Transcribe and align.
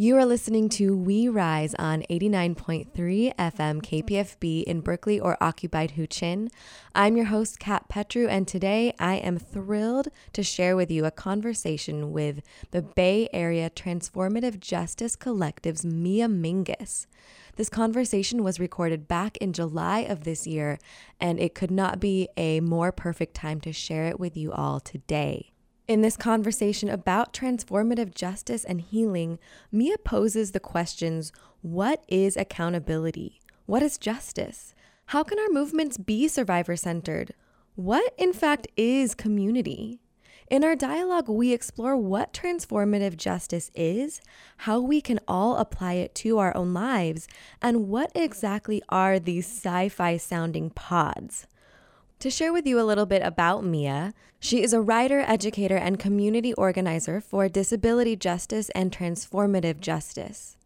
You 0.00 0.16
are 0.16 0.24
listening 0.24 0.68
to 0.68 0.96
We 0.96 1.28
Rise 1.28 1.74
on 1.74 2.04
89.3 2.08 2.86
FM 3.34 3.82
KPFB 3.82 4.62
in 4.62 4.80
Berkeley 4.80 5.18
or 5.18 5.36
occupied 5.40 5.94
Huichin. 5.96 6.50
I'm 6.94 7.16
your 7.16 7.26
host, 7.26 7.58
Kat 7.58 7.88
Petru, 7.88 8.28
and 8.28 8.46
today 8.46 8.94
I 9.00 9.16
am 9.16 9.38
thrilled 9.38 10.06
to 10.34 10.44
share 10.44 10.76
with 10.76 10.88
you 10.88 11.04
a 11.04 11.10
conversation 11.10 12.12
with 12.12 12.42
the 12.70 12.80
Bay 12.80 13.28
Area 13.32 13.70
Transformative 13.70 14.60
Justice 14.60 15.16
Collective's 15.16 15.84
Mia 15.84 16.28
Mingus. 16.28 17.06
This 17.56 17.68
conversation 17.68 18.44
was 18.44 18.60
recorded 18.60 19.08
back 19.08 19.36
in 19.38 19.52
July 19.52 20.02
of 20.02 20.22
this 20.22 20.46
year, 20.46 20.78
and 21.20 21.40
it 21.40 21.56
could 21.56 21.72
not 21.72 21.98
be 21.98 22.28
a 22.36 22.60
more 22.60 22.92
perfect 22.92 23.34
time 23.34 23.60
to 23.62 23.72
share 23.72 24.04
it 24.04 24.20
with 24.20 24.36
you 24.36 24.52
all 24.52 24.78
today. 24.78 25.50
In 25.88 26.02
this 26.02 26.18
conversation 26.18 26.90
about 26.90 27.32
transformative 27.32 28.14
justice 28.14 28.62
and 28.62 28.78
healing, 28.78 29.38
Mia 29.72 29.96
poses 29.96 30.52
the 30.52 30.60
questions 30.60 31.32
What 31.62 32.04
is 32.08 32.36
accountability? 32.36 33.40
What 33.64 33.82
is 33.82 33.96
justice? 33.96 34.74
How 35.06 35.22
can 35.22 35.38
our 35.38 35.48
movements 35.48 35.96
be 35.96 36.28
survivor 36.28 36.76
centered? 36.76 37.32
What, 37.74 38.12
in 38.18 38.34
fact, 38.34 38.68
is 38.76 39.14
community? 39.14 39.98
In 40.50 40.62
our 40.62 40.76
dialogue, 40.76 41.30
we 41.30 41.54
explore 41.54 41.96
what 41.96 42.34
transformative 42.34 43.16
justice 43.16 43.70
is, 43.74 44.20
how 44.58 44.80
we 44.80 45.00
can 45.00 45.20
all 45.26 45.56
apply 45.56 45.94
it 45.94 46.14
to 46.16 46.36
our 46.36 46.54
own 46.54 46.74
lives, 46.74 47.26
and 47.62 47.88
what 47.88 48.12
exactly 48.14 48.82
are 48.90 49.18
these 49.18 49.46
sci 49.46 49.88
fi 49.88 50.18
sounding 50.18 50.68
pods. 50.68 51.46
To 52.20 52.30
share 52.30 52.52
with 52.52 52.66
you 52.66 52.80
a 52.80 52.82
little 52.82 53.06
bit 53.06 53.22
about 53.22 53.64
Mia, 53.64 54.12
she 54.40 54.60
is 54.60 54.72
a 54.72 54.80
writer, 54.80 55.20
educator, 55.20 55.76
and 55.76 56.00
community 56.00 56.52
organizer 56.54 57.20
for 57.20 57.48
disability 57.48 58.16
justice 58.16 58.70
and 58.70 58.90
transformative 58.90 59.78
justice. 59.78 60.56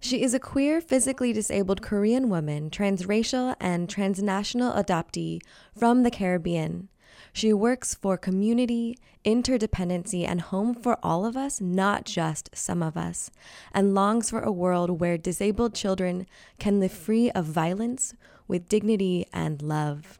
She 0.00 0.24
is 0.24 0.34
a 0.34 0.40
queer, 0.40 0.80
physically 0.80 1.32
disabled 1.32 1.80
Korean 1.80 2.28
woman, 2.28 2.70
transracial, 2.70 3.54
and 3.60 3.88
transnational 3.88 4.72
adoptee 4.72 5.42
from 5.78 6.02
the 6.02 6.10
Caribbean. 6.10 6.88
She 7.32 7.52
works 7.52 7.94
for 7.94 8.16
community, 8.16 8.98
interdependency, 9.24 10.26
and 10.26 10.40
home 10.40 10.74
for 10.74 10.98
all 11.04 11.24
of 11.24 11.36
us, 11.36 11.60
not 11.60 12.04
just 12.04 12.50
some 12.52 12.82
of 12.82 12.96
us, 12.96 13.30
and 13.72 13.94
longs 13.94 14.28
for 14.28 14.40
a 14.40 14.50
world 14.50 14.98
where 14.98 15.16
disabled 15.16 15.72
children 15.72 16.26
can 16.58 16.80
live 16.80 16.90
free 16.90 17.30
of 17.30 17.44
violence 17.44 18.14
with 18.48 18.68
dignity 18.68 19.28
and 19.32 19.62
love. 19.62 20.18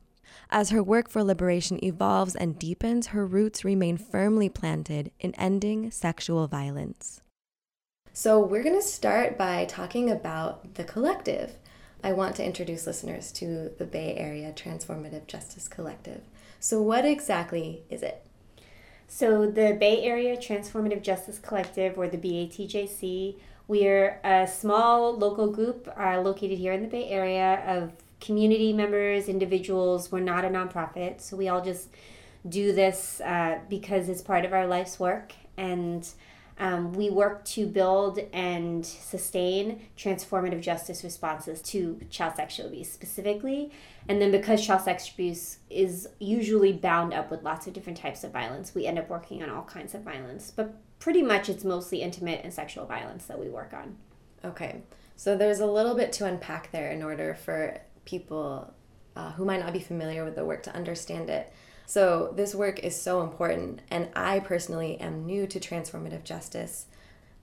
As 0.50 0.70
her 0.70 0.82
work 0.82 1.08
for 1.08 1.24
liberation 1.24 1.82
evolves 1.84 2.36
and 2.36 2.58
deepens, 2.58 3.08
her 3.08 3.26
roots 3.26 3.64
remain 3.64 3.96
firmly 3.96 4.48
planted 4.48 5.10
in 5.18 5.34
ending 5.34 5.90
sexual 5.90 6.46
violence. 6.46 7.20
So, 8.12 8.40
we're 8.40 8.62
going 8.62 8.80
to 8.80 8.82
start 8.82 9.36
by 9.36 9.64
talking 9.66 10.10
about 10.10 10.74
the 10.74 10.84
collective. 10.84 11.58
I 12.02 12.12
want 12.12 12.36
to 12.36 12.44
introduce 12.44 12.86
listeners 12.86 13.32
to 13.32 13.72
the 13.76 13.84
Bay 13.84 14.14
Area 14.16 14.52
Transformative 14.52 15.26
Justice 15.26 15.68
Collective. 15.68 16.22
So, 16.60 16.80
what 16.80 17.04
exactly 17.04 17.82
is 17.90 18.02
it? 18.02 18.24
So, 19.08 19.50
the 19.50 19.76
Bay 19.78 20.02
Area 20.04 20.36
Transformative 20.36 21.02
Justice 21.02 21.38
Collective, 21.38 21.98
or 21.98 22.08
the 22.08 22.16
BATJC, 22.16 23.36
we 23.68 23.86
are 23.88 24.20
a 24.24 24.46
small 24.46 25.16
local 25.16 25.50
group 25.50 25.92
uh, 25.98 26.20
located 26.20 26.58
here 26.58 26.72
in 26.72 26.82
the 26.82 26.88
Bay 26.88 27.08
Area 27.08 27.62
of 27.66 27.92
community 28.20 28.72
members, 28.72 29.28
individuals. 29.28 30.10
We're 30.10 30.20
not 30.20 30.44
a 30.44 30.48
nonprofit, 30.48 31.20
so 31.20 31.36
we 31.36 31.48
all 31.48 31.62
just 31.62 31.88
do 32.48 32.72
this 32.72 33.20
uh, 33.20 33.58
because 33.68 34.08
it's 34.08 34.22
part 34.22 34.44
of 34.44 34.52
our 34.52 34.66
life's 34.66 34.98
work. 34.98 35.32
And 35.56 36.08
um, 36.58 36.94
we 36.94 37.10
work 37.10 37.44
to 37.46 37.66
build 37.66 38.18
and 38.32 38.84
sustain 38.84 39.86
transformative 39.96 40.62
justice 40.62 41.04
responses 41.04 41.60
to 41.62 42.00
child 42.08 42.36
sexual 42.36 42.66
abuse 42.66 42.90
specifically. 42.90 43.70
And 44.08 44.22
then 44.22 44.30
because 44.30 44.64
child 44.64 44.82
sexual 44.82 45.14
abuse 45.14 45.58
is 45.68 46.08
usually 46.18 46.72
bound 46.72 47.12
up 47.12 47.30
with 47.30 47.42
lots 47.42 47.66
of 47.66 47.74
different 47.74 47.98
types 47.98 48.24
of 48.24 48.32
violence, 48.32 48.74
we 48.74 48.86
end 48.86 48.98
up 48.98 49.10
working 49.10 49.42
on 49.42 49.50
all 49.50 49.64
kinds 49.64 49.94
of 49.94 50.02
violence. 50.02 50.50
But 50.54 50.74
pretty 50.98 51.22
much 51.22 51.48
it's 51.48 51.64
mostly 51.64 52.00
intimate 52.00 52.40
and 52.42 52.54
sexual 52.54 52.86
violence 52.86 53.26
that 53.26 53.38
we 53.38 53.48
work 53.48 53.74
on. 53.74 53.96
Okay. 54.44 54.82
So 55.16 55.36
there's 55.36 55.60
a 55.60 55.66
little 55.66 55.94
bit 55.94 56.12
to 56.14 56.26
unpack 56.26 56.70
there 56.72 56.90
in 56.90 57.02
order 57.02 57.34
for 57.34 57.80
people 58.06 58.72
uh, 59.14 59.32
who 59.32 59.44
might 59.44 59.60
not 59.60 59.72
be 59.72 59.80
familiar 59.80 60.24
with 60.24 60.36
the 60.36 60.44
work 60.44 60.62
to 60.62 60.74
understand 60.74 61.28
it. 61.28 61.52
So, 61.86 62.32
this 62.34 62.54
work 62.54 62.80
is 62.80 63.00
so 63.00 63.22
important, 63.22 63.80
and 63.90 64.08
I 64.16 64.40
personally 64.40 64.98
am 65.00 65.24
new 65.24 65.46
to 65.46 65.60
transformative 65.60 66.24
justice, 66.24 66.86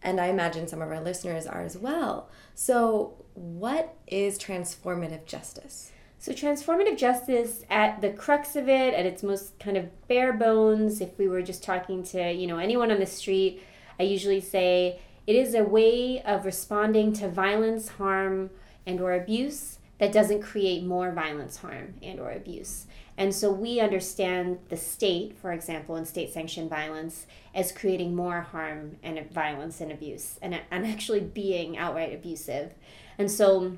and 0.01 0.19
I 0.19 0.27
imagine 0.27 0.67
some 0.67 0.81
of 0.81 0.89
our 0.89 0.99
listeners 0.99 1.47
are 1.47 1.61
as 1.61 1.77
well. 1.77 2.29
So, 2.53 3.13
what 3.35 3.95
is 4.05 4.37
transformative 4.37 5.25
justice? 5.25 5.91
So, 6.19 6.33
transformative 6.33 6.97
justice, 6.97 7.63
at 7.69 8.01
the 8.01 8.09
crux 8.09 8.57
of 8.57 8.67
it, 8.67 8.93
at 8.93 9.05
its 9.05 9.23
most 9.23 9.57
kind 9.59 9.77
of 9.77 10.07
bare 10.09 10.33
bones, 10.33 10.99
if 10.99 11.17
we 11.17 11.29
were 11.29 11.41
just 11.41 11.63
talking 11.63 12.03
to 12.03 12.31
you 12.33 12.45
know 12.45 12.57
anyone 12.57 12.91
on 12.91 12.99
the 12.99 13.05
street, 13.05 13.63
I 13.97 14.03
usually 14.03 14.41
say 14.41 14.99
it 15.25 15.37
is 15.37 15.55
a 15.55 15.63
way 15.63 16.21
of 16.21 16.45
responding 16.45 17.13
to 17.13 17.29
violence, 17.29 17.87
harm, 17.87 18.49
and 18.85 18.99
or 18.99 19.13
abuse 19.13 19.79
that 20.03 20.11
doesn't 20.11 20.41
create 20.41 20.83
more 20.83 21.13
violence, 21.13 21.55
harm, 21.55 21.93
and 22.03 22.19
or 22.19 22.29
abuse. 22.29 22.87
And 23.17 23.33
so 23.33 23.49
we 23.49 23.79
understand 23.79 24.59
the 24.67 24.75
state, 24.75 25.37
for 25.37 25.53
example, 25.53 25.95
in 25.95 26.05
state 26.05 26.33
sanctioned 26.33 26.69
violence, 26.69 27.25
as 27.55 27.71
creating 27.71 28.13
more 28.13 28.41
harm 28.41 28.97
and 29.01 29.31
violence 29.31 29.79
and 29.79 29.93
abuse, 29.93 30.37
and, 30.41 30.59
and 30.69 30.85
actually 30.85 31.21
being 31.21 31.77
outright 31.77 32.13
abusive. 32.13 32.73
And 33.17 33.31
so 33.31 33.77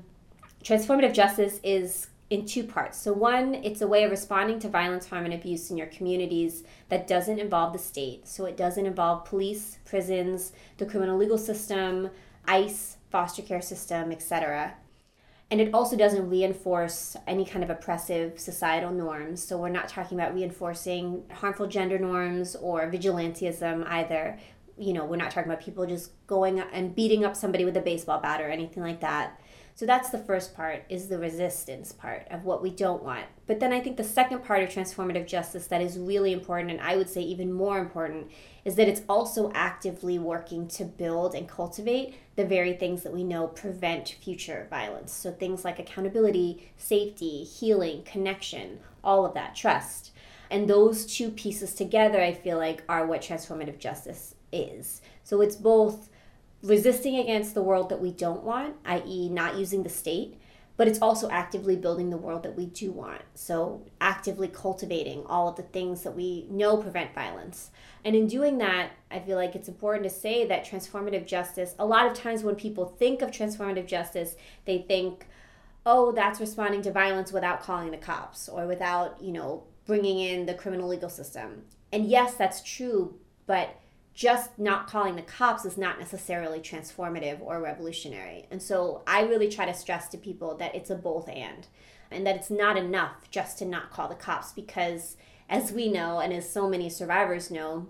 transformative 0.64 1.14
justice 1.14 1.60
is 1.62 2.08
in 2.28 2.44
two 2.44 2.64
parts. 2.64 3.00
So, 3.00 3.12
one, 3.12 3.54
it's 3.54 3.80
a 3.80 3.86
way 3.86 4.02
of 4.02 4.10
responding 4.10 4.58
to 4.58 4.68
violence, 4.68 5.06
harm, 5.06 5.26
and 5.26 5.34
abuse 5.34 5.70
in 5.70 5.76
your 5.76 5.86
communities 5.86 6.64
that 6.88 7.06
doesn't 7.06 7.38
involve 7.38 7.72
the 7.72 7.78
state. 7.78 8.26
So, 8.26 8.46
it 8.46 8.56
doesn't 8.56 8.84
involve 8.84 9.26
police, 9.26 9.78
prisons, 9.84 10.50
the 10.78 10.86
criminal 10.86 11.16
legal 11.16 11.38
system, 11.38 12.10
ICE, 12.48 12.96
foster 13.12 13.42
care 13.42 13.62
system, 13.62 14.10
etc 14.10 14.74
and 15.50 15.60
it 15.60 15.72
also 15.72 15.96
doesn't 15.96 16.28
reinforce 16.28 17.16
any 17.26 17.44
kind 17.44 17.62
of 17.62 17.70
oppressive 17.70 18.38
societal 18.38 18.90
norms. 18.90 19.42
So 19.46 19.56
we're 19.58 19.68
not 19.68 19.88
talking 19.88 20.18
about 20.18 20.34
reinforcing 20.34 21.22
harmful 21.32 21.68
gender 21.68 21.98
norms 21.98 22.56
or 22.56 22.90
vigilantism 22.90 23.86
either. 23.86 24.38
You 24.76 24.92
know, 24.92 25.04
we're 25.04 25.16
not 25.16 25.30
talking 25.30 25.50
about 25.50 25.62
people 25.62 25.86
just 25.86 26.10
going 26.26 26.58
and 26.58 26.94
beating 26.94 27.24
up 27.24 27.36
somebody 27.36 27.64
with 27.64 27.76
a 27.76 27.80
baseball 27.80 28.20
bat 28.20 28.40
or 28.40 28.50
anything 28.50 28.82
like 28.82 29.00
that. 29.00 29.40
So 29.76 29.84
that's 29.84 30.08
the 30.08 30.18
first 30.18 30.56
part 30.56 30.84
is 30.88 31.08
the 31.08 31.18
resistance 31.18 31.92
part 31.92 32.26
of 32.30 32.46
what 32.46 32.62
we 32.62 32.70
don't 32.70 33.02
want. 33.02 33.26
But 33.46 33.60
then 33.60 33.74
I 33.74 33.80
think 33.80 33.98
the 33.98 34.04
second 34.04 34.42
part 34.42 34.62
of 34.62 34.70
transformative 34.70 35.26
justice 35.26 35.66
that 35.66 35.82
is 35.82 35.98
really 35.98 36.32
important 36.32 36.70
and 36.70 36.80
I 36.80 36.96
would 36.96 37.10
say 37.10 37.20
even 37.20 37.52
more 37.52 37.78
important 37.78 38.30
is 38.64 38.76
that 38.76 38.88
it's 38.88 39.02
also 39.06 39.52
actively 39.54 40.18
working 40.18 40.66
to 40.68 40.84
build 40.86 41.34
and 41.34 41.46
cultivate 41.46 42.14
the 42.36 42.46
very 42.46 42.72
things 42.72 43.02
that 43.02 43.12
we 43.12 43.22
know 43.22 43.48
prevent 43.48 44.16
future 44.22 44.66
violence. 44.70 45.12
So 45.12 45.30
things 45.30 45.62
like 45.62 45.78
accountability, 45.78 46.72
safety, 46.78 47.44
healing, 47.44 48.02
connection, 48.04 48.78
all 49.04 49.26
of 49.26 49.34
that, 49.34 49.54
trust. 49.54 50.10
And 50.50 50.70
those 50.70 51.04
two 51.04 51.30
pieces 51.30 51.74
together 51.74 52.22
I 52.22 52.32
feel 52.32 52.56
like 52.56 52.82
are 52.88 53.06
what 53.06 53.20
transformative 53.20 53.78
justice 53.78 54.36
is. 54.50 55.02
So 55.22 55.42
it's 55.42 55.56
both 55.56 56.08
resisting 56.66 57.16
against 57.16 57.54
the 57.54 57.62
world 57.62 57.88
that 57.88 58.00
we 58.00 58.10
don't 58.10 58.42
want, 58.42 58.76
i.e., 58.84 59.28
not 59.28 59.56
using 59.56 59.82
the 59.82 59.88
state, 59.88 60.38
but 60.76 60.88
it's 60.88 61.00
also 61.00 61.30
actively 61.30 61.76
building 61.76 62.10
the 62.10 62.16
world 62.16 62.42
that 62.42 62.56
we 62.56 62.66
do 62.66 62.90
want. 62.90 63.22
So, 63.34 63.86
actively 64.00 64.48
cultivating 64.48 65.24
all 65.24 65.48
of 65.48 65.56
the 65.56 65.62
things 65.62 66.02
that 66.02 66.14
we 66.14 66.46
know 66.50 66.76
prevent 66.76 67.14
violence. 67.14 67.70
And 68.04 68.14
in 68.14 68.26
doing 68.26 68.58
that, 68.58 68.90
I 69.10 69.20
feel 69.20 69.36
like 69.36 69.54
it's 69.54 69.68
important 69.68 70.04
to 70.04 70.10
say 70.10 70.44
that 70.46 70.66
transformative 70.66 71.26
justice, 71.26 71.74
a 71.78 71.86
lot 71.86 72.06
of 72.06 72.14
times 72.14 72.42
when 72.42 72.56
people 72.56 72.84
think 72.84 73.22
of 73.22 73.30
transformative 73.30 73.86
justice, 73.86 74.36
they 74.66 74.78
think, 74.78 75.26
oh, 75.86 76.12
that's 76.12 76.40
responding 76.40 76.82
to 76.82 76.92
violence 76.92 77.32
without 77.32 77.62
calling 77.62 77.90
the 77.90 77.96
cops 77.96 78.48
or 78.48 78.66
without, 78.66 79.22
you 79.22 79.32
know, 79.32 79.62
bringing 79.86 80.18
in 80.18 80.46
the 80.46 80.54
criminal 80.54 80.88
legal 80.88 81.08
system. 81.08 81.62
And 81.92 82.06
yes, 82.06 82.34
that's 82.34 82.60
true, 82.60 83.18
but 83.46 83.80
just 84.16 84.58
not 84.58 84.86
calling 84.86 85.14
the 85.14 85.22
cops 85.22 85.66
is 85.66 85.76
not 85.76 85.98
necessarily 85.98 86.58
transformative 86.58 87.38
or 87.42 87.60
revolutionary. 87.60 88.46
And 88.50 88.62
so 88.62 89.02
I 89.06 89.20
really 89.24 89.48
try 89.48 89.66
to 89.66 89.74
stress 89.74 90.08
to 90.08 90.16
people 90.16 90.56
that 90.56 90.74
it's 90.74 90.88
a 90.88 90.94
both 90.94 91.28
and, 91.28 91.66
and 92.10 92.26
that 92.26 92.34
it's 92.34 92.50
not 92.50 92.78
enough 92.78 93.30
just 93.30 93.58
to 93.58 93.66
not 93.66 93.90
call 93.90 94.08
the 94.08 94.14
cops 94.14 94.52
because, 94.52 95.18
as 95.50 95.70
we 95.70 95.92
know, 95.92 96.18
and 96.18 96.32
as 96.32 96.50
so 96.50 96.66
many 96.66 96.88
survivors 96.88 97.50
know, 97.50 97.88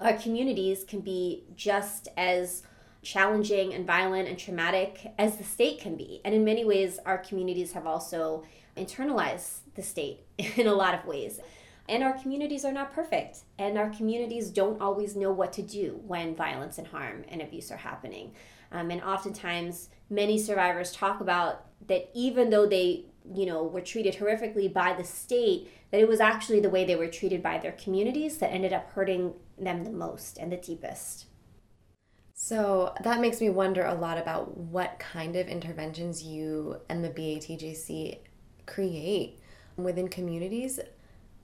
our 0.00 0.12
communities 0.12 0.84
can 0.84 1.00
be 1.00 1.42
just 1.56 2.06
as 2.16 2.62
challenging 3.02 3.74
and 3.74 3.84
violent 3.84 4.28
and 4.28 4.38
traumatic 4.38 5.12
as 5.18 5.36
the 5.36 5.44
state 5.44 5.80
can 5.80 5.96
be. 5.96 6.20
And 6.24 6.32
in 6.32 6.44
many 6.44 6.64
ways, 6.64 7.00
our 7.04 7.18
communities 7.18 7.72
have 7.72 7.88
also 7.88 8.44
internalized 8.76 9.58
the 9.74 9.82
state 9.82 10.20
in 10.38 10.68
a 10.68 10.74
lot 10.74 10.94
of 10.94 11.04
ways. 11.06 11.40
And 11.90 12.04
our 12.04 12.12
communities 12.12 12.64
are 12.64 12.72
not 12.72 12.94
perfect. 12.94 13.40
And 13.58 13.76
our 13.76 13.90
communities 13.90 14.48
don't 14.48 14.80
always 14.80 15.16
know 15.16 15.32
what 15.32 15.52
to 15.54 15.62
do 15.62 16.00
when 16.06 16.36
violence 16.36 16.78
and 16.78 16.86
harm 16.86 17.24
and 17.28 17.42
abuse 17.42 17.72
are 17.72 17.76
happening. 17.76 18.32
Um, 18.70 18.92
and 18.92 19.02
oftentimes, 19.02 19.88
many 20.08 20.38
survivors 20.38 20.92
talk 20.92 21.20
about 21.20 21.66
that 21.88 22.08
even 22.14 22.50
though 22.50 22.64
they, 22.64 23.06
you 23.34 23.44
know, 23.44 23.64
were 23.64 23.80
treated 23.80 24.14
horrifically 24.14 24.72
by 24.72 24.92
the 24.92 25.02
state, 25.02 25.68
that 25.90 26.00
it 26.00 26.06
was 26.06 26.20
actually 26.20 26.60
the 26.60 26.70
way 26.70 26.84
they 26.84 26.94
were 26.94 27.08
treated 27.08 27.42
by 27.42 27.58
their 27.58 27.72
communities 27.72 28.38
that 28.38 28.52
ended 28.52 28.72
up 28.72 28.88
hurting 28.92 29.34
them 29.58 29.82
the 29.82 29.90
most 29.90 30.38
and 30.38 30.52
the 30.52 30.56
deepest. 30.56 31.26
So 32.34 32.94
that 33.02 33.20
makes 33.20 33.40
me 33.40 33.50
wonder 33.50 33.84
a 33.84 33.94
lot 33.94 34.16
about 34.16 34.56
what 34.56 35.00
kind 35.00 35.34
of 35.34 35.48
interventions 35.48 36.22
you 36.22 36.76
and 36.88 37.04
the 37.04 37.10
BATJC 37.10 38.18
create 38.66 39.40
within 39.76 40.06
communities. 40.06 40.78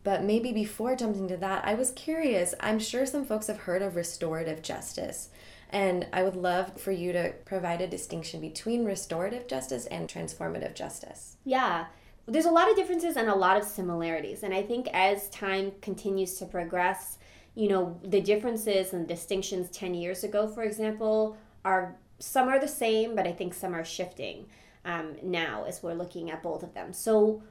But 0.06 0.22
maybe 0.22 0.52
before 0.52 0.94
jumping 0.94 1.26
to 1.26 1.36
that, 1.38 1.64
I 1.64 1.74
was 1.74 1.90
curious. 1.90 2.54
I'm 2.60 2.78
sure 2.78 3.04
some 3.06 3.24
folks 3.24 3.48
have 3.48 3.62
heard 3.62 3.82
of 3.82 3.96
restorative 3.96 4.62
justice. 4.62 5.30
And 5.70 6.06
I 6.12 6.22
would 6.22 6.36
love 6.36 6.80
for 6.80 6.92
you 6.92 7.12
to 7.12 7.32
provide 7.44 7.80
a 7.80 7.88
distinction 7.88 8.40
between 8.40 8.84
restorative 8.84 9.48
justice 9.48 9.86
and 9.86 10.08
transformative 10.08 10.76
justice. 10.76 11.38
Yeah. 11.44 11.86
There's 12.26 12.44
a 12.44 12.52
lot 12.52 12.70
of 12.70 12.76
differences 12.76 13.16
and 13.16 13.28
a 13.28 13.34
lot 13.34 13.56
of 13.56 13.64
similarities. 13.64 14.44
And 14.44 14.54
I 14.54 14.62
think 14.62 14.86
as 14.92 15.28
time 15.30 15.72
continues 15.82 16.34
to 16.34 16.46
progress, 16.46 17.18
you 17.56 17.68
know, 17.68 17.98
the 18.04 18.20
differences 18.20 18.92
and 18.92 19.08
distinctions 19.08 19.70
10 19.70 19.94
years 19.94 20.22
ago, 20.22 20.46
for 20.46 20.62
example, 20.62 21.36
are 21.64 21.96
some 22.20 22.48
are 22.48 22.60
the 22.60 22.68
same, 22.68 23.16
but 23.16 23.26
I 23.26 23.32
think 23.32 23.54
some 23.54 23.74
are 23.74 23.84
shifting 23.84 24.46
um, 24.84 25.16
now 25.20 25.64
as 25.64 25.82
we're 25.82 25.94
looking 25.94 26.30
at 26.30 26.44
both 26.44 26.62
of 26.62 26.74
them. 26.74 26.92
So, 26.92 27.42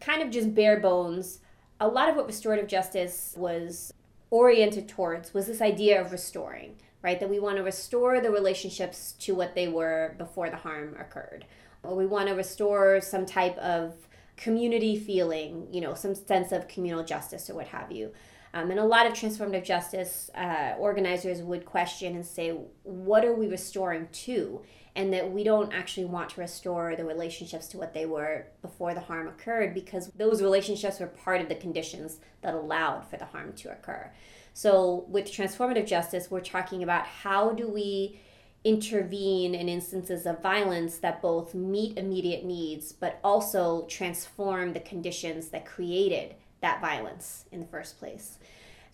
kind 0.00 0.20
of 0.20 0.28
just 0.30 0.54
bare 0.54 0.80
bones, 0.80 1.38
a 1.80 1.88
lot 1.88 2.08
of 2.08 2.16
what 2.16 2.26
restorative 2.26 2.68
justice 2.68 3.34
was 3.36 3.92
oriented 4.30 4.88
towards 4.88 5.34
was 5.34 5.46
this 5.46 5.60
idea 5.60 6.00
of 6.00 6.12
restoring, 6.12 6.76
right? 7.02 7.20
That 7.20 7.30
we 7.30 7.38
want 7.38 7.56
to 7.56 7.62
restore 7.62 8.20
the 8.20 8.30
relationships 8.30 9.14
to 9.20 9.34
what 9.34 9.54
they 9.54 9.68
were 9.68 10.14
before 10.18 10.50
the 10.50 10.56
harm 10.56 10.96
occurred. 10.98 11.44
Or 11.82 11.94
we 11.94 12.06
want 12.06 12.28
to 12.28 12.34
restore 12.34 13.00
some 13.00 13.26
type 13.26 13.56
of 13.58 13.94
community 14.36 14.98
feeling, 14.98 15.68
you 15.70 15.80
know, 15.80 15.94
some 15.94 16.14
sense 16.14 16.50
of 16.50 16.66
communal 16.66 17.04
justice 17.04 17.48
or 17.48 17.54
what 17.54 17.68
have 17.68 17.92
you. 17.92 18.12
Um, 18.54 18.70
and 18.70 18.78
a 18.78 18.84
lot 18.84 19.06
of 19.06 19.12
transformative 19.12 19.64
justice 19.64 20.30
uh, 20.34 20.74
organizers 20.78 21.42
would 21.42 21.64
question 21.64 22.14
and 22.14 22.24
say, 22.24 22.50
what 22.84 23.24
are 23.24 23.34
we 23.34 23.48
restoring 23.48 24.08
to? 24.12 24.62
And 24.96 25.12
that 25.12 25.32
we 25.32 25.42
don't 25.42 25.72
actually 25.72 26.04
want 26.04 26.30
to 26.30 26.40
restore 26.40 26.94
the 26.94 27.04
relationships 27.04 27.66
to 27.68 27.78
what 27.78 27.94
they 27.94 28.06
were 28.06 28.46
before 28.62 28.94
the 28.94 29.00
harm 29.00 29.26
occurred 29.26 29.74
because 29.74 30.08
those 30.16 30.40
relationships 30.40 31.00
were 31.00 31.08
part 31.08 31.40
of 31.40 31.48
the 31.48 31.56
conditions 31.56 32.20
that 32.42 32.54
allowed 32.54 33.04
for 33.10 33.16
the 33.16 33.24
harm 33.24 33.54
to 33.54 33.72
occur. 33.72 34.12
So, 34.52 35.04
with 35.08 35.26
transformative 35.26 35.86
justice, 35.86 36.30
we're 36.30 36.40
talking 36.40 36.84
about 36.84 37.06
how 37.06 37.50
do 37.50 37.68
we 37.68 38.20
intervene 38.62 39.54
in 39.54 39.68
instances 39.68 40.24
of 40.24 40.40
violence 40.40 40.98
that 40.98 41.20
both 41.20 41.54
meet 41.54 41.98
immediate 41.98 42.44
needs 42.44 42.92
but 42.92 43.20
also 43.22 43.84
transform 43.86 44.72
the 44.72 44.80
conditions 44.80 45.48
that 45.48 45.66
created 45.66 46.34
that 46.62 46.80
violence 46.80 47.44
in 47.52 47.60
the 47.60 47.66
first 47.66 47.98
place. 47.98 48.38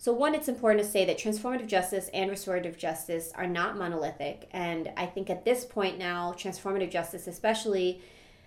So, 0.01 0.11
one, 0.11 0.33
it's 0.33 0.47
important 0.47 0.83
to 0.83 0.89
say 0.89 1.05
that 1.05 1.19
transformative 1.19 1.67
justice 1.67 2.09
and 2.11 2.27
restorative 2.31 2.75
justice 2.75 3.31
are 3.35 3.45
not 3.45 3.77
monolithic. 3.77 4.49
And 4.49 4.91
I 4.97 5.05
think 5.05 5.29
at 5.29 5.45
this 5.45 5.63
point 5.63 5.99
now, 5.99 6.33
transformative 6.35 6.89
justice, 6.89 7.27
especially, 7.27 8.01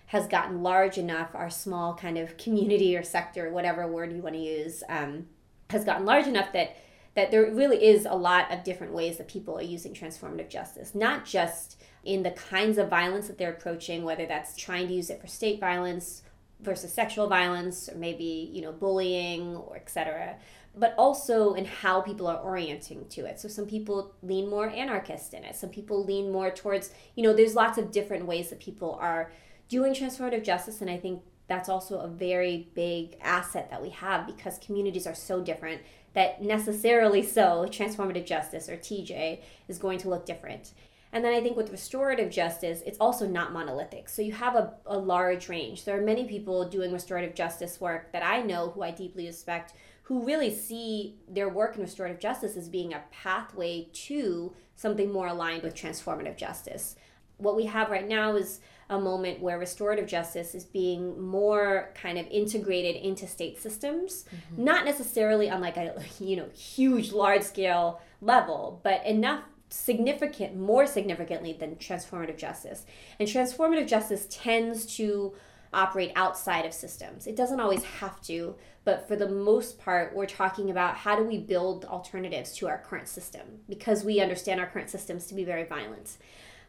has 0.07 0.27
gotten 0.27 0.65
large 0.65 0.99
enough, 0.99 1.33
our 1.33 1.51
small 1.51 1.95
kind 1.95 2.19
of 2.19 2.37
community 2.39 2.97
or 2.97 3.05
sector, 3.05 3.53
whatever 3.53 3.87
word 3.87 4.13
you 4.13 4.21
want 4.21 4.35
to 4.35 4.41
use, 4.41 4.83
um, 4.89 5.27
has 5.71 5.85
gotten 5.85 6.05
large 6.05 6.27
enough 6.27 6.53
that 6.55 6.77
that 7.15 7.31
there 7.31 7.49
really 7.53 7.85
is 7.85 8.05
a 8.05 8.17
lot 8.17 8.53
of 8.53 8.65
different 8.65 8.93
ways 8.93 9.19
that 9.19 9.29
people 9.29 9.57
are 9.57 9.63
using 9.63 9.95
transformative 9.95 10.49
justice, 10.49 10.93
not 10.93 11.25
just 11.25 11.81
in 12.03 12.25
the 12.25 12.33
kinds 12.33 12.79
of 12.79 12.91
violence 12.91 13.29
that 13.29 13.39
they're 13.39 13.53
approaching, 13.53 14.03
whether 14.03 14.27
that's 14.27 14.57
trying 14.57 14.89
to 14.89 14.95
use 14.95 15.09
it 15.09 15.21
for 15.21 15.29
state 15.29 15.61
violence 15.61 16.23
versus 16.61 16.93
sexual 16.93 17.29
violence 17.29 17.89
or 17.89 17.97
maybe 17.97 18.51
you 18.53 18.63
know 18.63 18.73
bullying 18.73 19.55
or 19.55 19.77
etc 19.77 20.37
but 20.77 20.95
also 20.99 21.55
in 21.55 21.65
how 21.65 22.01
people 22.01 22.27
are 22.27 22.39
orienting 22.39 23.07
to 23.09 23.25
it 23.25 23.39
so 23.39 23.49
some 23.49 23.67
people 23.67 24.15
lean 24.23 24.49
more 24.49 24.69
anarchist 24.71 25.35
in 25.35 25.45
it 25.45 25.55
some 25.55 25.71
people 25.71 26.05
lean 26.05 26.31
more 26.31 26.51
towards 26.51 26.91
you 27.15 27.23
know 27.23 27.33
there's 27.33 27.55
lots 27.55 27.79
of 27.79 27.91
different 27.91 28.27
ways 28.27 28.51
that 28.51 28.61
people 28.61 28.99
are 29.01 29.31
doing 29.69 29.95
transformative 29.95 30.45
justice 30.45 30.81
and 30.81 30.91
i 30.91 30.97
think 30.97 31.23
that's 31.47 31.69
also 31.69 32.01
a 32.01 32.09
very 32.09 32.69
big 32.75 33.17
asset 33.21 33.71
that 33.71 33.83
we 33.83 33.91
have 33.91 34.27
because 34.27 34.59
communities 34.59 35.07
are 35.07 35.15
so 35.15 35.43
different 35.43 35.81
that 36.15 36.43
necessarily 36.43 37.23
so 37.23 37.67
transformative 37.69 38.27
justice 38.27 38.69
or 38.69 38.77
tj 38.77 39.41
is 39.69 39.79
going 39.79 39.99
to 39.99 40.09
look 40.09 40.27
different 40.27 40.73
and 41.15 41.25
then 41.25 41.33
I 41.33 41.41
think 41.41 41.57
with 41.57 41.71
restorative 41.71 42.29
justice, 42.29 42.83
it's 42.85 42.99
also 42.99 43.25
not 43.25 43.53
monolithic. 43.53 44.09
So 44.09 44.21
you 44.21 44.33
have 44.33 44.57
a, 44.57 44.75
a 44.85 44.99
large 44.99 45.49
range. 45.49 45.85
There 45.85 45.97
are 45.97 46.03
many 46.03 46.25
people 46.25 46.69
doing 46.69 46.93
restorative 46.93 47.37
justice 47.37 47.81
work 47.81 48.11
that 48.11 48.25
I 48.25 48.43
know 48.43 48.71
who 48.71 48.83
I 48.83 48.91
deeply 48.91 49.27
respect 49.27 49.75
who 50.05 50.25
really 50.25 50.55
see 50.55 51.17
their 51.29 51.49
work 51.49 51.77
in 51.77 51.83
restorative 51.83 52.21
justice 52.21 52.57
as 52.57 52.69
being 52.69 52.93
a 52.93 53.03
pathway 53.11 53.89
to 53.93 54.55
something 54.77 55.13
more 55.13 55.29
aligned 55.29 55.63
with 55.63 55.75
transformative 55.75 56.37
justice. 56.37 56.97
What 57.39 57.57
we 57.57 57.65
have 57.67 57.91
right 57.91 58.07
now 58.07 58.37
is 58.37 58.61
a 58.91 59.01
moment 59.01 59.41
where 59.41 59.59
restorative 59.59 60.07
justice 60.07 60.55
is 60.55 60.65
being 60.65 61.21
more 61.21 61.91
kind 61.95 62.19
of 62.19 62.27
integrated 62.27 62.97
into 62.97 63.27
state 63.27 63.61
systems, 63.61 64.25
mm-hmm. 64.25 64.65
not 64.65 64.85
necessarily 64.85 65.49
on 65.49 65.61
like 65.61 65.77
a 65.77 65.95
you 66.21 66.37
know 66.37 66.49
huge 66.55 67.13
large 67.13 67.43
scale 67.43 68.01
level, 68.21 68.81
but 68.83 69.05
enough 69.07 69.43
significant, 69.71 70.55
more 70.55 70.87
significantly 70.87 71.53
than 71.53 71.77
transformative 71.77 72.37
justice. 72.37 72.85
And 73.19 73.29
transformative 73.29 73.89
justice 73.89 74.27
tends 74.31 74.87
to 74.97 75.35
operate 75.73 76.13
outside 76.15 76.65
of 76.65 76.73
systems. 76.73 77.27
It 77.27 77.35
doesn't 77.37 77.59
always 77.59 77.83
have 77.83 78.21
to, 78.23 78.55
but 78.85 79.09
for 79.09 79.17
the 79.17 79.29
most 79.29 79.79
part, 79.79 80.15
we're 80.15 80.27
talking 80.27 80.71
about 80.71 80.97
how 80.97 81.17
do 81.17 81.25
we 81.25 81.39
build 81.39 81.85
alternatives 81.87 82.55
to 82.57 82.69
our 82.69 82.79
current 82.79 83.09
system 83.09 83.61
because 83.69 84.05
we 84.05 84.21
understand 84.21 84.61
our 84.61 84.67
current 84.67 84.91
systems 84.91 85.27
to 85.27 85.35
be 85.35 85.45
very 85.45 85.65
violent. 85.65 86.19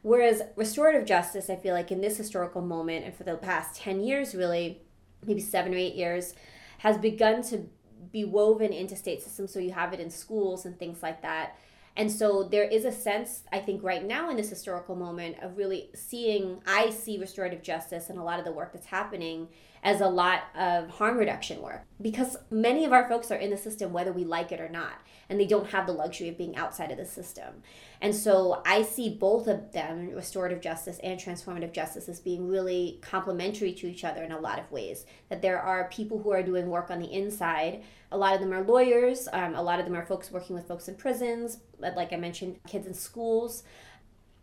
Whereas 0.02 0.42
restorative 0.56 1.06
justice, 1.06 1.50
I 1.50 1.56
feel 1.56 1.74
like 1.74 1.92
in 1.92 2.00
this 2.00 2.18
historical 2.18 2.62
moment 2.62 3.06
and 3.06 3.14
for 3.14 3.24
the 3.24 3.36
past 3.36 3.76
10 3.82 4.02
years, 4.02 4.36
really, 4.36 4.82
maybe 5.26 5.42
seven 5.42 5.74
or 5.74 5.78
eight 5.78 5.96
years, 5.96 6.36
has 6.80 6.98
begun 6.98 7.42
to 7.44 7.68
be 8.12 8.24
woven 8.24 8.72
into 8.72 8.96
state 8.96 9.22
systems. 9.24 9.52
So 9.52 9.60
you 9.60 9.72
have 9.72 9.94
it 9.94 10.00
in 10.00 10.10
schools 10.10 10.66
and 10.66 10.78
things 10.78 11.02
like 11.02 11.22
that 11.24 11.58
and 11.98 12.12
so 12.12 12.44
there 12.44 12.64
is 12.64 12.84
a 12.84 12.92
sense, 12.92 13.44
I 13.54 13.60
think, 13.60 13.82
right 13.82 14.04
now 14.04 14.30
in 14.30 14.36
this 14.36 14.50
historical 14.50 14.96
moment 14.96 15.38
of 15.42 15.58
really 15.58 15.90
seeing, 15.96 16.62
I 16.68 16.90
see 16.90 17.18
restorative 17.18 17.64
justice 17.64 18.10
and 18.10 18.20
a 18.20 18.24
lot 18.24 18.38
of 18.38 18.46
the 18.46 18.52
work 18.52 18.74
that's 18.74 18.88
happening 18.88 19.48
as 19.86 20.02
a 20.02 20.08
lot 20.08 20.42
of 20.56 20.90
harm 20.90 21.16
reduction 21.16 21.62
work. 21.62 21.84
Because 22.02 22.36
many 22.50 22.86
of 22.86 22.92
our 22.92 23.08
folks 23.08 23.30
are 23.30 23.36
in 23.36 23.52
the 23.52 23.58
system 23.58 23.94
whether 23.94 24.12
we 24.12 24.26
like 24.26 24.52
it 24.52 24.60
or 24.60 24.68
not 24.68 24.94
and 25.30 25.40
they 25.40 25.46
don't 25.46 25.70
have 25.70 25.86
the 25.86 25.94
luxury 25.94 26.28
of 26.28 26.38
being 26.38 26.56
outside 26.56 26.92
of 26.92 26.98
the 26.98 27.06
system. 27.06 27.62
And 28.02 28.14
so 28.14 28.64
i 28.66 28.82
see 28.82 29.10
both 29.10 29.48
of 29.48 29.72
them 29.72 30.10
restorative 30.10 30.60
justice 30.60 31.00
and 31.04 31.20
transformative 31.20 31.72
justice 31.72 32.10
as 32.10 32.20
being 32.20 32.48
really 32.48 33.00
complementary 33.02 33.74
to 33.74 33.88
each 33.88 34.04
other 34.04 34.24
in 34.24 34.32
a 34.32 34.40
lot 34.40 34.58
of 34.58 34.72
ways. 34.72 35.06
That 35.30 35.44
there 35.44 35.62
are 35.62 35.88
people 35.90 36.20
who 36.20 36.32
are 36.32 36.44
doing 36.44 36.68
work 36.68 36.90
on 36.90 37.00
the 37.00 37.14
inside. 37.14 37.84
A 38.12 38.18
lot 38.18 38.34
of 38.34 38.42
them 38.42 38.54
are 38.54 38.64
lawyers 38.64 39.28
um, 39.32 39.54
a 39.54 39.62
lot 39.62 39.80
of 39.80 39.86
them 39.86 39.96
are 39.96 40.06
folks 40.06 40.32
working 40.32 40.56
with 40.56 40.68
folks 40.68 40.88
in 40.88 40.96
prisons 40.96 41.60
like 41.80 42.12
i 42.12 42.18
mentioned 42.18 42.60
kids 42.68 42.88
in 42.88 42.96
schools. 42.96 43.64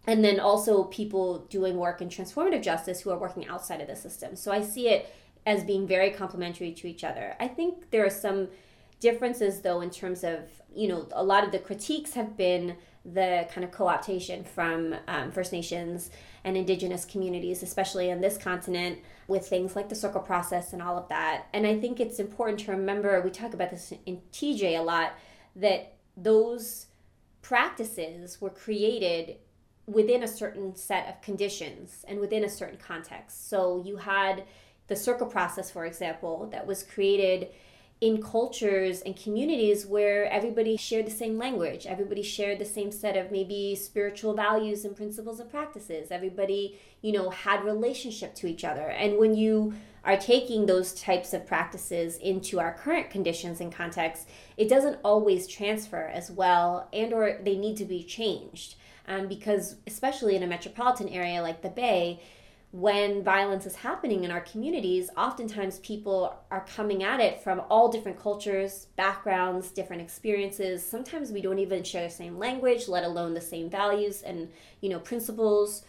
And 0.04 0.24
then 0.24 0.40
also 0.40 0.84
people 0.84 1.46
doing 1.48 1.76
work 1.76 2.00
in 2.00 2.08
transformative 2.08 2.62
justice 2.62 3.00
who 3.00 3.10
are 3.10 3.18
working 3.18 3.46
outside 3.46 3.80
of 3.80 3.88
the 3.88 3.96
system. 3.96 4.36
So 4.36 4.52
i 4.52 4.62
see 4.62 4.88
it 4.88 5.12
as 5.46 5.64
being 5.64 5.86
very 5.86 6.10
complementary 6.10 6.72
to 6.72 6.86
each 6.86 7.04
other. 7.04 7.34
I 7.40 7.48
think 7.48 7.90
there 7.90 8.04
are 8.04 8.10
some 8.10 8.48
differences 9.00 9.62
though 9.62 9.80
in 9.80 9.90
terms 9.90 10.22
of 10.22 10.38
you 10.72 10.86
know 10.86 11.08
a 11.12 11.24
lot 11.24 11.42
of 11.42 11.50
the 11.50 11.58
critiques 11.58 12.14
have 12.14 12.36
been 12.36 12.76
the 13.04 13.48
kind 13.52 13.64
of 13.64 13.72
co-optation 13.72 14.46
from 14.46 14.94
um, 15.08 15.32
First 15.32 15.52
Nations 15.52 16.10
and 16.44 16.56
Indigenous 16.56 17.04
communities, 17.04 17.62
especially 17.62 18.12
on 18.12 18.20
this 18.20 18.38
continent, 18.38 19.00
with 19.26 19.48
things 19.48 19.74
like 19.74 19.88
the 19.88 19.94
circle 19.96 20.20
process 20.20 20.72
and 20.72 20.80
all 20.80 20.96
of 20.96 21.08
that. 21.08 21.46
And 21.52 21.66
I 21.66 21.80
think 21.80 21.98
it's 21.98 22.20
important 22.20 22.60
to 22.60 22.70
remember 22.70 23.20
we 23.20 23.30
talk 23.30 23.54
about 23.54 23.70
this 23.70 23.92
in 24.06 24.20
TJ 24.32 24.78
a 24.78 24.82
lot 24.82 25.14
that 25.56 25.94
those 26.16 26.86
practices 27.42 28.40
were 28.40 28.50
created 28.50 29.36
within 29.86 30.22
a 30.22 30.28
certain 30.28 30.76
set 30.76 31.08
of 31.08 31.20
conditions 31.22 32.04
and 32.06 32.20
within 32.20 32.44
a 32.44 32.48
certain 32.48 32.78
context. 32.78 33.48
So 33.48 33.82
you 33.84 33.96
had 33.96 34.44
the 34.88 34.96
circle 34.96 35.26
process, 35.26 35.70
for 35.70 35.86
example, 35.86 36.48
that 36.52 36.66
was 36.66 36.82
created 36.82 37.48
in 38.02 38.20
cultures 38.20 39.00
and 39.02 39.16
communities 39.16 39.86
where 39.86 40.26
everybody 40.26 40.76
shared 40.76 41.06
the 41.06 41.10
same 41.10 41.38
language, 41.38 41.86
everybody 41.86 42.20
shared 42.20 42.58
the 42.58 42.64
same 42.64 42.90
set 42.90 43.16
of 43.16 43.30
maybe 43.30 43.76
spiritual 43.76 44.34
values 44.34 44.84
and 44.84 44.96
principles 44.96 45.38
and 45.38 45.48
practices. 45.48 46.10
Everybody, 46.10 46.80
you 47.00 47.12
know, 47.12 47.30
had 47.30 47.64
relationship 47.64 48.34
to 48.34 48.48
each 48.48 48.64
other. 48.64 48.88
And 48.88 49.18
when 49.18 49.36
you 49.36 49.74
are 50.02 50.16
taking 50.16 50.66
those 50.66 50.92
types 50.94 51.32
of 51.32 51.46
practices 51.46 52.16
into 52.16 52.58
our 52.58 52.74
current 52.74 53.08
conditions 53.08 53.60
and 53.60 53.72
context, 53.72 54.28
it 54.56 54.68
doesn't 54.68 54.98
always 55.04 55.46
transfer 55.46 56.10
as 56.12 56.28
well 56.28 56.88
and 56.92 57.12
or 57.12 57.38
they 57.44 57.56
need 57.56 57.76
to 57.76 57.84
be 57.84 58.02
changed. 58.02 58.74
Um, 59.06 59.28
because, 59.28 59.76
especially 59.86 60.34
in 60.34 60.42
a 60.42 60.46
metropolitan 60.48 61.08
area 61.08 61.40
like 61.40 61.62
the 61.62 61.68
Bay, 61.68 62.20
when 62.72 63.22
violence 63.22 63.66
is 63.66 63.76
happening 63.76 64.24
in 64.24 64.30
our 64.30 64.40
communities, 64.40 65.10
oftentimes 65.14 65.78
people 65.80 66.34
are 66.50 66.64
coming 66.74 67.02
at 67.02 67.20
it 67.20 67.38
from 67.38 67.60
all 67.68 67.92
different 67.92 68.18
cultures, 68.18 68.86
backgrounds, 68.96 69.70
different 69.70 70.00
experiences. 70.00 70.82
Sometimes 70.82 71.30
we 71.30 71.42
don't 71.42 71.58
even 71.58 71.84
share 71.84 72.08
the 72.08 72.14
same 72.14 72.38
language, 72.38 72.88
let 72.88 73.04
alone 73.04 73.34
the 73.34 73.42
same 73.42 73.68
values 73.68 74.22
and, 74.22 74.48
you 74.80 74.88
know, 74.88 74.98
principles. 74.98 75.84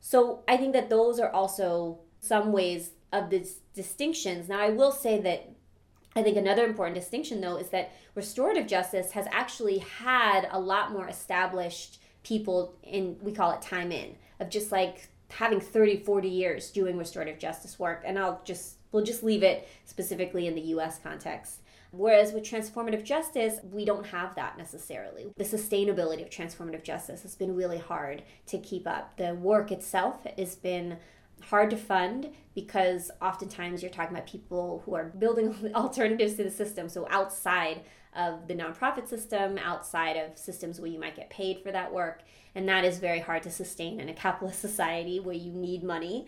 So 0.00 0.42
I 0.48 0.56
think 0.56 0.72
that 0.72 0.90
those 0.90 1.20
are 1.20 1.30
also 1.30 2.00
some 2.18 2.50
ways 2.50 2.90
of 3.12 3.30
the 3.30 3.48
distinctions. 3.72 4.48
Now, 4.48 4.60
I 4.60 4.70
will 4.70 4.90
say 4.90 5.20
that 5.20 5.48
I 6.16 6.22
think 6.22 6.36
another 6.36 6.64
important 6.64 6.96
distinction, 6.96 7.40
though, 7.40 7.56
is 7.56 7.68
that 7.68 7.92
restorative 8.16 8.66
justice 8.66 9.12
has 9.12 9.28
actually 9.30 9.78
had 9.78 10.48
a 10.50 10.58
lot 10.58 10.90
more 10.90 11.06
established 11.08 12.00
people 12.24 12.74
in, 12.82 13.16
we 13.20 13.30
call 13.30 13.52
it 13.52 13.62
time 13.62 13.92
in, 13.92 14.16
of 14.40 14.50
just 14.50 14.72
like 14.72 15.08
having 15.30 15.60
30 15.60 15.98
40 16.04 16.28
years 16.28 16.70
doing 16.70 16.96
restorative 16.96 17.38
justice 17.38 17.78
work 17.78 18.02
and 18.04 18.18
i'll 18.18 18.40
just 18.44 18.76
we'll 18.96 19.04
just 19.04 19.22
leave 19.22 19.42
it 19.42 19.68
specifically 19.84 20.46
in 20.46 20.54
the 20.54 20.62
us 20.62 20.98
context. 20.98 21.60
Whereas 21.90 22.32
with 22.32 22.44
transformative 22.44 23.04
justice 23.04 23.60
we 23.70 23.84
don't 23.84 24.06
have 24.06 24.34
that 24.36 24.56
necessarily. 24.56 25.26
The 25.36 25.44
sustainability 25.44 26.22
of 26.22 26.30
transformative 26.30 26.82
justice 26.82 27.22
has 27.22 27.34
been 27.34 27.54
really 27.54 27.78
hard 27.78 28.22
to 28.46 28.58
keep 28.58 28.86
up. 28.86 29.16
The 29.18 29.34
work 29.34 29.70
itself 29.70 30.26
has 30.38 30.56
been 30.56 30.96
hard 31.42 31.68
to 31.70 31.76
fund 31.76 32.30
because 32.54 33.10
oftentimes 33.20 33.82
you're 33.82 33.90
talking 33.90 34.16
about 34.16 34.26
people 34.26 34.82
who 34.86 34.94
are 34.94 35.12
building 35.18 35.54
alternatives 35.74 36.34
to 36.36 36.44
the 36.44 36.50
system 36.50 36.88
so 36.88 37.06
outside 37.10 37.82
of 38.16 38.48
the 38.48 38.54
nonprofit 38.54 39.08
system 39.08 39.58
outside 39.58 40.16
of 40.16 40.38
systems 40.38 40.80
where 40.80 40.90
you 40.90 40.98
might 40.98 41.16
get 41.16 41.30
paid 41.30 41.60
for 41.62 41.72
that 41.72 41.92
work. 41.92 42.22
And 42.54 42.68
that 42.68 42.84
is 42.84 42.98
very 42.98 43.20
hard 43.20 43.42
to 43.44 43.50
sustain 43.50 44.00
in 44.00 44.08
a 44.08 44.14
capitalist 44.14 44.60
society 44.68 45.20
where 45.20 45.34
you 45.34 45.52
need 45.52 45.82
money. 45.82 46.26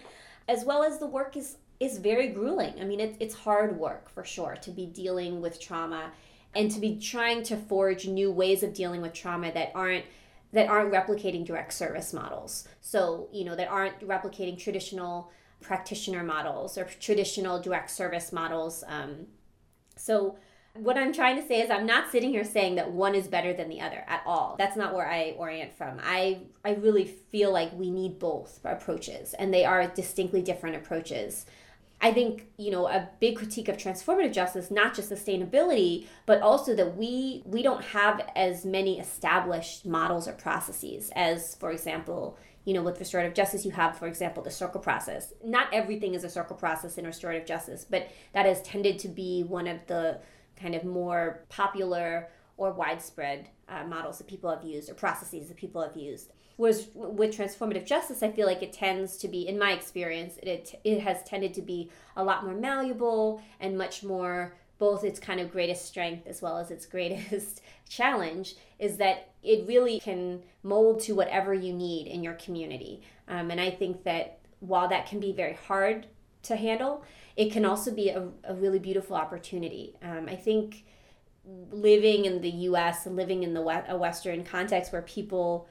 As 0.48 0.64
well 0.64 0.82
as 0.82 0.98
the 0.98 1.06
work 1.06 1.36
is 1.36 1.56
is 1.80 1.98
very 1.98 2.28
grueling. 2.28 2.74
I 2.80 2.84
mean 2.84 3.00
it, 3.00 3.16
it's 3.20 3.34
hard 3.34 3.78
work 3.78 4.10
for 4.10 4.24
sure 4.24 4.56
to 4.62 4.70
be 4.70 4.86
dealing 4.86 5.40
with 5.40 5.60
trauma 5.60 6.10
and 6.54 6.70
to 6.72 6.80
be 6.80 6.98
trying 6.98 7.44
to 7.44 7.56
forge 7.56 8.06
new 8.06 8.32
ways 8.32 8.62
of 8.64 8.74
dealing 8.74 9.00
with 9.00 9.12
trauma 9.12 9.52
that 9.52 9.70
aren't 9.74 10.04
that 10.52 10.68
aren't 10.68 10.92
replicating 10.92 11.44
direct 11.44 11.72
service 11.72 12.12
models. 12.12 12.66
So 12.80 13.28
you 13.32 13.44
know 13.44 13.54
that 13.54 13.68
aren't 13.68 14.00
replicating 14.00 14.58
traditional 14.58 15.30
practitioner 15.60 16.22
models 16.22 16.78
or 16.78 16.84
traditional 16.84 17.60
direct 17.60 17.90
service 17.90 18.32
models. 18.32 18.84
Um, 18.86 19.26
so 19.96 20.36
what 20.78 20.96
I'm 20.96 21.12
trying 21.12 21.40
to 21.40 21.46
say 21.46 21.60
is 21.60 21.70
I'm 21.70 21.86
not 21.86 22.10
sitting 22.10 22.30
here 22.30 22.44
saying 22.44 22.76
that 22.76 22.90
one 22.90 23.14
is 23.14 23.28
better 23.28 23.52
than 23.52 23.68
the 23.68 23.80
other 23.80 24.04
at 24.06 24.22
all. 24.26 24.56
That's 24.58 24.76
not 24.76 24.94
where 24.94 25.08
I 25.08 25.34
orient 25.36 25.72
from. 25.76 26.00
I 26.02 26.40
I 26.64 26.74
really 26.74 27.04
feel 27.04 27.52
like 27.52 27.72
we 27.72 27.90
need 27.90 28.18
both 28.18 28.60
approaches 28.64 29.34
and 29.34 29.52
they 29.52 29.64
are 29.64 29.86
distinctly 29.86 30.42
different 30.42 30.76
approaches. 30.76 31.46
I 32.00 32.12
think, 32.12 32.46
you 32.56 32.70
know, 32.70 32.86
a 32.86 33.08
big 33.18 33.36
critique 33.36 33.68
of 33.68 33.76
transformative 33.76 34.32
justice 34.32 34.70
not 34.70 34.94
just 34.94 35.10
sustainability, 35.10 36.06
but 36.26 36.40
also 36.42 36.74
that 36.76 36.96
we 36.96 37.42
we 37.44 37.62
don't 37.62 37.84
have 37.84 38.28
as 38.36 38.64
many 38.64 39.00
established 39.00 39.84
models 39.84 40.28
or 40.28 40.32
processes 40.32 41.10
as 41.14 41.56
for 41.56 41.72
example, 41.72 42.38
you 42.64 42.74
know, 42.74 42.82
with 42.82 42.98
restorative 42.98 43.32
justice, 43.32 43.64
you 43.64 43.70
have, 43.70 43.96
for 43.96 44.06
example, 44.06 44.42
the 44.42 44.50
circle 44.50 44.80
process. 44.80 45.32
Not 45.42 45.72
everything 45.72 46.14
is 46.14 46.22
a 46.22 46.28
circle 46.28 46.54
process 46.54 46.98
in 46.98 47.06
restorative 47.06 47.46
justice, 47.46 47.86
but 47.88 48.10
that 48.34 48.44
has 48.44 48.60
tended 48.60 48.98
to 48.98 49.08
be 49.08 49.42
one 49.42 49.66
of 49.66 49.86
the 49.86 50.20
kind 50.58 50.74
of 50.74 50.84
more 50.84 51.44
popular 51.48 52.28
or 52.56 52.72
widespread 52.72 53.48
uh, 53.68 53.84
models 53.84 54.18
that 54.18 54.26
people 54.26 54.50
have 54.50 54.64
used 54.64 54.90
or 54.90 54.94
processes 54.94 55.48
that 55.48 55.56
people 55.56 55.80
have 55.80 55.96
used. 55.96 56.32
Whereas 56.56 56.88
with 56.94 57.36
transformative 57.36 57.86
justice, 57.86 58.22
I 58.22 58.32
feel 58.32 58.46
like 58.46 58.62
it 58.64 58.72
tends 58.72 59.16
to 59.18 59.28
be, 59.28 59.46
in 59.46 59.58
my 59.58 59.72
experience, 59.72 60.38
it, 60.42 60.80
it 60.82 61.00
has 61.00 61.22
tended 61.22 61.54
to 61.54 61.62
be 61.62 61.90
a 62.16 62.24
lot 62.24 62.44
more 62.44 62.54
malleable 62.54 63.40
and 63.60 63.78
much 63.78 64.02
more 64.02 64.54
both 64.78 65.04
its 65.04 65.20
kind 65.20 65.40
of 65.40 65.52
greatest 65.52 65.86
strength 65.86 66.26
as 66.26 66.42
well 66.42 66.58
as 66.58 66.70
its 66.70 66.86
greatest 66.94 67.60
challenge 67.88 68.56
is 68.78 68.96
that 68.96 69.30
it 69.42 69.66
really 69.68 70.00
can 70.00 70.42
mold 70.62 71.00
to 71.00 71.14
whatever 71.14 71.54
you 71.54 71.72
need 71.72 72.06
in 72.08 72.24
your 72.24 72.34
community. 72.34 73.02
Um, 73.28 73.50
and 73.50 73.60
I 73.60 73.70
think 73.70 74.02
that 74.04 74.40
while 74.60 74.88
that 74.88 75.06
can 75.06 75.20
be 75.20 75.32
very 75.32 75.54
hard 75.54 76.06
to 76.44 76.56
handle, 76.56 77.04
it 77.36 77.52
can 77.52 77.64
also 77.64 77.92
be 77.92 78.08
a, 78.08 78.28
a 78.44 78.54
really 78.54 78.78
beautiful 78.78 79.16
opportunity. 79.16 79.94
Um, 80.02 80.26
I 80.28 80.36
think 80.36 80.84
living 81.70 82.24
in 82.24 82.40
the 82.40 82.50
US 82.50 83.06
and 83.06 83.16
living 83.16 83.42
in 83.42 83.54
the 83.54 83.84
a 83.88 83.96
Western 83.96 84.44
context 84.44 84.92
where 84.92 85.02
people, 85.02 85.68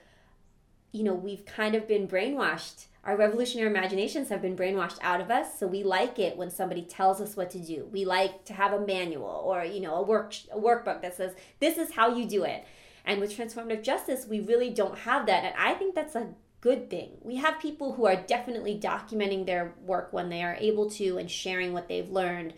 you 0.92 1.04
know, 1.04 1.14
we've 1.14 1.46
kind 1.46 1.76
of 1.76 1.88
been 1.88 2.08
brainwashed. 2.08 2.86
Our 3.04 3.16
revolutionary 3.16 3.70
imaginations 3.70 4.30
have 4.30 4.42
been 4.42 4.56
brainwashed 4.56 4.98
out 5.02 5.22
of 5.22 5.32
us, 5.32 5.58
so 5.58 5.68
we 5.68 5.84
like 5.84 6.20
it 6.20 6.36
when 6.36 6.50
somebody 6.50 6.82
tells 6.82 7.22
us 7.22 7.38
what 7.38 7.50
to 7.52 7.60
do. 7.60 7.88
We 7.92 8.06
like 8.06 8.44
to 8.46 8.54
have 8.54 8.74
a 8.74 8.86
manual 8.86 9.44
or, 9.46 9.64
you 9.64 9.80
know, 9.80 9.96
a 9.96 10.02
work 10.02 10.34
a 10.52 10.58
workbook 10.58 11.02
that 11.02 11.16
says 11.16 11.34
this 11.60 11.78
is 11.78 11.92
how 11.92 12.16
you 12.16 12.26
do 12.26 12.44
it. 12.44 12.66
And 13.06 13.22
with 13.22 13.38
transformative 13.38 13.84
justice, 13.84 14.26
we 14.28 14.42
really 14.42 14.70
don't 14.70 14.98
have 15.00 15.28
that. 15.28 15.46
And 15.46 15.56
I 15.58 15.74
think 15.76 15.96
that's 15.96 16.16
a 16.16 16.28
good 16.68 16.90
thing. 16.90 17.12
We 17.22 17.38
have 17.38 17.62
people 17.62 17.94
who 17.94 18.06
are 18.08 18.18
definitely 18.18 18.78
documenting 18.78 19.46
their 19.46 19.74
work 19.86 20.12
when 20.12 20.28
they 20.28 20.44
are 20.44 20.58
able 20.60 20.90
to 20.92 21.18
and 21.18 21.32
sharing 21.32 21.72
what 21.72 21.88
they've 21.88 22.12
learned. 22.12 22.56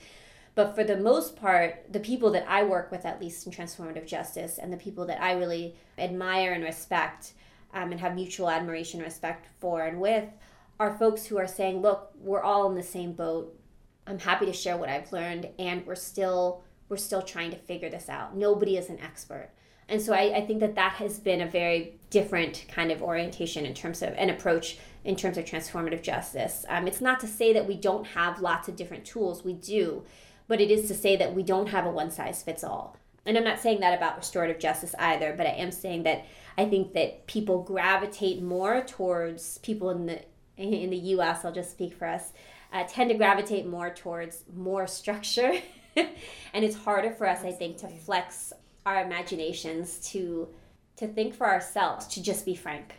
But 0.56 0.74
for 0.74 0.84
the 0.84 0.98
most 0.98 1.36
part, 1.36 1.94
the 1.94 2.00
people 2.00 2.32
that 2.32 2.50
I 2.50 2.64
work 2.64 2.90
with, 2.90 3.06
at 3.06 3.22
least 3.22 3.46
in 3.46 3.52
transformative 3.52 4.08
justice, 4.08 4.58
and 4.58 4.74
the 4.74 4.78
people 4.78 5.06
that 5.06 5.22
I 5.22 5.34
really 5.34 5.76
admire 6.00 6.54
and 6.54 6.64
respect 6.64 7.34
um, 7.72 7.92
and 7.92 8.02
have 8.02 8.16
mutual 8.16 8.50
admiration 8.50 9.00
respect 9.00 9.46
for 9.60 9.84
and 9.86 10.02
with, 10.02 10.26
are 10.80 10.98
folks 10.98 11.28
who 11.28 11.38
are 11.38 11.46
saying, 11.46 11.84
look, 11.84 12.12
we're 12.20 12.42
all 12.42 12.68
in 12.68 12.76
the 12.76 12.82
same 12.82 13.14
boat. 13.14 13.56
I'm 14.08 14.18
happy 14.18 14.48
to 14.48 14.54
share 14.54 14.76
what 14.76 14.90
I've 14.90 15.14
learned, 15.14 15.50
and 15.60 15.86
we're 15.86 15.94
still 15.94 16.64
we're 16.90 16.98
still 16.98 17.22
trying 17.22 17.52
to 17.52 17.58
figure 17.58 17.92
this 17.92 18.10
out. 18.10 18.36
Nobody 18.36 18.76
is 18.76 18.90
an 18.90 19.00
expert. 19.02 19.52
And 19.90 20.02
so 20.02 20.14
I, 20.14 20.38
I 20.38 20.46
think 20.46 20.60
that 20.60 20.76
that 20.76 20.94
has 20.94 21.20
been 21.20 21.42
a 21.42 21.48
very 21.48 21.96
different 22.10 22.66
kind 22.70 22.92
of 22.92 23.02
orientation 23.02 23.66
in 23.66 23.74
terms 23.74 24.02
of 24.02 24.14
an 24.14 24.30
approach 24.30 24.78
in 25.04 25.16
terms 25.16 25.38
of 25.38 25.46
transformative 25.46 26.02
justice. 26.02 26.66
Um, 26.68 26.88
it's 26.88 27.02
not 27.02 27.20
to 27.22 27.28
say 27.28 27.54
that 27.54 27.68
we 27.68 27.76
don't 27.76 28.06
have 28.08 28.42
lots 28.42 28.68
of 28.68 28.76
different 28.76 29.06
tools, 29.06 29.44
we 29.44 29.54
do, 29.54 30.04
but 30.48 30.62
it 30.62 30.70
is 30.70 30.88
to 30.88 30.94
say 30.94 31.16
that 31.16 31.34
we 31.34 31.44
don't 31.44 31.68
have 31.68 31.86
a 31.86 31.92
one 31.92 32.12
size 32.12 32.44
fits 32.44 32.64
all. 32.64 32.98
And 33.26 33.38
I'm 33.38 33.44
not 33.44 33.60
saying 33.60 33.82
that 33.82 33.98
about 33.98 34.18
restorative 34.18 34.60
justice 34.60 34.96
either, 34.98 35.34
but 35.36 35.46
I 35.46 35.52
am 35.52 35.72
saying 35.72 36.04
that 36.04 36.26
I 36.58 36.66
think 36.66 36.94
that 36.94 37.28
people 37.28 37.64
gravitate 37.64 38.42
more 38.42 38.82
towards 38.82 39.60
people 39.60 39.90
in 39.92 40.06
the 40.06 40.22
in 40.58 40.90
the 40.90 40.98
U.S. 40.98 41.46
I'll 41.46 41.54
just 41.54 41.72
speak 41.72 41.94
for 41.94 42.06
us. 42.06 42.34
Uh, 42.74 42.84
tend 42.88 43.10
to 43.10 43.16
gravitate 43.16 43.66
more 43.66 43.90
towards 43.90 44.44
more 44.56 44.86
structure, 44.86 45.54
and 45.96 46.66
it's 46.66 46.76
harder 46.76 47.12
for 47.12 47.28
us, 47.28 47.44
I 47.44 47.52
think, 47.52 47.78
to 47.78 47.88
flex 47.88 48.52
our 48.86 49.04
imaginations 49.04 50.00
to 50.12 50.48
to 50.98 51.08
think 51.08 51.34
for 51.34 51.48
ourselves, 51.48 52.08
to 52.08 52.22
just 52.22 52.46
be 52.46 52.56
frank. 52.56 52.96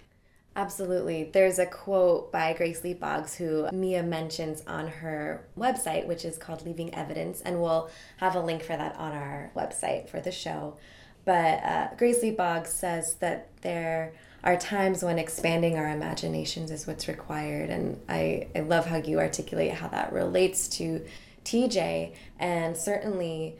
Absolutely. 0.56 1.30
There's 1.32 1.58
a 1.58 1.66
quote 1.66 2.32
by 2.32 2.54
Grace 2.54 2.82
Lee 2.82 2.94
Boggs 2.94 3.34
who 3.34 3.68
Mia 3.72 4.02
mentions 4.02 4.62
on 4.66 4.88
her 4.88 5.46
website, 5.56 6.06
which 6.06 6.24
is 6.24 6.38
called 6.38 6.64
Leaving 6.64 6.94
Evidence, 6.94 7.42
and 7.42 7.60
we'll 7.60 7.90
have 8.16 8.34
a 8.34 8.40
link 8.40 8.62
for 8.62 8.76
that 8.76 8.96
on 8.96 9.12
our 9.12 9.52
website 9.54 10.08
for 10.08 10.18
the 10.20 10.32
show. 10.32 10.76
But 11.24 11.62
uh, 11.62 11.88
Grace 11.96 12.22
Lee 12.22 12.30
Boggs 12.30 12.70
says 12.70 13.14
that 13.16 13.48
there 13.60 14.14
are 14.42 14.56
times 14.56 15.02
when 15.02 15.18
expanding 15.18 15.76
our 15.76 15.88
imaginations 15.88 16.70
is 16.70 16.86
what's 16.86 17.06
required. 17.06 17.70
And 17.70 18.00
I, 18.08 18.48
I 18.54 18.60
love 18.60 18.86
how 18.86 18.96
you 18.96 19.18
articulate 19.18 19.72
how 19.72 19.88
that 19.88 20.12
relates 20.12 20.68
to 20.78 21.04
TJ 21.44 22.14
and 22.38 22.76
certainly 22.76 23.58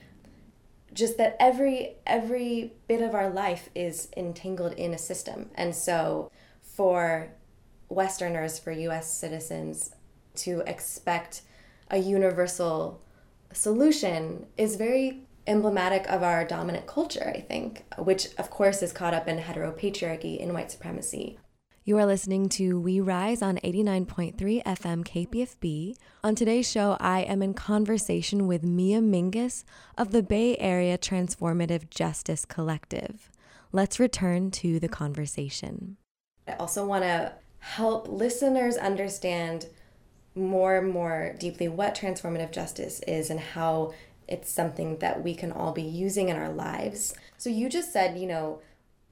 just 0.92 1.18
that 1.18 1.36
every 1.38 1.96
every 2.06 2.72
bit 2.88 3.02
of 3.02 3.14
our 3.14 3.30
life 3.30 3.70
is 3.74 4.08
entangled 4.16 4.72
in 4.72 4.92
a 4.92 4.98
system. 4.98 5.50
And 5.54 5.74
so 5.74 6.30
for 6.62 7.32
westerners 7.88 8.58
for 8.58 8.72
us 8.72 9.12
citizens 9.12 9.94
to 10.36 10.62
expect 10.66 11.42
a 11.90 11.98
universal 11.98 13.02
solution 13.52 14.46
is 14.56 14.76
very 14.76 15.26
emblematic 15.46 16.08
of 16.08 16.22
our 16.22 16.44
dominant 16.44 16.86
culture 16.86 17.32
i 17.34 17.40
think 17.40 17.84
which 17.98 18.28
of 18.38 18.48
course 18.48 18.82
is 18.82 18.92
caught 18.92 19.12
up 19.12 19.26
in 19.26 19.38
heteropatriarchy 19.38 20.38
in 20.38 20.52
white 20.52 20.70
supremacy 20.70 21.36
you 21.82 21.96
are 21.96 22.04
listening 22.04 22.48
to 22.50 22.78
We 22.78 23.00
Rise 23.00 23.40
on 23.40 23.56
89.3 23.56 24.36
FM 24.36 25.02
KPFB. 25.02 25.96
On 26.22 26.34
today's 26.34 26.70
show, 26.70 26.98
I 27.00 27.20
am 27.20 27.42
in 27.42 27.54
conversation 27.54 28.46
with 28.46 28.62
Mia 28.62 29.00
Mingus 29.00 29.64
of 29.96 30.12
the 30.12 30.22
Bay 30.22 30.58
Area 30.58 30.98
Transformative 30.98 31.88
Justice 31.88 32.44
Collective. 32.44 33.30
Let's 33.72 33.98
return 33.98 34.50
to 34.52 34.78
the 34.78 34.88
conversation. 34.88 35.96
I 36.46 36.52
also 36.56 36.84
want 36.84 37.04
to 37.04 37.32
help 37.60 38.08
listeners 38.08 38.76
understand 38.76 39.66
more 40.34 40.76
and 40.76 40.90
more 40.90 41.34
deeply 41.38 41.68
what 41.68 41.94
transformative 41.94 42.52
justice 42.52 43.00
is 43.08 43.30
and 43.30 43.40
how 43.40 43.94
it's 44.28 44.52
something 44.52 44.98
that 44.98 45.24
we 45.24 45.34
can 45.34 45.50
all 45.50 45.72
be 45.72 45.82
using 45.82 46.28
in 46.28 46.36
our 46.36 46.52
lives. 46.52 47.14
So, 47.38 47.48
you 47.48 47.70
just 47.70 47.90
said, 47.90 48.18
you 48.18 48.26
know, 48.26 48.60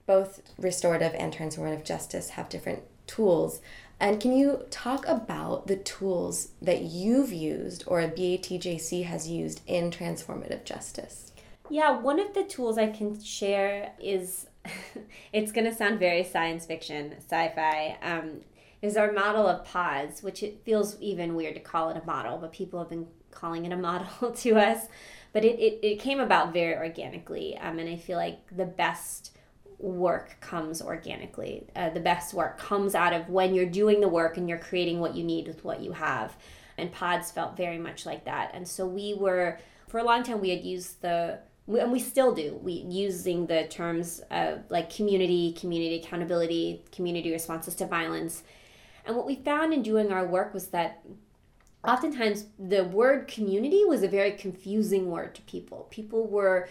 both 0.08 0.40
restorative 0.58 1.14
and 1.14 1.32
transformative 1.32 1.84
justice 1.84 2.30
have 2.30 2.48
different 2.48 2.82
tools. 3.06 3.60
And 4.00 4.20
can 4.20 4.36
you 4.36 4.64
talk 4.70 5.06
about 5.06 5.66
the 5.66 5.76
tools 5.76 6.48
that 6.62 6.82
you've 6.82 7.32
used 7.32 7.84
or 7.86 8.00
BATJC 8.00 9.04
has 9.04 9.28
used 9.28 9.60
in 9.66 9.90
transformative 9.90 10.64
justice? 10.64 11.32
Yeah, 11.68 11.98
one 12.00 12.18
of 12.18 12.32
the 12.32 12.44
tools 12.44 12.78
I 12.78 12.86
can 12.88 13.22
share 13.22 13.92
is 14.00 14.46
it's 15.32 15.52
going 15.52 15.66
to 15.66 15.74
sound 15.74 15.98
very 15.98 16.24
science 16.24 16.64
fiction, 16.64 17.14
sci 17.18 17.52
fi. 17.54 17.98
Um, 18.02 18.40
is 18.80 18.96
our 18.96 19.12
model 19.12 19.46
of 19.46 19.64
pods, 19.64 20.22
which 20.22 20.42
it 20.42 20.62
feels 20.64 20.98
even 21.00 21.34
weird 21.34 21.54
to 21.54 21.60
call 21.60 21.90
it 21.90 22.00
a 22.00 22.06
model, 22.06 22.38
but 22.38 22.52
people 22.52 22.78
have 22.78 22.88
been 22.88 23.08
calling 23.30 23.66
it 23.66 23.72
a 23.72 23.76
model 23.90 24.30
to 24.30 24.56
us. 24.56 24.86
But 25.34 25.44
it, 25.44 25.58
it, 25.58 25.80
it 25.82 26.00
came 26.00 26.20
about 26.20 26.54
very 26.54 26.76
organically. 26.76 27.58
Um, 27.58 27.78
and 27.78 27.88
I 27.88 27.96
feel 27.96 28.16
like 28.16 28.38
the 28.56 28.64
best 28.64 29.36
work 29.78 30.36
comes 30.40 30.82
organically. 30.82 31.66
Uh, 31.76 31.90
the 31.90 32.00
best 32.00 32.34
work 32.34 32.58
comes 32.58 32.94
out 32.94 33.12
of 33.12 33.28
when 33.28 33.54
you're 33.54 33.66
doing 33.66 34.00
the 34.00 34.08
work 34.08 34.36
and 34.36 34.48
you're 34.48 34.58
creating 34.58 35.00
what 35.00 35.14
you 35.14 35.24
need 35.24 35.46
with 35.46 35.64
what 35.64 35.80
you 35.80 35.92
have. 35.92 36.36
And 36.76 36.92
pods 36.92 37.30
felt 37.30 37.56
very 37.56 37.78
much 37.78 38.06
like 38.06 38.24
that. 38.24 38.50
And 38.54 38.66
so 38.66 38.86
we 38.86 39.14
were, 39.14 39.58
for 39.88 39.98
a 39.98 40.04
long 40.04 40.22
time, 40.22 40.40
we 40.40 40.50
had 40.50 40.64
used 40.64 41.00
the, 41.02 41.40
and 41.68 41.92
we 41.92 42.00
still 42.00 42.34
do, 42.34 42.58
we 42.62 42.72
using 42.72 43.46
the 43.46 43.66
terms 43.68 44.20
of 44.30 44.62
like 44.68 44.94
community, 44.94 45.52
community 45.52 45.96
accountability, 45.96 46.82
community 46.92 47.30
responses 47.30 47.74
to 47.76 47.86
violence. 47.86 48.42
And 49.04 49.16
what 49.16 49.26
we 49.26 49.36
found 49.36 49.72
in 49.72 49.82
doing 49.82 50.12
our 50.12 50.26
work 50.26 50.54
was 50.54 50.68
that 50.68 51.04
oftentimes 51.86 52.46
the 52.58 52.84
word 52.84 53.28
community 53.28 53.84
was 53.84 54.02
a 54.02 54.08
very 54.08 54.32
confusing 54.32 55.10
word 55.10 55.34
to 55.36 55.42
people. 55.42 55.86
People 55.90 56.26
were 56.26 56.68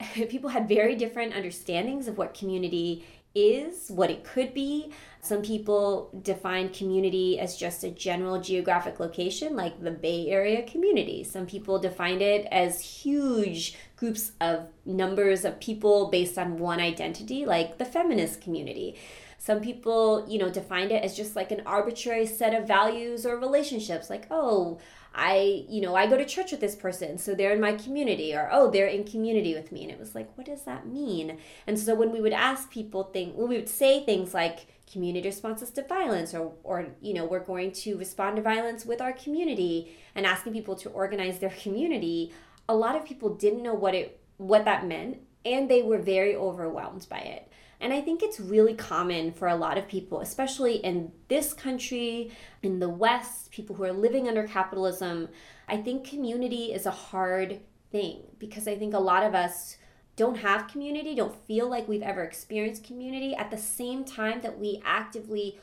people 0.28 0.50
had 0.50 0.68
very 0.68 0.94
different 0.96 1.34
understandings 1.34 2.08
of 2.08 2.18
what 2.18 2.34
community 2.34 3.04
is, 3.34 3.90
what 3.90 4.10
it 4.10 4.24
could 4.24 4.54
be. 4.54 4.92
Some 5.20 5.42
people 5.42 6.10
define 6.22 6.68
community 6.68 7.38
as 7.38 7.56
just 7.56 7.82
a 7.82 7.90
general 7.90 8.40
geographic 8.40 9.00
location, 9.00 9.56
like 9.56 9.82
the 9.82 9.90
Bay 9.90 10.28
Area 10.28 10.62
community. 10.62 11.24
Some 11.24 11.46
people 11.46 11.78
defined 11.78 12.22
it 12.22 12.46
as 12.52 12.80
huge 12.80 13.76
groups 13.96 14.32
of 14.40 14.68
numbers 14.84 15.44
of 15.44 15.60
people 15.60 16.10
based 16.10 16.38
on 16.38 16.58
one 16.58 16.78
identity, 16.78 17.44
like 17.44 17.78
the 17.78 17.84
feminist 17.84 18.40
community. 18.40 18.96
Some 19.38 19.60
people, 19.60 20.26
you 20.28 20.38
know, 20.38 20.48
defined 20.48 20.92
it 20.92 21.02
as 21.02 21.16
just 21.16 21.36
like 21.36 21.50
an 21.50 21.62
arbitrary 21.66 22.26
set 22.26 22.54
of 22.54 22.66
values 22.66 23.26
or 23.26 23.36
relationships, 23.36 24.08
like, 24.08 24.26
oh, 24.30 24.78
I, 25.14 25.64
you 25.68 25.80
know, 25.80 25.94
I 25.94 26.08
go 26.08 26.16
to 26.16 26.24
church 26.24 26.50
with 26.50 26.60
this 26.60 26.74
person, 26.74 27.18
so 27.18 27.34
they're 27.34 27.52
in 27.52 27.60
my 27.60 27.74
community, 27.74 28.34
or 28.34 28.48
oh, 28.50 28.68
they're 28.68 28.88
in 28.88 29.04
community 29.04 29.54
with 29.54 29.70
me. 29.70 29.84
And 29.84 29.92
it 29.92 29.98
was 29.98 30.14
like, 30.14 30.36
what 30.36 30.46
does 30.46 30.62
that 30.62 30.88
mean? 30.88 31.38
And 31.68 31.78
so 31.78 31.94
when 31.94 32.10
we 32.10 32.20
would 32.20 32.32
ask 32.32 32.70
people 32.70 33.04
things, 33.04 33.34
when 33.36 33.48
we 33.48 33.56
would 33.56 33.68
say 33.68 34.04
things 34.04 34.34
like 34.34 34.66
community 34.90 35.28
responses 35.28 35.70
to 35.70 35.82
violence, 35.86 36.34
or, 36.34 36.52
or, 36.64 36.88
you 37.00 37.14
know, 37.14 37.24
we're 37.24 37.44
going 37.44 37.70
to 37.72 37.96
respond 37.96 38.36
to 38.36 38.42
violence 38.42 38.84
with 38.84 39.00
our 39.00 39.12
community, 39.12 39.96
and 40.16 40.26
asking 40.26 40.52
people 40.52 40.74
to 40.76 40.88
organize 40.90 41.38
their 41.38 41.50
community, 41.62 42.32
a 42.68 42.74
lot 42.74 42.96
of 42.96 43.04
people 43.04 43.34
didn't 43.34 43.62
know 43.62 43.74
what 43.74 43.94
it, 43.94 44.20
what 44.38 44.64
that 44.64 44.84
meant, 44.84 45.18
and 45.44 45.70
they 45.70 45.82
were 45.82 45.98
very 45.98 46.34
overwhelmed 46.34 47.06
by 47.08 47.18
it. 47.18 47.52
And 47.84 47.92
I 47.92 48.00
think 48.00 48.22
it's 48.22 48.40
really 48.40 48.72
common 48.72 49.30
for 49.30 49.46
a 49.46 49.54
lot 49.54 49.76
of 49.76 49.86
people, 49.86 50.20
especially 50.22 50.76
in 50.76 51.12
this 51.28 51.52
country, 51.52 52.30
in 52.62 52.78
the 52.78 52.88
West, 52.88 53.50
people 53.50 53.76
who 53.76 53.84
are 53.84 53.92
living 53.92 54.26
under 54.26 54.44
capitalism. 54.44 55.28
I 55.68 55.76
think 55.76 56.08
community 56.08 56.72
is 56.72 56.86
a 56.86 56.90
hard 56.90 57.60
thing 57.92 58.22
because 58.38 58.66
I 58.66 58.74
think 58.74 58.94
a 58.94 58.98
lot 58.98 59.22
of 59.22 59.34
us 59.34 59.76
don't 60.16 60.36
have 60.36 60.66
community, 60.66 61.14
don't 61.14 61.36
feel 61.44 61.68
like 61.68 61.86
we've 61.86 62.00
ever 62.00 62.22
experienced 62.22 62.84
community 62.84 63.34
at 63.34 63.50
the 63.50 63.58
same 63.58 64.02
time 64.02 64.40
that 64.40 64.58
we 64.58 64.80
actively 64.82 65.60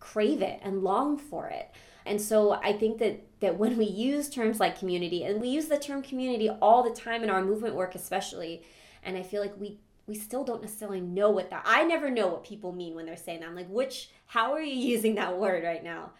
crave 0.00 0.42
it 0.42 0.58
and 0.60 0.82
long 0.82 1.16
for 1.16 1.46
it. 1.46 1.70
And 2.04 2.20
so 2.20 2.54
I 2.54 2.72
think 2.72 2.98
that 2.98 3.20
that 3.38 3.56
when 3.56 3.78
we 3.78 3.84
use 3.84 4.28
terms 4.28 4.58
like 4.58 4.76
community 4.76 5.22
and 5.22 5.40
we 5.40 5.50
use 5.50 5.68
the 5.68 5.78
term 5.78 6.02
community 6.02 6.50
all 6.50 6.82
the 6.82 6.90
time 6.90 7.22
in 7.22 7.30
our 7.30 7.44
movement 7.44 7.76
work 7.76 7.94
especially 7.94 8.64
and 9.04 9.16
I 9.16 9.22
feel 9.22 9.40
like 9.40 9.54
we 9.58 9.78
we 10.06 10.14
still 10.14 10.44
don't 10.44 10.62
necessarily 10.62 11.00
know 11.00 11.30
what 11.30 11.50
that 11.50 11.62
I 11.64 11.84
never 11.84 12.10
know 12.10 12.28
what 12.28 12.44
people 12.44 12.72
mean 12.72 12.94
when 12.94 13.06
they're 13.06 13.16
saying 13.16 13.40
that. 13.40 13.48
I'm 13.48 13.54
like, 13.56 13.68
which 13.68 14.10
how 14.26 14.52
are 14.52 14.60
you 14.60 14.74
using 14.94 15.14
that 15.16 15.38
word 15.38 15.64
right 15.64 15.82
now? 15.82 16.10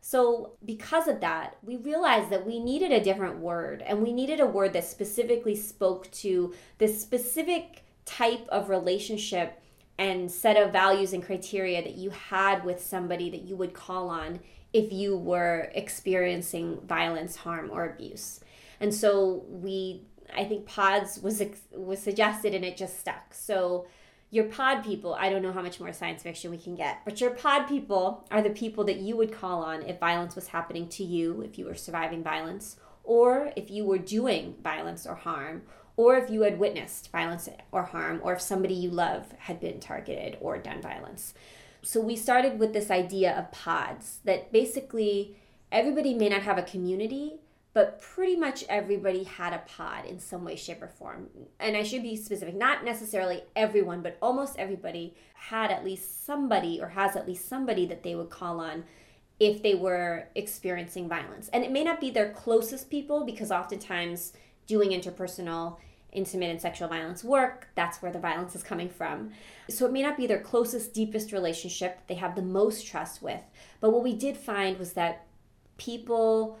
So, 0.00 0.52
because 0.64 1.08
of 1.08 1.20
that, 1.20 1.56
we 1.64 1.76
realized 1.76 2.30
that 2.30 2.46
we 2.46 2.60
needed 2.60 2.92
a 2.92 3.02
different 3.02 3.38
word 3.38 3.82
and 3.82 4.02
we 4.02 4.12
needed 4.12 4.38
a 4.38 4.46
word 4.46 4.72
that 4.74 4.84
specifically 4.84 5.56
spoke 5.56 6.08
to 6.12 6.54
this 6.78 7.00
specific 7.00 7.84
type 8.04 8.46
of 8.48 8.68
relationship 8.68 9.60
and 9.98 10.30
set 10.30 10.56
of 10.56 10.72
values 10.72 11.12
and 11.12 11.24
criteria 11.24 11.82
that 11.82 11.96
you 11.96 12.10
had 12.10 12.64
with 12.64 12.80
somebody 12.80 13.30
that 13.30 13.42
you 13.42 13.56
would 13.56 13.74
call 13.74 14.08
on 14.08 14.38
if 14.72 14.92
you 14.92 15.16
were 15.16 15.70
experiencing 15.74 16.80
violence, 16.86 17.34
harm, 17.36 17.70
or 17.72 17.86
abuse. 17.86 18.40
And 18.78 18.94
so 18.94 19.44
we 19.48 20.02
I 20.34 20.44
think 20.44 20.66
pods 20.66 21.20
was 21.22 21.42
was 21.72 21.98
suggested 22.00 22.54
and 22.54 22.64
it 22.64 22.76
just 22.76 22.98
stuck. 23.00 23.34
So 23.34 23.86
your 24.30 24.44
pod 24.44 24.84
people, 24.84 25.14
I 25.14 25.30
don't 25.30 25.42
know 25.42 25.52
how 25.52 25.62
much 25.62 25.78
more 25.78 25.92
science 25.92 26.22
fiction 26.22 26.50
we 26.50 26.58
can 26.58 26.74
get, 26.74 27.04
but 27.04 27.20
your 27.20 27.30
pod 27.30 27.68
people 27.68 28.26
are 28.30 28.42
the 28.42 28.50
people 28.50 28.84
that 28.84 28.98
you 28.98 29.16
would 29.16 29.32
call 29.32 29.62
on 29.62 29.82
if 29.82 30.00
violence 30.00 30.34
was 30.34 30.48
happening 30.48 30.88
to 30.90 31.04
you, 31.04 31.42
if 31.42 31.58
you 31.58 31.64
were 31.64 31.76
surviving 31.76 32.22
violence, 32.22 32.76
or 33.04 33.52
if 33.54 33.70
you 33.70 33.84
were 33.84 33.98
doing 33.98 34.56
violence 34.62 35.06
or 35.06 35.14
harm, 35.14 35.62
or 35.96 36.16
if 36.16 36.28
you 36.28 36.42
had 36.42 36.58
witnessed 36.58 37.10
violence 37.12 37.48
or 37.70 37.84
harm, 37.84 38.20
or 38.22 38.34
if 38.34 38.40
somebody 38.40 38.74
you 38.74 38.90
love 38.90 39.32
had 39.38 39.60
been 39.60 39.80
targeted 39.80 40.36
or 40.40 40.58
done 40.58 40.82
violence. 40.82 41.32
So 41.82 42.00
we 42.00 42.16
started 42.16 42.58
with 42.58 42.72
this 42.72 42.90
idea 42.90 43.32
of 43.38 43.52
pods 43.52 44.18
that 44.24 44.52
basically 44.52 45.36
everybody 45.70 46.14
may 46.14 46.28
not 46.28 46.42
have 46.42 46.58
a 46.58 46.62
community, 46.62 47.36
but 47.76 48.00
pretty 48.00 48.36
much 48.36 48.64
everybody 48.70 49.22
had 49.22 49.52
a 49.52 49.58
pod 49.58 50.06
in 50.06 50.18
some 50.18 50.46
way, 50.46 50.56
shape, 50.56 50.80
or 50.82 50.88
form. 50.88 51.28
And 51.60 51.76
I 51.76 51.82
should 51.82 52.02
be 52.02 52.16
specific, 52.16 52.54
not 52.56 52.86
necessarily 52.86 53.42
everyone, 53.54 54.00
but 54.00 54.16
almost 54.22 54.58
everybody 54.58 55.14
had 55.34 55.70
at 55.70 55.84
least 55.84 56.24
somebody 56.24 56.80
or 56.80 56.88
has 56.88 57.16
at 57.16 57.28
least 57.28 57.50
somebody 57.50 57.84
that 57.84 58.02
they 58.02 58.14
would 58.14 58.30
call 58.30 58.60
on 58.60 58.84
if 59.38 59.62
they 59.62 59.74
were 59.74 60.26
experiencing 60.34 61.06
violence. 61.06 61.50
And 61.52 61.62
it 61.64 61.70
may 61.70 61.84
not 61.84 62.00
be 62.00 62.08
their 62.10 62.30
closest 62.30 62.88
people 62.88 63.26
because 63.26 63.50
oftentimes 63.50 64.32
doing 64.66 64.98
interpersonal, 64.98 65.76
intimate, 66.12 66.48
and 66.48 66.62
sexual 66.62 66.88
violence 66.88 67.22
work, 67.22 67.68
that's 67.74 68.00
where 68.00 68.10
the 68.10 68.18
violence 68.18 68.56
is 68.56 68.62
coming 68.62 68.88
from. 68.88 69.32
So 69.68 69.84
it 69.84 69.92
may 69.92 70.00
not 70.00 70.16
be 70.16 70.26
their 70.26 70.40
closest, 70.40 70.94
deepest 70.94 71.30
relationship 71.30 72.06
they 72.06 72.14
have 72.14 72.36
the 72.36 72.40
most 72.40 72.86
trust 72.86 73.20
with. 73.20 73.42
But 73.82 73.90
what 73.90 74.02
we 74.02 74.14
did 74.14 74.38
find 74.38 74.78
was 74.78 74.94
that 74.94 75.26
people 75.76 76.58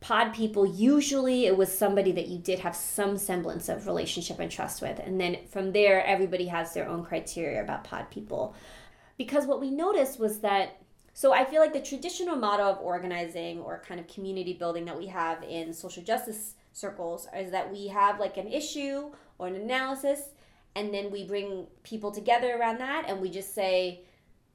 pod 0.00 0.32
people 0.32 0.64
usually 0.64 1.46
it 1.46 1.56
was 1.56 1.76
somebody 1.76 2.12
that 2.12 2.28
you 2.28 2.38
did 2.38 2.60
have 2.60 2.76
some 2.76 3.16
semblance 3.16 3.68
of 3.68 3.86
relationship 3.86 4.38
and 4.38 4.50
trust 4.50 4.80
with. 4.80 4.98
And 4.98 5.20
then 5.20 5.38
from 5.50 5.72
there 5.72 6.04
everybody 6.04 6.46
has 6.46 6.72
their 6.72 6.88
own 6.88 7.04
criteria 7.04 7.62
about 7.62 7.84
pod 7.84 8.10
people. 8.10 8.54
Because 9.16 9.46
what 9.46 9.60
we 9.60 9.70
noticed 9.70 10.20
was 10.20 10.38
that 10.40 10.80
so 11.12 11.32
i 11.32 11.44
feel 11.44 11.60
like 11.60 11.72
the 11.72 11.80
traditional 11.80 12.36
model 12.36 12.66
of 12.66 12.78
organizing 12.78 13.58
or 13.58 13.82
kind 13.86 13.98
of 13.98 14.06
community 14.06 14.52
building 14.52 14.84
that 14.84 14.96
we 14.96 15.06
have 15.06 15.42
in 15.42 15.74
social 15.74 16.02
justice 16.02 16.54
circles 16.72 17.26
is 17.36 17.50
that 17.50 17.72
we 17.72 17.88
have 17.88 18.20
like 18.20 18.36
an 18.36 18.46
issue 18.46 19.10
or 19.38 19.48
an 19.48 19.56
analysis 19.56 20.30
and 20.76 20.94
then 20.94 21.10
we 21.10 21.24
bring 21.24 21.66
people 21.82 22.12
together 22.12 22.56
around 22.56 22.78
that 22.78 23.06
and 23.08 23.20
we 23.20 23.28
just 23.30 23.52
say 23.52 24.02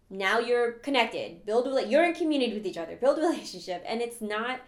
now 0.09 0.39
you're 0.39 0.73
connected. 0.73 1.45
Build 1.45 1.67
you're 1.89 2.05
in 2.05 2.13
community 2.13 2.53
with 2.53 2.65
each 2.65 2.77
other. 2.77 2.95
Build 2.95 3.17
a 3.17 3.21
relationship. 3.29 3.83
And 3.85 4.01
it's 4.01 4.21
not 4.21 4.61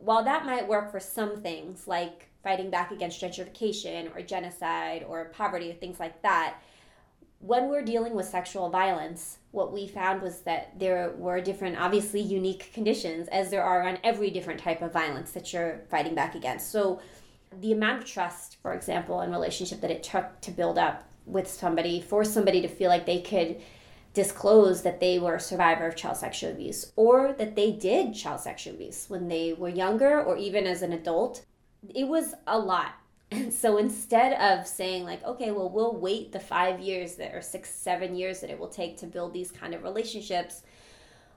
while 0.00 0.24
that 0.24 0.46
might 0.46 0.68
work 0.68 0.90
for 0.90 1.00
some 1.00 1.40
things, 1.40 1.86
like 1.86 2.28
fighting 2.42 2.70
back 2.70 2.90
against 2.90 3.20
gentrification 3.20 4.14
or 4.14 4.22
genocide 4.22 5.04
or 5.08 5.26
poverty 5.26 5.70
or 5.70 5.74
things 5.74 5.98
like 5.98 6.22
that, 6.22 6.58
when 7.40 7.68
we're 7.68 7.84
dealing 7.84 8.14
with 8.14 8.26
sexual 8.26 8.68
violence, 8.68 9.38
what 9.52 9.72
we 9.72 9.86
found 9.86 10.22
was 10.22 10.40
that 10.40 10.78
there 10.78 11.12
were 11.16 11.40
different, 11.40 11.80
obviously 11.80 12.20
unique 12.20 12.72
conditions, 12.72 13.28
as 13.28 13.50
there 13.50 13.62
are 13.62 13.86
on 13.86 13.98
every 14.02 14.30
different 14.30 14.58
type 14.58 14.82
of 14.82 14.92
violence 14.92 15.30
that 15.32 15.52
you're 15.52 15.80
fighting 15.88 16.14
back 16.14 16.34
against. 16.34 16.70
So, 16.72 17.00
the 17.60 17.72
amount 17.72 18.02
of 18.02 18.04
trust, 18.04 18.58
for 18.60 18.74
example, 18.74 19.20
and 19.20 19.32
relationship 19.32 19.80
that 19.80 19.90
it 19.90 20.02
took 20.02 20.40
to 20.42 20.50
build 20.50 20.76
up 20.78 21.08
with 21.24 21.48
somebody, 21.48 22.00
for 22.00 22.24
somebody 22.24 22.60
to 22.60 22.68
feel 22.68 22.90
like 22.90 23.06
they 23.06 23.20
could 23.20 23.60
disclose 24.18 24.82
that 24.82 24.98
they 24.98 25.16
were 25.16 25.36
a 25.36 25.40
survivor 25.40 25.86
of 25.86 25.94
child 25.94 26.16
sexual 26.16 26.50
abuse 26.50 26.92
or 26.96 27.32
that 27.34 27.54
they 27.54 27.70
did 27.70 28.12
child 28.12 28.40
sexual 28.40 28.74
abuse 28.74 29.08
when 29.08 29.28
they 29.28 29.52
were 29.52 29.68
younger 29.68 30.20
or 30.20 30.36
even 30.36 30.66
as 30.66 30.82
an 30.82 30.92
adult. 30.92 31.46
It 31.94 32.08
was 32.08 32.34
a 32.46 32.58
lot. 32.58 32.94
And 33.30 33.52
so 33.52 33.76
instead 33.76 34.32
of 34.40 34.66
saying, 34.66 35.04
like, 35.04 35.22
okay, 35.22 35.50
well, 35.50 35.68
we'll 35.68 35.94
wait 35.94 36.32
the 36.32 36.40
five 36.40 36.80
years 36.80 37.16
that, 37.16 37.34
or 37.34 37.42
six, 37.42 37.68
seven 37.68 38.16
years 38.16 38.40
that 38.40 38.48
it 38.48 38.58
will 38.58 38.68
take 38.68 38.96
to 38.96 39.06
build 39.06 39.34
these 39.34 39.52
kind 39.52 39.74
of 39.74 39.82
relationships, 39.82 40.62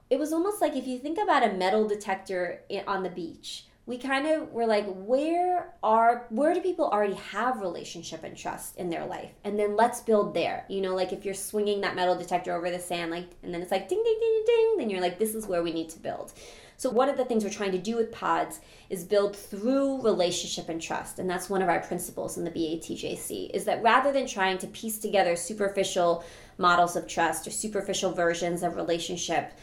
it 0.10 0.18
was 0.18 0.32
almost 0.32 0.62
like 0.62 0.74
if 0.74 0.88
you 0.88 0.98
think 0.98 1.20
about 1.22 1.44
a 1.44 1.52
metal 1.52 1.86
detector 1.86 2.62
on 2.88 3.04
the 3.04 3.10
beach, 3.10 3.66
we 3.86 3.98
kind 3.98 4.28
of 4.28 4.52
were 4.52 4.68
like 4.68 4.86
where 4.86 5.74
are 5.82 6.28
where 6.30 6.54
do 6.54 6.62
people 6.62 6.86
already 6.86 7.16
have 7.16 7.62
relationship 7.62 8.24
and 8.24 8.38
trust 8.38 8.76
in 8.78 8.90
their 8.90 9.06
life? 9.06 9.32
And 9.44 9.58
then 9.58 9.76
let's 9.76 10.02
build 10.02 10.34
there. 10.34 10.66
You 10.70 10.82
know 10.82 10.96
like 10.96 11.14
if 11.14 11.26
you're 11.26 11.34
swinging 11.34 11.82
that 11.82 11.96
metal 11.96 12.16
detector 12.16 12.54
over 12.54 12.70
the 12.70 12.80
sand 12.80 13.12
like 13.12 13.28
and 13.44 13.54
then 13.54 13.62
it's 13.62 13.72
like 13.72 13.90
ding 13.90 14.02
ding 14.04 14.18
ding 14.20 14.44
ding 14.46 14.76
then 14.78 14.90
you're 14.90 15.02
like 15.02 15.18
this 15.18 15.34
is 15.34 15.48
where 15.48 15.64
we 15.64 15.74
need 15.74 15.90
to 15.90 16.00
build. 16.00 16.32
So 16.78 16.90
one 16.90 17.10
of 17.10 17.18
the 17.18 17.26
things 17.26 17.44
we're 17.44 17.52
trying 17.52 17.74
to 17.74 17.78
do 17.78 17.96
with 17.96 18.12
pods 18.12 18.60
is 18.90 19.04
build 19.04 19.36
through 19.36 20.02
relationship 20.02 20.68
and 20.70 20.82
trust 20.82 21.18
and 21.18 21.30
that's 21.30 21.50
one 21.50 21.62
of 21.62 21.70
our 21.70 21.80
principles 21.82 22.38
in 22.38 22.44
the 22.44 22.52
BATJC 22.52 23.50
is 23.52 23.66
that 23.66 23.82
rather 23.82 24.12
than 24.12 24.28
trying 24.28 24.60
to 24.60 24.68
piece 24.68 25.00
together 25.00 25.36
superficial 25.36 26.24
models 26.58 26.96
of 26.96 27.08
trust 27.08 27.48
or 27.48 27.52
superficial 27.52 28.12
versions 28.12 28.62
of 28.62 28.76
relationship 28.76 29.54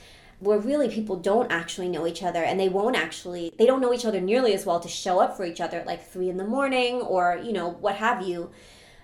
where 0.41 0.59
really 0.59 0.89
people 0.89 1.17
don't 1.17 1.51
actually 1.51 1.89
know 1.89 2.07
each 2.07 2.23
other 2.23 2.43
and 2.43 2.59
they 2.59 2.69
won't 2.69 2.97
actually 2.97 3.53
they 3.59 3.67
don't 3.67 3.81
know 3.81 3.93
each 3.93 4.05
other 4.05 4.21
nearly 4.21 4.55
as 4.55 4.65
well 4.65 4.81
to 4.81 4.89
show 4.89 5.21
up 5.21 5.37
for 5.37 5.45
each 5.45 5.61
other 5.61 5.81
at 5.81 5.87
like 5.87 6.07
three 6.07 6.29
in 6.29 6.37
the 6.37 6.45
morning 6.45 6.97
or 6.97 7.41
you 7.43 7.53
know 7.53 7.69
what 7.69 7.97
have 7.97 8.27
you. 8.27 8.51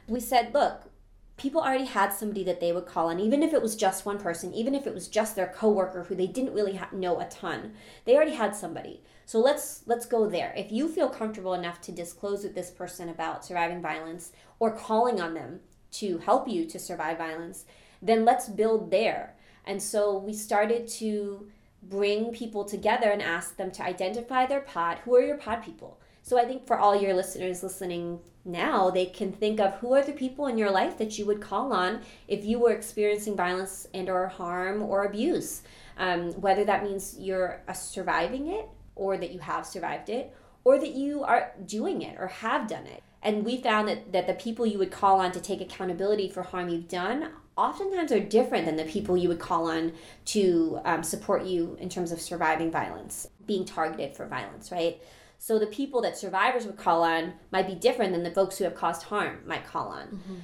We 0.06 0.20
said 0.20 0.54
look 0.54 0.90
people 1.36 1.60
already 1.60 1.86
had 1.86 2.12
somebody 2.12 2.44
that 2.44 2.60
they 2.60 2.72
would 2.72 2.86
call 2.86 3.08
on 3.08 3.18
even 3.18 3.42
if 3.42 3.52
it 3.52 3.62
was 3.62 3.74
just 3.74 4.06
one 4.06 4.18
person 4.18 4.54
even 4.54 4.74
if 4.74 4.86
it 4.86 4.94
was 4.94 5.08
just 5.08 5.34
their 5.34 5.48
coworker 5.48 6.04
who 6.04 6.14
they 6.14 6.28
didn't 6.28 6.54
really 6.54 6.76
ha- 6.76 6.88
know 6.92 7.20
a 7.20 7.24
ton. 7.26 7.74
They 8.04 8.14
already 8.14 8.34
had 8.34 8.54
somebody. 8.54 9.02
So 9.26 9.40
let's 9.40 9.82
let's 9.86 10.06
go 10.06 10.28
there. 10.28 10.54
If 10.56 10.70
you 10.70 10.88
feel 10.88 11.08
comfortable 11.08 11.54
enough 11.54 11.80
to 11.82 11.92
disclose 11.92 12.44
with 12.44 12.54
this 12.54 12.70
person 12.70 13.08
about 13.08 13.44
surviving 13.44 13.82
violence 13.82 14.32
or 14.60 14.70
calling 14.70 15.20
on 15.20 15.34
them 15.34 15.60
to 15.92 16.18
help 16.18 16.48
you 16.48 16.64
to 16.66 16.78
survive 16.78 17.18
violence 17.18 17.64
then 18.04 18.24
let's 18.24 18.48
build 18.48 18.90
there 18.90 19.33
and 19.66 19.82
so 19.82 20.18
we 20.18 20.32
started 20.32 20.88
to 20.88 21.48
bring 21.82 22.32
people 22.32 22.64
together 22.64 23.10
and 23.10 23.22
ask 23.22 23.56
them 23.56 23.70
to 23.72 23.82
identify 23.82 24.46
their 24.46 24.60
pod. 24.60 24.98
Who 25.04 25.14
are 25.16 25.24
your 25.24 25.36
pod 25.36 25.62
people? 25.62 25.98
So 26.22 26.38
I 26.38 26.44
think 26.46 26.66
for 26.66 26.78
all 26.78 26.98
your 26.98 27.14
listeners 27.14 27.62
listening 27.62 28.20
now, 28.46 28.90
they 28.90 29.06
can 29.06 29.32
think 29.32 29.60
of 29.60 29.74
who 29.74 29.92
are 29.94 30.02
the 30.02 30.12
people 30.12 30.46
in 30.46 30.56
your 30.56 30.70
life 30.70 30.96
that 30.98 31.18
you 31.18 31.26
would 31.26 31.40
call 31.40 31.72
on 31.72 32.00
if 32.28 32.44
you 32.44 32.58
were 32.58 32.72
experiencing 32.72 33.36
violence 33.36 33.86
and 33.92 34.08
or 34.08 34.28
harm 34.28 34.82
or 34.82 35.04
abuse. 35.04 35.62
Um, 35.96 36.32
whether 36.32 36.64
that 36.64 36.82
means 36.82 37.16
you're 37.18 37.62
surviving 37.74 38.48
it 38.48 38.68
or 38.94 39.16
that 39.16 39.32
you 39.32 39.38
have 39.40 39.66
survived 39.66 40.08
it 40.08 40.34
or 40.64 40.78
that 40.78 40.92
you 40.92 41.22
are 41.24 41.52
doing 41.66 42.02
it 42.02 42.16
or 42.18 42.26
have 42.26 42.68
done 42.68 42.86
it. 42.86 43.02
And 43.22 43.44
we 43.44 43.58
found 43.58 43.88
that, 43.88 44.12
that 44.12 44.26
the 44.26 44.34
people 44.34 44.66
you 44.66 44.78
would 44.78 44.90
call 44.90 45.20
on 45.20 45.32
to 45.32 45.40
take 45.40 45.60
accountability 45.60 46.28
for 46.28 46.42
harm 46.42 46.68
you've 46.68 46.88
done 46.88 47.30
oftentimes 47.56 48.12
are 48.12 48.20
different 48.20 48.66
than 48.66 48.76
the 48.76 48.84
people 48.84 49.16
you 49.16 49.28
would 49.28 49.38
call 49.38 49.70
on 49.70 49.92
to 50.26 50.80
um, 50.84 51.02
support 51.02 51.44
you 51.44 51.76
in 51.80 51.88
terms 51.88 52.12
of 52.12 52.20
surviving 52.20 52.70
violence, 52.70 53.28
being 53.46 53.64
targeted 53.64 54.16
for 54.16 54.26
violence, 54.26 54.72
right? 54.72 55.00
So 55.38 55.58
the 55.58 55.66
people 55.66 56.00
that 56.02 56.16
survivors 56.16 56.66
would 56.66 56.76
call 56.76 57.02
on 57.02 57.34
might 57.52 57.66
be 57.66 57.74
different 57.74 58.12
than 58.12 58.22
the 58.22 58.30
folks 58.30 58.58
who 58.58 58.64
have 58.64 58.74
caused 58.74 59.02
harm 59.04 59.40
might 59.46 59.66
call 59.66 59.88
on. 59.88 60.06
Mm-hmm. 60.06 60.34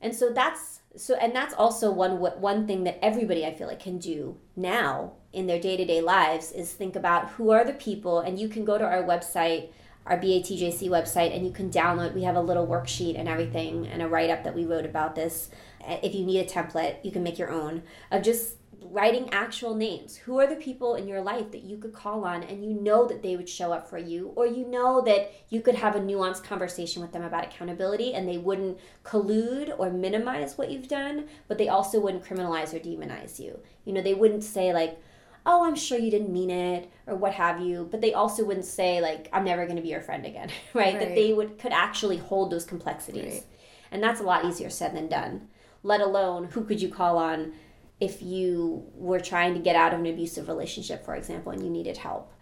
And 0.00 0.14
so 0.14 0.32
that's 0.32 0.80
so 0.96 1.14
and 1.16 1.34
that's 1.34 1.54
also 1.54 1.90
one 1.90 2.20
one 2.20 2.66
thing 2.66 2.84
that 2.84 2.98
everybody 3.02 3.44
I 3.44 3.52
feel 3.52 3.66
like 3.66 3.80
can 3.80 3.98
do 3.98 4.36
now 4.54 5.14
in 5.32 5.46
their 5.46 5.58
day-to-day 5.58 6.00
lives 6.00 6.52
is 6.52 6.72
think 6.72 6.94
about 6.94 7.30
who 7.30 7.50
are 7.50 7.64
the 7.64 7.72
people 7.72 8.20
and 8.20 8.38
you 8.38 8.48
can 8.48 8.64
go 8.64 8.78
to 8.78 8.84
our 8.84 9.02
website 9.02 9.70
our 10.06 10.18
BATJC 10.18 10.88
website 10.88 11.34
and 11.34 11.46
you 11.46 11.52
can 11.52 11.70
download 11.70 12.14
we 12.14 12.22
have 12.24 12.36
a 12.36 12.40
little 12.40 12.66
worksheet 12.66 13.18
and 13.18 13.28
everything 13.28 13.86
and 13.86 14.02
a 14.02 14.08
write-up 14.08 14.44
that 14.44 14.54
we 14.54 14.64
wrote 14.64 14.84
about 14.84 15.14
this 15.14 15.50
uh, 15.86 15.98
if 16.02 16.14
you 16.14 16.24
need 16.24 16.40
a 16.40 16.44
template, 16.44 16.96
you 17.02 17.10
can 17.10 17.22
make 17.22 17.38
your 17.38 17.50
own 17.50 17.82
of 18.10 18.22
just 18.22 18.56
writing 18.80 19.28
actual 19.32 19.74
names. 19.74 20.16
Who 20.16 20.38
are 20.38 20.46
the 20.46 20.56
people 20.56 20.94
in 20.94 21.08
your 21.08 21.20
life 21.20 21.50
that 21.52 21.62
you 21.62 21.78
could 21.78 21.92
call 21.92 22.24
on 22.24 22.42
and 22.42 22.64
you 22.64 22.72
know 22.72 23.06
that 23.06 23.22
they 23.22 23.36
would 23.36 23.48
show 23.48 23.72
up 23.72 23.88
for 23.88 23.98
you, 23.98 24.32
or 24.36 24.46
you 24.46 24.66
know 24.66 25.00
that 25.02 25.32
you 25.48 25.60
could 25.60 25.74
have 25.74 25.96
a 25.96 26.00
nuanced 26.00 26.44
conversation 26.44 27.02
with 27.02 27.12
them 27.12 27.24
about 27.24 27.44
accountability 27.44 28.14
and 28.14 28.28
they 28.28 28.38
wouldn't 28.38 28.78
collude 29.04 29.74
or 29.78 29.90
minimize 29.90 30.56
what 30.56 30.70
you've 30.70 30.88
done, 30.88 31.28
but 31.48 31.58
they 31.58 31.68
also 31.68 31.98
wouldn't 31.98 32.24
criminalize 32.24 32.74
or 32.74 32.78
demonize 32.78 33.40
you. 33.40 33.58
You 33.84 33.92
know, 33.92 34.02
they 34.02 34.14
wouldn't 34.14 34.44
say, 34.44 34.72
like, 34.72 34.98
oh, 35.46 35.64
I'm 35.64 35.74
sure 35.74 35.98
you 35.98 36.10
didn't 36.10 36.32
mean 36.32 36.50
it 36.50 36.90
or 37.06 37.16
what 37.16 37.34
have 37.34 37.60
you, 37.60 37.86
but 37.90 38.00
they 38.00 38.14
also 38.14 38.44
wouldn't 38.44 38.64
say, 38.64 39.00
like, 39.00 39.28
I'm 39.32 39.44
never 39.44 39.64
going 39.64 39.76
to 39.76 39.82
be 39.82 39.88
your 39.88 40.00
friend 40.00 40.24
again, 40.24 40.48
right? 40.72 40.94
right? 40.94 40.98
That 40.98 41.14
they 41.14 41.32
would 41.32 41.58
could 41.58 41.72
actually 41.72 42.16
hold 42.16 42.50
those 42.50 42.64
complexities. 42.64 43.34
Right. 43.34 43.46
And 43.90 44.02
that's 44.02 44.20
a 44.20 44.24
lot 44.24 44.44
easier 44.44 44.70
said 44.70 44.96
than 44.96 45.08
done 45.08 45.48
let 45.84 46.00
alone 46.00 46.44
who 46.44 46.64
could 46.64 46.82
you 46.82 46.88
call 46.88 47.16
on 47.16 47.52
if 48.00 48.20
you 48.20 48.84
were 48.94 49.20
trying 49.20 49.54
to 49.54 49.60
get 49.60 49.76
out 49.76 49.94
of 49.94 50.00
an 50.00 50.06
abusive 50.06 50.48
relationship, 50.48 51.04
for 51.04 51.14
example, 51.14 51.52
and 51.52 51.62
you 51.62 51.70
needed 51.70 51.96
help. 51.96 52.32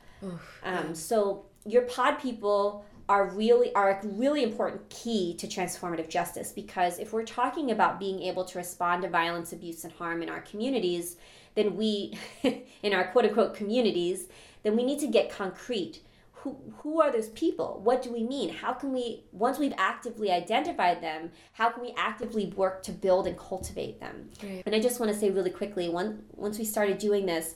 Um, 0.64 0.94
so 0.94 1.44
your 1.66 1.82
pod 1.82 2.18
people 2.18 2.86
are 3.08 3.26
really 3.30 3.74
are 3.74 4.00
a 4.00 4.06
really 4.06 4.44
important 4.44 4.88
key 4.88 5.34
to 5.34 5.48
transformative 5.48 6.08
justice 6.08 6.52
because 6.52 7.00
if 7.00 7.12
we're 7.12 7.24
talking 7.24 7.72
about 7.72 7.98
being 7.98 8.22
able 8.22 8.44
to 8.44 8.58
respond 8.58 9.02
to 9.02 9.08
violence, 9.08 9.52
abuse, 9.52 9.84
and 9.84 9.92
harm 9.92 10.22
in 10.22 10.30
our 10.30 10.40
communities, 10.42 11.16
then 11.54 11.76
we, 11.76 12.18
in 12.82 12.92
our 12.92 13.10
quote 13.12 13.24
unquote 13.24 13.54
communities, 13.54 14.26
then 14.62 14.76
we 14.76 14.84
need 14.84 15.00
to 15.00 15.06
get 15.06 15.30
concrete 15.30 16.00
who, 16.42 16.56
who 16.78 17.00
are 17.00 17.12
those 17.12 17.28
people? 17.28 17.80
What 17.84 18.02
do 18.02 18.12
we 18.12 18.24
mean? 18.24 18.48
How 18.48 18.72
can 18.72 18.92
we, 18.92 19.22
once 19.30 19.60
we've 19.60 19.74
actively 19.78 20.32
identified 20.32 21.00
them, 21.00 21.30
how 21.52 21.70
can 21.70 21.82
we 21.82 21.94
actively 21.96 22.46
work 22.56 22.82
to 22.84 22.92
build 22.92 23.28
and 23.28 23.38
cultivate 23.38 24.00
them? 24.00 24.28
Right. 24.42 24.62
And 24.66 24.74
I 24.74 24.80
just 24.80 24.98
want 24.98 25.12
to 25.12 25.18
say 25.18 25.30
really 25.30 25.50
quickly, 25.50 25.88
one, 25.88 26.24
once 26.32 26.58
we 26.58 26.64
started 26.64 26.98
doing 26.98 27.26
this, 27.26 27.54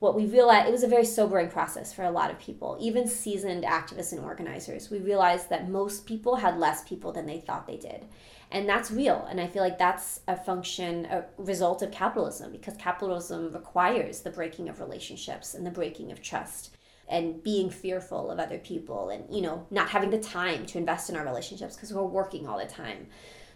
what 0.00 0.14
we 0.14 0.26
realized, 0.26 0.68
it 0.68 0.72
was 0.72 0.82
a 0.82 0.88
very 0.88 1.06
sobering 1.06 1.48
process 1.48 1.94
for 1.94 2.02
a 2.02 2.10
lot 2.10 2.30
of 2.30 2.38
people, 2.38 2.76
even 2.78 3.08
seasoned 3.08 3.64
activists 3.64 4.12
and 4.12 4.20
organizers. 4.20 4.90
We 4.90 4.98
realized 4.98 5.48
that 5.48 5.70
most 5.70 6.04
people 6.04 6.36
had 6.36 6.58
less 6.58 6.86
people 6.86 7.12
than 7.12 7.24
they 7.24 7.40
thought 7.40 7.66
they 7.66 7.78
did. 7.78 8.04
And 8.50 8.68
that's 8.68 8.90
real. 8.90 9.26
And 9.28 9.40
I 9.40 9.48
feel 9.48 9.62
like 9.62 9.78
that's 9.78 10.20
a 10.28 10.36
function, 10.36 11.06
a 11.06 11.24
result 11.36 11.82
of 11.82 11.90
capitalism, 11.90 12.52
because 12.52 12.74
capitalism 12.76 13.52
requires 13.52 14.20
the 14.20 14.30
breaking 14.30 14.68
of 14.68 14.80
relationships 14.80 15.54
and 15.54 15.66
the 15.66 15.70
breaking 15.70 16.12
of 16.12 16.22
trust 16.22 16.76
and 17.08 17.42
being 17.42 17.70
fearful 17.70 18.30
of 18.30 18.38
other 18.38 18.58
people 18.58 19.10
and 19.10 19.32
you 19.34 19.40
know 19.40 19.64
not 19.70 19.88
having 19.88 20.10
the 20.10 20.18
time 20.18 20.66
to 20.66 20.78
invest 20.78 21.08
in 21.08 21.16
our 21.16 21.24
relationships 21.24 21.76
because 21.76 21.92
we're 21.92 22.02
working 22.02 22.46
all 22.46 22.58
the 22.58 22.66
time. 22.66 23.06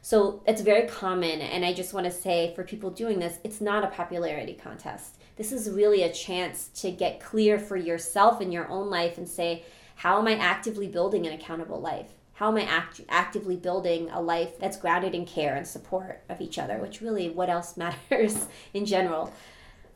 So 0.03 0.43
it's 0.47 0.63
very 0.63 0.89
common 0.89 1.43
and 1.43 1.65
i 1.65 1.75
just 1.75 1.93
want 1.93 2.07
to 2.07 2.13
say 2.13 2.55
for 2.55 2.65
people 2.65 2.91
doing 2.91 3.19
this 3.19 3.39
it's 3.45 3.61
not 3.61 3.85
a 3.85 3.89
popularity 3.89 4.55
contest. 4.55 5.17
This 5.37 5.53
is 5.53 5.71
really 5.71 6.03
a 6.03 6.13
chance 6.13 6.69
to 6.77 6.91
get 6.91 7.21
clear 7.21 7.59
for 7.59 7.77
yourself 7.77 8.41
in 8.41 8.53
your 8.53 8.69
own 8.69 8.89
life 8.89 9.19
and 9.19 9.29
say 9.29 9.65
how 9.97 10.19
am 10.19 10.27
i 10.27 10.37
actively 10.37 10.87
building 10.87 11.27
an 11.27 11.33
accountable 11.33 11.81
life 11.81 12.13
how 12.41 12.49
am 12.49 12.57
i 12.57 12.63
act- 12.63 13.03
actively 13.09 13.57
building 13.57 14.11
a 14.11 14.21
life 14.21 14.59
that's 14.59 14.77
grounded 14.77 15.15
in 15.15 15.25
care 15.25 15.55
and 15.55 15.67
support 15.67 16.23
of 16.29 16.41
each 16.41 16.59
other 16.59 16.79
which 16.79 17.01
really 17.01 17.29
what 17.31 17.49
else 17.49 17.77
matters 18.11 18.47
in 18.75 18.85
general. 18.87 19.33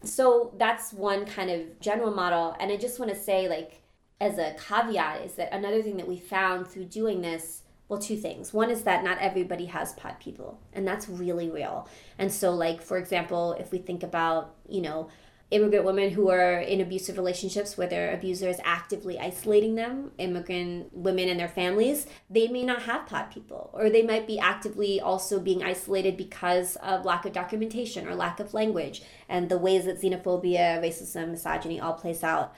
So 0.02 0.52
that's 0.59 0.92
one 0.92 1.24
kind 1.24 1.50
of 1.50 1.80
general 1.80 2.11
model. 2.11 2.57
And 2.61 2.70
I 2.70 2.76
just 2.76 2.98
want 2.98 3.11
to 3.11 3.16
say, 3.16 3.48
like, 3.48 3.80
as 4.20 4.38
a 4.38 4.54
caveat, 4.54 5.22
is 5.22 5.35
that 5.35 5.52
another 5.52 5.83
thing 5.83 5.96
that 5.96 6.07
we 6.07 6.18
found 6.18 6.66
through 6.66 6.87
doing 6.87 7.20
this 7.20 7.62
well 7.88 7.98
two 7.98 8.16
things. 8.16 8.54
One 8.54 8.70
is 8.70 8.83
that 8.85 9.04
not 9.04 9.18
everybody 9.18 9.66
has 9.66 9.92
pod 9.92 10.18
people 10.18 10.59
and 10.72 10.88
that's 10.88 11.07
really 11.07 11.50
real. 11.50 11.87
And 12.18 12.33
so 12.33 12.50
like 12.54 12.80
for 12.80 12.96
example 12.96 13.54
if 13.61 13.70
we 13.70 13.78
think 13.78 14.02
about 14.02 14.54
you 14.66 14.80
know 14.80 15.11
immigrant 15.50 15.85
women 15.85 16.11
who 16.11 16.30
are 16.30 16.59
in 16.59 16.80
abusive 16.80 17.16
relationships 17.16 17.76
where 17.76 17.87
their 17.87 18.12
abuser 18.12 18.48
is 18.48 18.61
actively 18.64 19.18
isolating 19.18 19.74
them, 19.74 20.11
immigrant 20.18 20.88
women 20.92 21.28
and 21.28 21.38
their 21.38 21.48
families, 21.48 22.07
they 22.28 22.48
may 22.48 22.64
not 22.64 22.83
have 22.83 23.07
pod 23.07 23.30
people, 23.30 23.70
or 23.72 23.88
they 23.88 24.02
might 24.02 24.26
be 24.26 24.38
actively 24.38 25.00
also 25.00 25.38
being 25.38 25.62
isolated 25.62 26.16
because 26.16 26.76
of 26.76 27.04
lack 27.04 27.24
of 27.24 27.33
documentation 27.33 28.09
or 28.09 28.14
lack 28.14 28.40
of 28.40 28.54
language 28.54 29.02
and 29.28 29.48
the 29.48 29.59
ways 29.59 29.85
that 29.85 30.00
xenophobia, 30.00 30.80
racism, 30.83 31.30
misogyny 31.30 31.80
all 31.80 31.94
plays 31.94 32.24
out. 32.24 32.54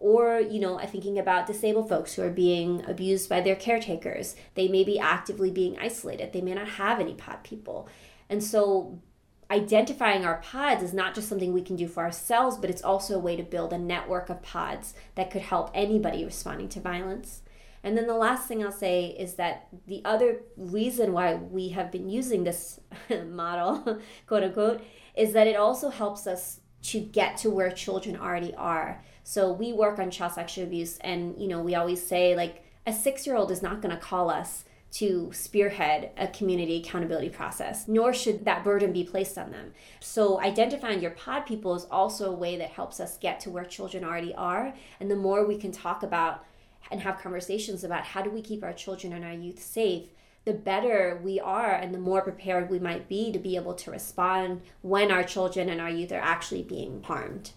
Or, 0.00 0.38
you 0.38 0.60
know, 0.60 0.78
thinking 0.78 1.18
about 1.18 1.48
disabled 1.48 1.88
folks 1.88 2.14
who 2.14 2.22
are 2.22 2.30
being 2.30 2.84
abused 2.86 3.28
by 3.28 3.40
their 3.40 3.56
caretakers. 3.56 4.36
They 4.54 4.68
may 4.68 4.84
be 4.84 4.96
actively 4.96 5.50
being 5.50 5.76
isolated. 5.76 6.32
They 6.32 6.40
may 6.40 6.54
not 6.54 6.68
have 6.68 7.00
any 7.00 7.14
pod 7.14 7.42
people. 7.42 7.88
And 8.30 8.44
so 8.44 9.02
identifying 9.50 10.24
our 10.24 10.42
pods 10.42 10.82
is 10.82 10.92
not 10.92 11.14
just 11.14 11.28
something 11.28 11.52
we 11.52 11.62
can 11.62 11.76
do 11.76 11.88
for 11.88 12.02
ourselves, 12.02 12.56
but 12.56 12.70
it's 12.70 12.82
also 12.82 13.16
a 13.16 13.20
way 13.20 13.36
to 13.36 13.42
build 13.42 13.72
a 13.72 13.78
network 13.78 14.28
of 14.28 14.42
pods 14.42 14.94
that 15.14 15.30
could 15.30 15.42
help 15.42 15.70
anybody 15.74 16.24
responding 16.24 16.68
to 16.70 16.80
violence. 16.80 17.42
And 17.82 17.96
then 17.96 18.06
the 18.06 18.14
last 18.14 18.46
thing 18.46 18.62
I'll 18.62 18.72
say 18.72 19.06
is 19.06 19.34
that 19.34 19.68
the 19.86 20.02
other 20.04 20.40
reason 20.56 21.12
why 21.12 21.34
we 21.36 21.70
have 21.70 21.90
been 21.90 22.10
using 22.10 22.44
this 22.44 22.80
model, 23.26 24.00
quote 24.26 24.42
unquote, 24.42 24.82
is 25.16 25.32
that 25.32 25.46
it 25.46 25.56
also 25.56 25.88
helps 25.88 26.26
us 26.26 26.60
to 26.80 27.00
get 27.00 27.36
to 27.38 27.50
where 27.50 27.70
children 27.70 28.16
already 28.16 28.54
are. 28.54 29.02
So 29.24 29.52
we 29.52 29.72
work 29.72 29.98
on 29.98 30.10
child 30.10 30.32
sexual 30.32 30.64
abuse, 30.64 30.98
and 30.98 31.40
you 31.40 31.48
know, 31.48 31.60
we 31.60 31.74
always 31.74 32.04
say 32.04 32.34
like 32.36 32.64
a 32.86 32.92
six 32.92 33.26
year 33.26 33.36
old 33.36 33.50
is 33.50 33.62
not 33.62 33.82
going 33.82 33.94
to 33.94 34.00
call 34.00 34.30
us 34.30 34.64
to 34.90 35.30
spearhead 35.32 36.10
a 36.16 36.26
community 36.28 36.78
accountability 36.78 37.28
process, 37.28 37.86
nor 37.88 38.12
should 38.12 38.44
that 38.44 38.64
burden 38.64 38.92
be 38.92 39.04
placed 39.04 39.36
on 39.36 39.50
them. 39.50 39.72
So, 40.00 40.40
identifying 40.40 41.00
your 41.00 41.10
pod 41.10 41.46
people 41.46 41.74
is 41.74 41.86
also 41.90 42.30
a 42.30 42.36
way 42.36 42.56
that 42.56 42.70
helps 42.70 42.98
us 42.98 43.18
get 43.18 43.38
to 43.40 43.50
where 43.50 43.64
children 43.64 44.04
already 44.04 44.34
are. 44.34 44.74
And 44.98 45.10
the 45.10 45.16
more 45.16 45.46
we 45.46 45.58
can 45.58 45.72
talk 45.72 46.02
about 46.02 46.44
and 46.90 47.02
have 47.02 47.18
conversations 47.18 47.84
about 47.84 48.04
how 48.04 48.22
do 48.22 48.30
we 48.30 48.40
keep 48.40 48.64
our 48.64 48.72
children 48.72 49.12
and 49.12 49.24
our 49.24 49.32
youth 49.32 49.62
safe, 49.62 50.08
the 50.44 50.54
better 50.54 51.20
we 51.22 51.38
are 51.38 51.72
and 51.72 51.94
the 51.94 51.98
more 51.98 52.22
prepared 52.22 52.70
we 52.70 52.78
might 52.78 53.08
be 53.08 53.30
to 53.32 53.38
be 53.38 53.56
able 53.56 53.74
to 53.74 53.90
respond 53.90 54.62
when 54.80 55.10
our 55.10 55.22
children 55.22 55.68
and 55.68 55.80
our 55.80 55.90
youth 55.90 56.12
are 56.12 56.20
actually 56.20 56.62
being 56.62 57.02
harmed. 57.02 57.52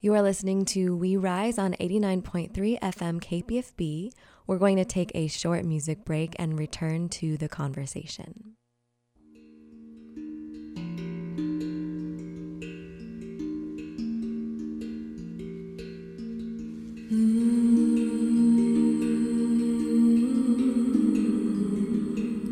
You 0.00 0.14
are 0.14 0.22
listening 0.22 0.64
to 0.66 0.96
We 0.96 1.18
Rise 1.18 1.58
on 1.58 1.74
89.3 1.74 2.80
FM 2.80 3.20
KPFB. 3.20 4.12
We're 4.50 4.58
going 4.58 4.78
to 4.78 4.84
take 4.84 5.12
a 5.14 5.28
short 5.28 5.64
music 5.64 6.04
break 6.04 6.34
and 6.36 6.58
return 6.58 7.08
to 7.10 7.36
the 7.36 7.48
conversation. 7.48 8.56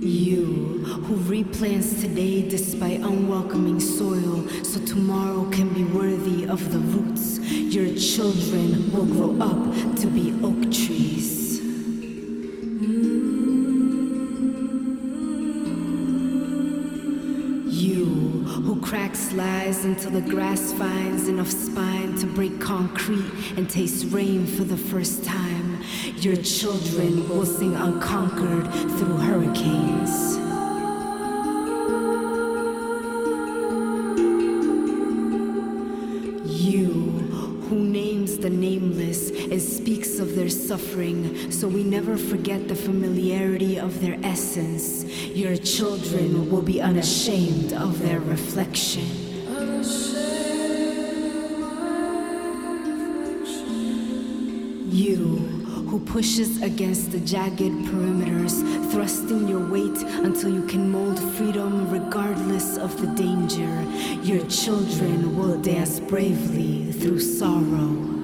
You 0.01 0.85
who 1.03 1.17
replants 1.17 2.01
today 2.01 2.49
despite 2.49 3.01
unwelcoming 3.01 3.81
soil, 3.81 4.47
so 4.63 4.79
tomorrow 4.87 5.51
can 5.51 5.75
be 5.75 5.83
worthy 5.83 6.47
of 6.47 6.71
the 6.71 6.79
roots. 6.79 7.41
Your 7.41 7.93
children 7.97 8.93
will 8.93 9.07
grow 9.07 9.45
up 9.45 9.97
to 9.97 10.07
be 10.07 10.33
oak 10.45 10.63
trees. 10.71 11.38
Lies 19.33 19.85
until 19.85 20.11
the 20.11 20.21
grass 20.21 20.73
finds 20.73 21.29
enough 21.29 21.51
spine 21.51 22.17
to 22.19 22.27
break 22.27 22.61
concrete 22.61 23.31
and 23.57 23.69
taste 23.69 24.07
rain 24.13 24.47
for 24.47 24.65
the 24.65 24.77
first 24.77 25.25
time. 25.25 25.83
Your 26.17 26.37
children 26.37 27.29
will 27.29 27.47
sing 27.47 27.75
unconquered 27.75 28.73
through 28.73 29.17
hurricanes. 29.17 30.48
Their 40.49 40.79
suffering, 40.79 41.51
so 41.53 41.69
we 41.69 41.85
never 41.85 42.17
forget 42.17 42.69
the 42.69 42.75
familiarity 42.75 43.79
of 43.79 44.01
their 44.01 44.19
essence. 44.23 45.05
Your 45.35 45.57
children 45.57 46.51
will 46.51 46.63
be 46.63 46.81
unashamed 46.81 47.75
of 47.75 48.01
their 48.01 48.21
reflection. 48.21 49.05
You 54.91 55.37
who 55.89 56.01
pushes 56.01 56.63
against 56.63 57.13
the 57.13 57.21
jagged 57.21 57.73
perimeters, 57.89 58.57
thrusting 58.91 59.49
your 59.49 59.67
weight 59.71 60.03
until 60.25 60.51
you 60.51 60.67
can 60.67 60.91
mold 60.91 61.19
freedom 61.35 61.91
regardless 61.91 62.79
of 62.79 62.99
the 63.01 63.07
danger. 63.09 63.83
Your 64.23 64.45
children 64.47 65.37
will 65.37 65.61
dance 65.61 66.01
bravely 66.01 66.93
through 66.93 67.21
sorrow. 67.21 68.18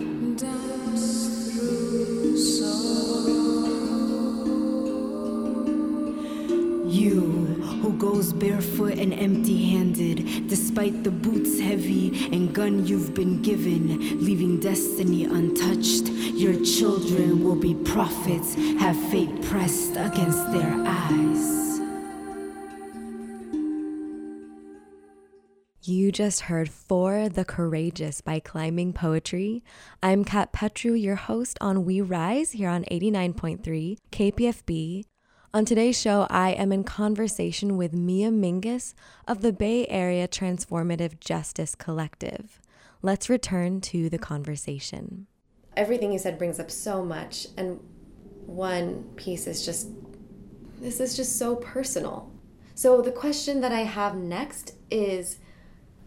Goes 8.05 8.35
barefoot 8.35 8.99
and 8.99 9.15
empty 9.15 9.71
handed, 9.71 10.47
despite 10.47 11.05
the 11.05 11.11
boots 11.11 11.59
heavy 11.59 12.29
and 12.35 12.55
gun 12.55 12.87
you've 12.87 13.15
been 13.15 13.41
given, 13.41 14.23
leaving 14.23 14.61
destiny 14.61 15.25
untouched. 15.25 16.09
Your 16.35 16.63
children 16.67 17.43
will 17.43 17.57
be 17.57 17.75
prophets, 17.75 18.57
have 18.79 19.01
fate 19.11 19.41
pressed 19.45 19.93
against 19.93 20.53
their 20.53 20.75
eyes. 20.87 21.81
You 25.83 26.13
just 26.13 26.43
heard 26.43 26.69
For 26.69 27.31
the 27.31 27.47
Courageous 27.47 28.21
by 28.21 28.39
Climbing 28.39 28.93
PoeTree. 28.93 29.63
I'm 30.03 30.25
Kat 30.27 30.53
Petru, 30.53 30.93
your 30.93 31.17
host 31.17 31.57
on 31.63 31.87
We 31.87 32.03
Rise 32.03 32.53
here 32.53 32.69
on 32.69 32.85
89.3 32.85 33.97
KPFB. 34.13 35.05
On 35.55 35.65
today's 35.65 35.97
show, 35.97 36.27
I 36.31 36.51
am 36.51 36.73
in 36.73 36.83
conversation 36.83 37.77
with 37.77 37.93
Mia 37.93 38.31
Mingus 38.31 38.93
of 39.29 39.41
the 39.41 39.53
Bay 39.53 39.87
Area 39.87 40.27
Transformative 40.27 41.21
Justice 41.21 41.77
Collective. 41.77 42.61
Let's 43.03 43.31
return 43.31 43.81
to 43.83 44.11
the 44.11 44.19
conversation. 44.19 45.29
Everything 45.77 46.13
you 46.13 46.19
said 46.19 46.39
brings 46.39 46.59
up 46.59 46.73
so 46.73 47.05
much, 47.05 47.47
and 47.57 47.79
one 48.47 49.05
piece 49.15 49.47
is 49.47 49.65
just 49.65 49.91
this 50.81 50.99
is 50.99 51.15
just 51.15 51.39
so 51.39 51.55
personal. 51.55 52.33
So, 52.75 53.01
the 53.01 53.13
question 53.13 53.61
that 53.61 53.71
I 53.71 53.83
have 53.83 54.17
next 54.17 54.75
is 54.91 55.39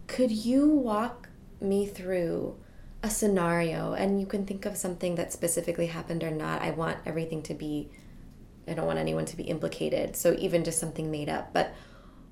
could 0.07 0.29
you 0.29 0.67
walk 0.67 1.29
me 1.62 1.86
through 1.86 2.57
a 3.01 3.10
scenario 3.10 3.93
and 3.93 4.19
you 4.19 4.25
can 4.25 4.45
think 4.45 4.65
of 4.65 4.75
something 4.75 5.15
that 5.15 5.31
specifically 5.31 5.88
happened 5.88 6.21
or 6.21 6.31
not? 6.31 6.62
I 6.62 6.71
want 6.71 6.97
everything 7.05 7.41
to 7.43 7.53
be 7.53 7.89
I 8.67 8.73
don't 8.73 8.86
want 8.86 8.99
anyone 8.99 9.25
to 9.25 9.38
be 9.38 9.43
implicated. 9.43 10.15
So 10.15 10.36
even 10.38 10.63
just 10.63 10.80
something 10.80 11.10
made 11.10 11.30
up. 11.30 11.53
But 11.53 11.73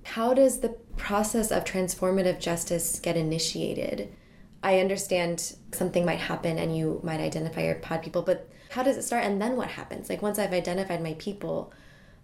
how 0.04 0.34
does 0.34 0.60
the 0.60 0.70
process 0.98 1.52
of 1.52 1.64
transformative 1.64 2.40
justice 2.40 3.00
get 3.00 3.18
initiated? 3.18 4.14
I 4.62 4.80
understand 4.80 5.56
something 5.74 6.06
might 6.06 6.20
happen 6.20 6.58
and 6.58 6.76
you 6.76 7.00
might 7.04 7.20
identify 7.20 7.62
your 7.64 7.76
pod 7.76 8.04
people, 8.04 8.22
but 8.22 8.50
how 8.70 8.84
does 8.84 8.98
it 8.98 9.04
start 9.04 9.24
and 9.24 9.42
then 9.42 9.56
what 9.56 9.70
happens? 9.70 10.10
Like 10.10 10.22
once 10.22 10.40
I've 10.40 10.54
identified 10.54 11.02
my 11.02 11.14
people, 11.14 11.72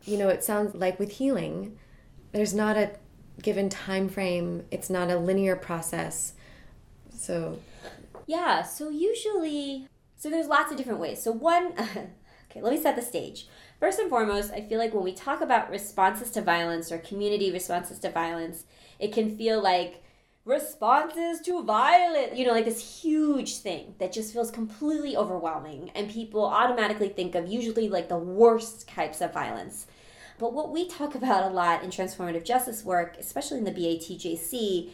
you 0.03 0.17
know, 0.17 0.29
it 0.29 0.43
sounds 0.43 0.75
like 0.75 0.99
with 0.99 1.11
healing, 1.13 1.77
there's 2.31 2.53
not 2.53 2.77
a 2.77 2.91
given 3.41 3.69
time 3.69 4.09
frame, 4.09 4.65
it's 4.71 4.89
not 4.89 5.09
a 5.09 5.17
linear 5.17 5.55
process. 5.55 6.33
So 7.13 7.59
Yeah, 8.27 8.63
so 8.63 8.89
usually, 8.89 9.87
so 10.17 10.29
there's 10.29 10.47
lots 10.47 10.71
of 10.71 10.77
different 10.77 10.99
ways. 10.99 11.21
So, 11.21 11.31
one, 11.31 11.73
okay, 12.51 12.61
let 12.61 12.73
me 12.73 12.81
set 12.81 12.95
the 12.95 13.01
stage. 13.01 13.47
First 13.79 13.99
and 13.99 14.09
foremost, 14.09 14.51
I 14.51 14.61
feel 14.61 14.77
like 14.77 14.93
when 14.93 15.03
we 15.03 15.13
talk 15.13 15.41
about 15.41 15.71
responses 15.71 16.29
to 16.31 16.41
violence 16.41 16.91
or 16.91 16.97
community 16.99 17.51
responses 17.51 17.97
to 17.99 18.11
violence, 18.11 18.65
it 18.99 19.13
can 19.13 19.35
feel 19.35 19.61
like 19.61 20.03
responses 20.43 21.39
to 21.41 21.63
violence, 21.63 22.37
you 22.37 22.45
know, 22.45 22.51
like 22.51 22.65
this 22.65 23.01
huge 23.01 23.57
thing 23.57 23.95
that 23.99 24.11
just 24.11 24.33
feels 24.33 24.51
completely 24.51 25.15
overwhelming. 25.15 25.91
And 25.95 26.09
people 26.09 26.43
automatically 26.45 27.09
think 27.09 27.35
of 27.35 27.47
usually 27.47 27.89
like 27.89 28.09
the 28.09 28.17
worst 28.17 28.87
types 28.87 29.21
of 29.21 29.33
violence. 29.33 29.87
But 30.37 30.53
what 30.53 30.71
we 30.71 30.87
talk 30.87 31.15
about 31.15 31.51
a 31.51 31.53
lot 31.53 31.83
in 31.83 31.89
transformative 31.89 32.43
justice 32.43 32.83
work, 32.83 33.15
especially 33.19 33.59
in 33.59 33.63
the 33.63 33.71
BATJC, 33.71 34.89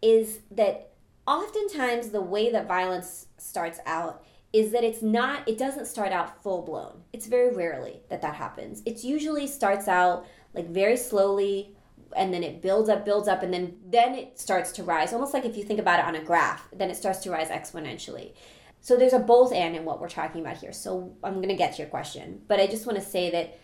is 0.00 0.40
that 0.52 0.92
oftentimes 1.26 2.10
the 2.10 2.20
way 2.20 2.50
that 2.50 2.66
violence 2.66 3.26
starts 3.38 3.80
out 3.84 4.24
is 4.52 4.72
that 4.72 4.84
it's 4.84 5.02
not 5.02 5.46
it 5.48 5.58
doesn't 5.58 5.86
start 5.86 6.12
out 6.12 6.42
full 6.42 6.62
blown 6.62 7.02
it's 7.12 7.26
very 7.26 7.54
rarely 7.54 8.02
that 8.08 8.22
that 8.22 8.34
happens. 8.34 8.82
It 8.84 9.04
usually 9.04 9.46
starts 9.46 9.88
out 9.88 10.26
like 10.54 10.68
very 10.68 10.96
slowly 10.96 11.74
and 12.14 12.32
then 12.32 12.42
it 12.42 12.60
builds 12.60 12.88
up 12.88 13.04
builds 13.04 13.28
up 13.28 13.42
and 13.42 13.52
then 13.52 13.76
then 13.86 14.14
it 14.14 14.38
starts 14.38 14.72
to 14.72 14.82
rise. 14.82 15.12
Almost 15.12 15.34
like 15.34 15.44
if 15.44 15.56
you 15.56 15.64
think 15.64 15.80
about 15.80 16.00
it 16.00 16.04
on 16.04 16.14
a 16.14 16.22
graph 16.22 16.68
then 16.72 16.90
it 16.90 16.96
starts 16.96 17.20
to 17.20 17.30
rise 17.30 17.48
exponentially. 17.48 18.32
So 18.80 18.96
there's 18.96 19.12
a 19.12 19.18
both 19.18 19.52
and 19.52 19.76
in 19.76 19.84
what 19.84 20.00
we're 20.00 20.08
talking 20.08 20.40
about 20.40 20.58
here. 20.58 20.72
So 20.72 21.16
i'm 21.22 21.34
going 21.34 21.48
to 21.48 21.54
get 21.54 21.72
to 21.74 21.82
your 21.82 21.88
question 21.88 22.42
but 22.48 22.60
i 22.60 22.66
just 22.66 22.86
want 22.86 22.98
to 22.98 23.04
say 23.04 23.30
that 23.30 23.58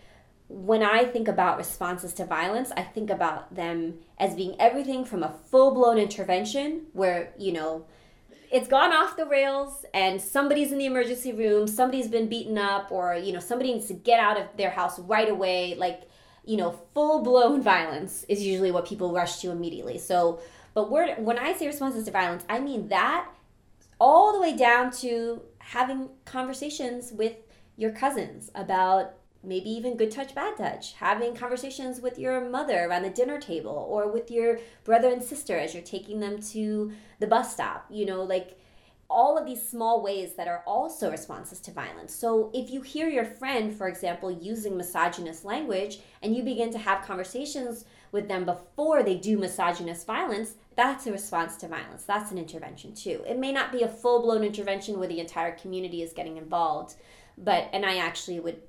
when 0.49 0.81
I 0.81 1.05
think 1.05 1.27
about 1.27 1.57
responses 1.57 2.11
to 2.15 2.25
violence, 2.25 2.71
I 2.75 2.81
think 2.81 3.11
about 3.11 3.53
them 3.53 3.99
as 4.17 4.33
being 4.33 4.55
everything 4.59 5.05
from 5.05 5.21
a 5.21 5.29
full 5.29 5.75
blown 5.75 5.99
intervention 5.99 6.87
where, 6.93 7.33
you 7.37 7.53
know, 7.53 7.85
it's 8.51 8.67
gone 8.67 8.91
off 8.91 9.15
the 9.15 9.25
rails 9.25 9.85
and 9.93 10.19
somebody's 10.19 10.71
in 10.71 10.77
the 10.77 10.85
emergency 10.85 11.31
room, 11.31 11.67
somebody's 11.67 12.07
been 12.07 12.27
beaten 12.27 12.57
up, 12.57 12.91
or, 12.91 13.15
you 13.15 13.31
know, 13.31 13.39
somebody 13.39 13.73
needs 13.73 13.87
to 13.87 13.93
get 13.93 14.19
out 14.19 14.39
of 14.39 14.45
their 14.57 14.71
house 14.71 14.99
right 14.99 15.29
away. 15.29 15.75
Like, 15.75 16.03
you 16.45 16.57
know, 16.57 16.71
full 16.93 17.21
blown 17.21 17.61
violence 17.61 18.25
is 18.27 18.41
usually 18.41 18.71
what 18.71 18.87
people 18.87 19.13
rush 19.13 19.39
to 19.41 19.51
immediately. 19.51 19.99
So, 19.99 20.39
but 20.73 20.89
we're, 20.89 21.15
when 21.15 21.37
I 21.37 21.53
say 21.53 21.67
responses 21.67 22.05
to 22.05 22.11
violence, 22.11 22.43
I 22.49 22.59
mean 22.59 22.87
that 22.87 23.29
all 23.99 24.33
the 24.33 24.39
way 24.39 24.55
down 24.55 24.91
to 24.91 25.41
having 25.59 26.09
conversations 26.25 27.11
with 27.11 27.35
your 27.77 27.91
cousins 27.91 28.49
about 28.55 29.13
maybe 29.43 29.69
even 29.69 29.97
good 29.97 30.11
touch, 30.11 30.35
bad 30.35 30.57
touch, 30.57 30.93
having 30.93 31.35
conversations 31.35 32.01
with 32.01 32.19
your 32.19 32.49
mother 32.49 32.85
around 32.85 33.03
the 33.03 33.09
dinner 33.09 33.39
table 33.39 33.87
or 33.89 34.11
with 34.11 34.29
your 34.29 34.59
brother 34.83 35.09
and 35.09 35.23
sister 35.23 35.57
as 35.57 35.73
you're 35.73 35.83
taking 35.83 36.19
them 36.19 36.41
to 36.41 36.91
the 37.19 37.27
bus 37.27 37.53
stop, 37.53 37.85
you 37.89 38.05
know, 38.05 38.23
like 38.23 38.57
all 39.09 39.37
of 39.37 39.45
these 39.45 39.67
small 39.67 40.03
ways 40.03 40.35
that 40.35 40.47
are 40.47 40.63
also 40.67 41.09
responses 41.09 41.59
to 41.59 41.71
violence. 41.71 42.13
So 42.13 42.51
if 42.53 42.69
you 42.69 42.81
hear 42.81 43.09
your 43.09 43.25
friend, 43.25 43.75
for 43.75 43.87
example, 43.87 44.29
using 44.29 44.77
misogynist 44.77 45.43
language 45.43 45.99
and 46.21 46.35
you 46.35 46.43
begin 46.43 46.71
to 46.73 46.77
have 46.77 47.05
conversations 47.05 47.85
with 48.11 48.27
them 48.27 48.45
before 48.45 49.01
they 49.01 49.15
do 49.15 49.37
misogynist 49.37 50.05
violence, 50.05 50.55
that's 50.75 51.07
a 51.07 51.11
response 51.11 51.57
to 51.57 51.67
violence. 51.67 52.03
That's 52.03 52.31
an 52.31 52.37
intervention 52.37 52.93
too. 52.93 53.23
It 53.27 53.39
may 53.39 53.51
not 53.51 53.71
be 53.71 53.81
a 53.81 53.87
full 53.87 54.21
blown 54.21 54.43
intervention 54.43 54.99
where 54.99 55.07
the 55.07 55.19
entire 55.19 55.53
community 55.53 56.03
is 56.03 56.13
getting 56.13 56.37
involved, 56.37 56.93
but 57.37 57.67
and 57.73 57.85
I 57.85 57.97
actually 57.97 58.39
would 58.39 58.61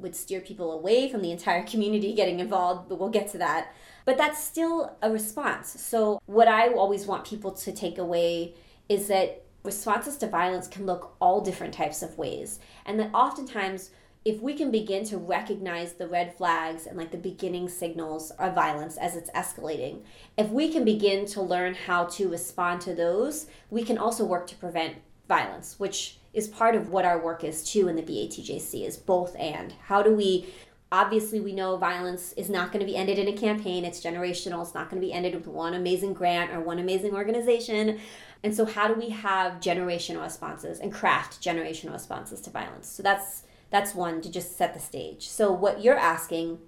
would 0.00 0.16
steer 0.16 0.40
people 0.40 0.72
away 0.72 1.08
from 1.10 1.22
the 1.22 1.30
entire 1.30 1.62
community 1.72 2.14
getting 2.14 2.40
involved, 2.40 2.88
but 2.88 2.98
we'll 2.98 3.08
get 3.08 3.30
to 3.32 3.38
that. 3.38 3.72
But 4.04 4.16
that's 4.18 4.42
still 4.42 4.96
a 5.02 5.10
response. 5.10 5.80
So 5.80 6.20
what 6.26 6.48
I 6.48 6.68
always 6.68 7.06
want 7.06 7.24
people 7.24 7.52
to 7.52 7.72
take 7.72 7.98
away 7.98 8.54
is 8.88 9.08
that 9.08 9.44
responses 9.62 10.16
to 10.16 10.26
violence 10.26 10.66
can 10.66 10.86
look 10.86 11.14
all 11.20 11.40
different 11.40 11.74
types 11.74 12.02
of 12.02 12.16
ways. 12.16 12.58
And 12.86 12.98
that 12.98 13.10
oftentimes 13.14 13.90
if 14.24 14.40
we 14.42 14.52
can 14.52 14.70
begin 14.70 15.04
to 15.06 15.16
recognize 15.16 15.94
the 15.94 16.06
red 16.06 16.36
flags 16.36 16.86
and 16.86 16.98
like 16.98 17.10
the 17.10 17.16
beginning 17.16 17.68
signals 17.68 18.30
of 18.32 18.54
violence 18.54 18.98
as 18.98 19.16
it's 19.16 19.30
escalating, 19.30 20.02
if 20.36 20.50
we 20.50 20.70
can 20.70 20.84
begin 20.84 21.24
to 21.24 21.40
learn 21.40 21.74
how 21.74 22.04
to 22.04 22.28
respond 22.28 22.82
to 22.82 22.94
those, 22.94 23.46
we 23.70 23.82
can 23.82 23.96
also 23.96 24.24
work 24.24 24.46
to 24.48 24.56
prevent 24.56 24.96
violence, 25.26 25.76
which 25.78 26.18
is 26.32 26.48
part 26.48 26.74
of 26.74 26.90
what 26.90 27.04
our 27.04 27.22
work 27.22 27.44
is 27.44 27.64
too 27.64 27.88
in 27.88 27.96
the 27.96 28.02
BATJC 28.02 28.86
is 28.86 28.96
both 28.96 29.36
and. 29.38 29.72
How 29.84 30.02
do 30.02 30.14
we 30.14 30.52
obviously 30.92 31.38
we 31.38 31.52
know 31.52 31.76
violence 31.76 32.32
is 32.32 32.50
not 32.50 32.72
going 32.72 32.80
to 32.80 32.86
be 32.86 32.96
ended 32.96 33.16
in 33.16 33.28
a 33.28 33.32
campaign 33.32 33.84
it's 33.84 34.04
generational 34.04 34.60
it's 34.60 34.74
not 34.74 34.90
going 34.90 35.00
to 35.00 35.06
be 35.06 35.12
ended 35.12 35.32
with 35.32 35.46
one 35.46 35.74
amazing 35.74 36.12
grant 36.12 36.50
or 36.50 36.58
one 36.58 36.80
amazing 36.80 37.14
organization 37.14 37.96
and 38.42 38.52
so 38.52 38.64
how 38.64 38.88
do 38.88 38.94
we 38.94 39.08
have 39.08 39.60
generational 39.60 40.20
responses 40.20 40.80
and 40.80 40.92
craft 40.92 41.40
generational 41.40 41.92
responses 41.92 42.40
to 42.40 42.50
violence 42.50 42.88
so 42.88 43.04
that's 43.04 43.44
that's 43.70 43.94
one 43.94 44.20
to 44.20 44.30
just 44.30 44.56
set 44.56 44.74
the 44.74 44.80
stage. 44.80 45.28
So 45.28 45.52
what 45.52 45.82
you're 45.82 45.96
asking 45.96 46.58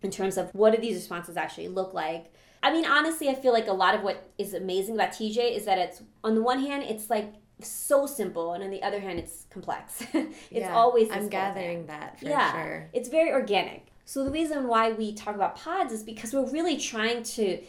in 0.00 0.10
terms 0.10 0.36
of 0.36 0.54
what 0.54 0.74
do 0.74 0.80
these 0.80 0.94
responses 0.94 1.36
actually 1.36 1.68
look 1.68 1.92
like? 1.92 2.32
I 2.62 2.72
mean, 2.72 2.86
honestly, 2.86 3.28
I 3.28 3.34
feel 3.34 3.52
like 3.52 3.66
a 3.66 3.72
lot 3.72 3.94
of 3.94 4.02
what 4.02 4.30
is 4.38 4.54
amazing 4.54 4.94
about 4.94 5.10
TJ 5.10 5.56
is 5.56 5.64
that 5.64 5.78
it's 5.78 6.02
on 6.22 6.36
the 6.36 6.42
one 6.42 6.60
hand, 6.60 6.84
it's 6.84 7.10
like 7.10 7.34
so 7.68 8.06
simple, 8.06 8.52
and 8.52 8.62
on 8.62 8.70
the 8.70 8.82
other 8.82 9.00
hand, 9.00 9.18
it's 9.18 9.46
complex. 9.50 10.04
it's 10.12 10.36
yeah, 10.50 10.74
always. 10.74 11.10
I'm 11.10 11.28
gathering 11.28 11.86
that 11.86 12.18
for 12.18 12.26
yeah, 12.26 12.52
sure. 12.52 12.88
It's 12.92 13.08
very 13.08 13.32
organic. 13.32 13.86
So 14.04 14.24
the 14.24 14.30
reason 14.30 14.68
why 14.68 14.92
we 14.92 15.14
talk 15.14 15.34
about 15.34 15.56
pods 15.56 15.92
is 15.92 16.02
because 16.02 16.32
we're 16.32 16.50
really 16.50 16.76
trying 16.76 17.22
to 17.22 17.62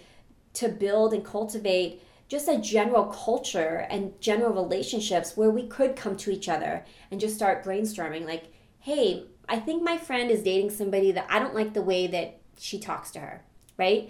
to 0.55 0.69
build 0.69 1.13
and 1.13 1.25
cultivate 1.25 2.01
just 2.27 2.47
a 2.47 2.59
general 2.59 3.05
culture 3.05 3.87
and 3.89 4.19
general 4.21 4.53
relationships 4.53 5.35
where 5.35 5.49
we 5.49 5.67
could 5.67 5.95
come 5.95 6.15
to 6.15 6.31
each 6.31 6.47
other 6.47 6.85
and 7.09 7.19
just 7.19 7.35
start 7.35 7.63
brainstorming 7.63 8.25
like 8.25 8.53
hey, 8.83 9.23
I 9.47 9.59
think 9.59 9.81
my 9.81 9.97
friend 9.97 10.29
is 10.29 10.43
dating 10.43 10.69
somebody 10.71 11.13
that 11.13 11.25
I 11.29 11.39
don't 11.39 11.55
like 11.55 11.73
the 11.73 11.81
way 11.81 12.07
that 12.07 12.39
she 12.59 12.79
talks 12.79 13.11
to 13.11 13.19
her, 13.19 13.41
right? 13.77 14.09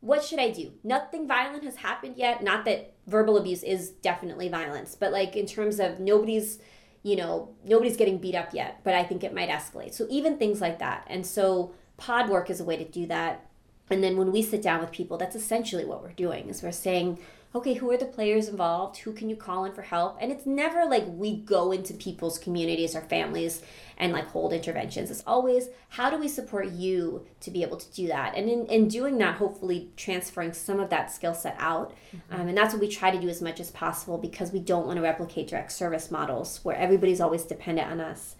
What 0.00 0.24
should 0.24 0.38
I 0.38 0.50
do? 0.50 0.72
Nothing 0.82 1.28
violent 1.28 1.64
has 1.64 1.76
happened 1.76 2.16
yet. 2.16 2.42
Not 2.42 2.64
that 2.64 2.93
verbal 3.06 3.36
abuse 3.36 3.62
is 3.62 3.90
definitely 3.90 4.48
violence, 4.48 4.94
but 4.94 5.12
like 5.12 5.36
in 5.36 5.46
terms 5.46 5.78
of 5.78 6.00
nobody's, 6.00 6.58
you 7.02 7.16
know, 7.16 7.50
nobody's 7.64 7.96
getting 7.96 8.18
beat 8.18 8.34
up 8.34 8.54
yet, 8.54 8.80
but 8.84 8.94
I 8.94 9.04
think 9.04 9.22
it 9.22 9.34
might 9.34 9.48
escalate. 9.48 9.94
So 9.94 10.06
even 10.08 10.38
things 10.38 10.60
like 10.60 10.78
that. 10.78 11.06
And 11.08 11.26
so 11.26 11.74
pod 11.96 12.28
work 12.28 12.50
is 12.50 12.60
a 12.60 12.64
way 12.64 12.76
to 12.76 12.84
do 12.84 13.06
that. 13.06 13.46
And 13.90 14.02
then 14.02 14.16
when 14.16 14.32
we 14.32 14.42
sit 14.42 14.62
down 14.62 14.80
with 14.80 14.90
people, 14.90 15.18
that's 15.18 15.36
essentially 15.36 15.84
what 15.84 16.02
we're 16.02 16.12
doing 16.12 16.48
is 16.48 16.62
we're 16.62 16.72
saying, 16.72 17.18
okay, 17.54 17.74
who 17.74 17.88
are 17.90 17.96
the 17.96 18.04
players 18.04 18.48
involved? 18.48 18.96
Who 18.98 19.12
can 19.12 19.30
you 19.30 19.36
call 19.36 19.64
in 19.64 19.72
for 19.72 19.82
help? 19.82 20.18
And 20.20 20.32
it's 20.32 20.44
never 20.44 20.84
like 20.86 21.04
we 21.06 21.36
go 21.36 21.70
into 21.70 21.94
people's 21.94 22.36
communities 22.36 22.96
or 22.96 23.00
families 23.00 23.62
and 23.96 24.12
like 24.12 24.28
hold 24.28 24.52
interventions. 24.52 25.08
It's 25.08 25.22
always 25.24 25.68
how 25.90 26.10
do 26.10 26.18
we 26.18 26.26
support 26.26 26.70
you 26.70 27.24
to 27.40 27.52
be 27.52 27.62
able 27.62 27.76
to 27.76 27.92
do 27.92 28.08
that? 28.08 28.34
And 28.34 28.50
in, 28.50 28.66
in 28.66 28.88
doing 28.88 29.18
that, 29.18 29.36
hopefully 29.36 29.90
transferring 29.96 30.52
some 30.52 30.80
of 30.80 30.90
that 30.90 31.12
skill 31.12 31.34
set 31.34 31.54
out. 31.60 31.92
Mm-hmm. 32.14 32.40
Um, 32.40 32.48
and 32.48 32.58
that's 32.58 32.74
what 32.74 32.80
we 32.80 32.88
try 32.88 33.12
to 33.12 33.20
do 33.20 33.28
as 33.28 33.40
much 33.40 33.60
as 33.60 33.70
possible 33.70 34.18
because 34.18 34.50
we 34.50 34.58
don't 34.58 34.86
want 34.86 34.96
to 34.96 35.02
replicate 35.02 35.46
direct 35.46 35.70
service 35.70 36.10
models 36.10 36.58
where 36.64 36.76
everybody's 36.76 37.20
always 37.20 37.44
dependent 37.44 37.88
on 37.88 38.00
us. 38.00 38.34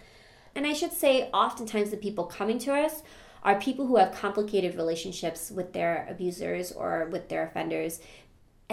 And 0.56 0.66
I 0.66 0.72
should 0.72 0.92
say, 0.92 1.30
oftentimes 1.32 1.90
the 1.90 1.96
people 1.96 2.24
coming 2.24 2.58
to 2.60 2.74
us 2.74 3.02
are 3.44 3.60
people 3.60 3.86
who 3.86 3.96
have 3.96 4.14
complicated 4.14 4.74
relationships 4.74 5.50
with 5.50 5.72
their 5.72 6.06
abusers 6.08 6.72
or 6.72 7.08
with 7.12 7.28
their 7.28 7.46
offenders 7.46 8.00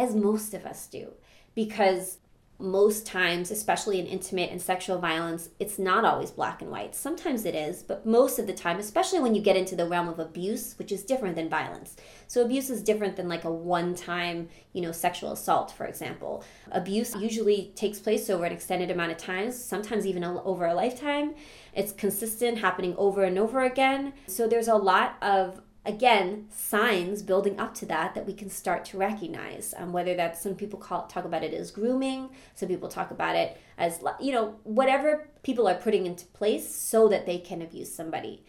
as 0.02 0.16
most 0.16 0.54
of 0.54 0.66
us 0.66 0.88
do. 0.88 1.14
Because 1.54 2.18
most 2.58 3.08
times, 3.08 3.50
especially 3.50 4.00
in 4.00 4.06
intimate 4.06 4.52
and 4.52 4.62
sexual 4.62 5.00
violence, 5.00 5.50
it's 5.60 5.80
not 5.80 6.06
always 6.06 6.30
black 6.30 6.62
and 6.62 6.70
white. 6.70 6.94
Sometimes 6.94 7.44
it 7.44 7.56
is, 7.56 7.82
but 7.82 8.06
most 8.06 8.38
of 8.38 8.46
the 8.46 8.54
time, 8.54 8.78
especially 8.78 9.20
when 9.20 9.34
you 9.34 9.42
get 9.42 9.58
into 9.58 9.76
the 9.76 9.88
realm 9.88 10.08
of 10.08 10.20
abuse, 10.20 10.76
which 10.78 10.92
is 10.92 11.04
different 11.04 11.36
than 11.36 11.50
violence. 11.50 11.96
So 12.28 12.46
abuse 12.46 12.70
is 12.70 12.84
different 12.84 13.16
than 13.16 13.28
like 13.28 13.46
a 13.46 13.52
one-time, 13.52 14.48
you 14.74 14.82
know, 14.82 14.92
sexual 14.92 15.32
assault, 15.32 15.72
for 15.72 15.88
example. 15.88 16.44
Abuse 16.72 17.16
usually 17.16 17.72
takes 17.76 18.00
place 18.00 18.30
over 18.30 18.46
an 18.46 18.54
extended 18.54 18.92
amount 18.92 19.12
of 19.12 19.18
times, 19.18 19.58
sometimes 19.62 20.06
even 20.06 20.24
over 20.24 20.68
a 20.68 20.76
lifetime. 20.76 21.34
It's 21.74 21.92
consistent, 21.92 22.60
happening 22.60 22.96
over 22.98 23.24
and 23.24 23.40
over 23.40 23.62
again. 23.62 24.14
So 24.28 24.48
there's 24.48 24.68
a 24.68 24.76
lot 24.76 25.16
of 25.24 25.62
again 25.86 26.46
signs 26.52 27.24
building 27.24 27.60
up 27.60 27.74
to 27.74 27.86
that 27.88 28.13
that 28.13 28.28
we 28.28 28.34
can 28.34 28.50
start 28.50 28.86
to 28.86 28.98
recognize 28.98 29.74
um, 29.78 29.91
whether 29.91 30.15
that's 30.15 30.41
some 30.41 30.54
people 30.54 30.78
call 30.78 31.08
talk 31.08 31.26
about 31.26 31.44
it 31.44 31.54
as 31.54 31.72
grooming 31.72 32.30
some 32.54 32.70
people 32.70 32.88
talk 32.88 33.10
about 33.10 33.36
it 33.36 33.58
as 33.80 34.00
you 34.20 34.32
know 34.32 34.56
whatever 34.63 35.28
people 35.44 35.67
are 35.67 35.76
putting 35.76 36.06
into 36.06 36.26
place 36.28 36.74
so 36.74 37.08
that 37.08 37.26
they 37.26 37.38
can 37.38 37.62
abuse 37.62 37.94
somebody. 37.94 38.44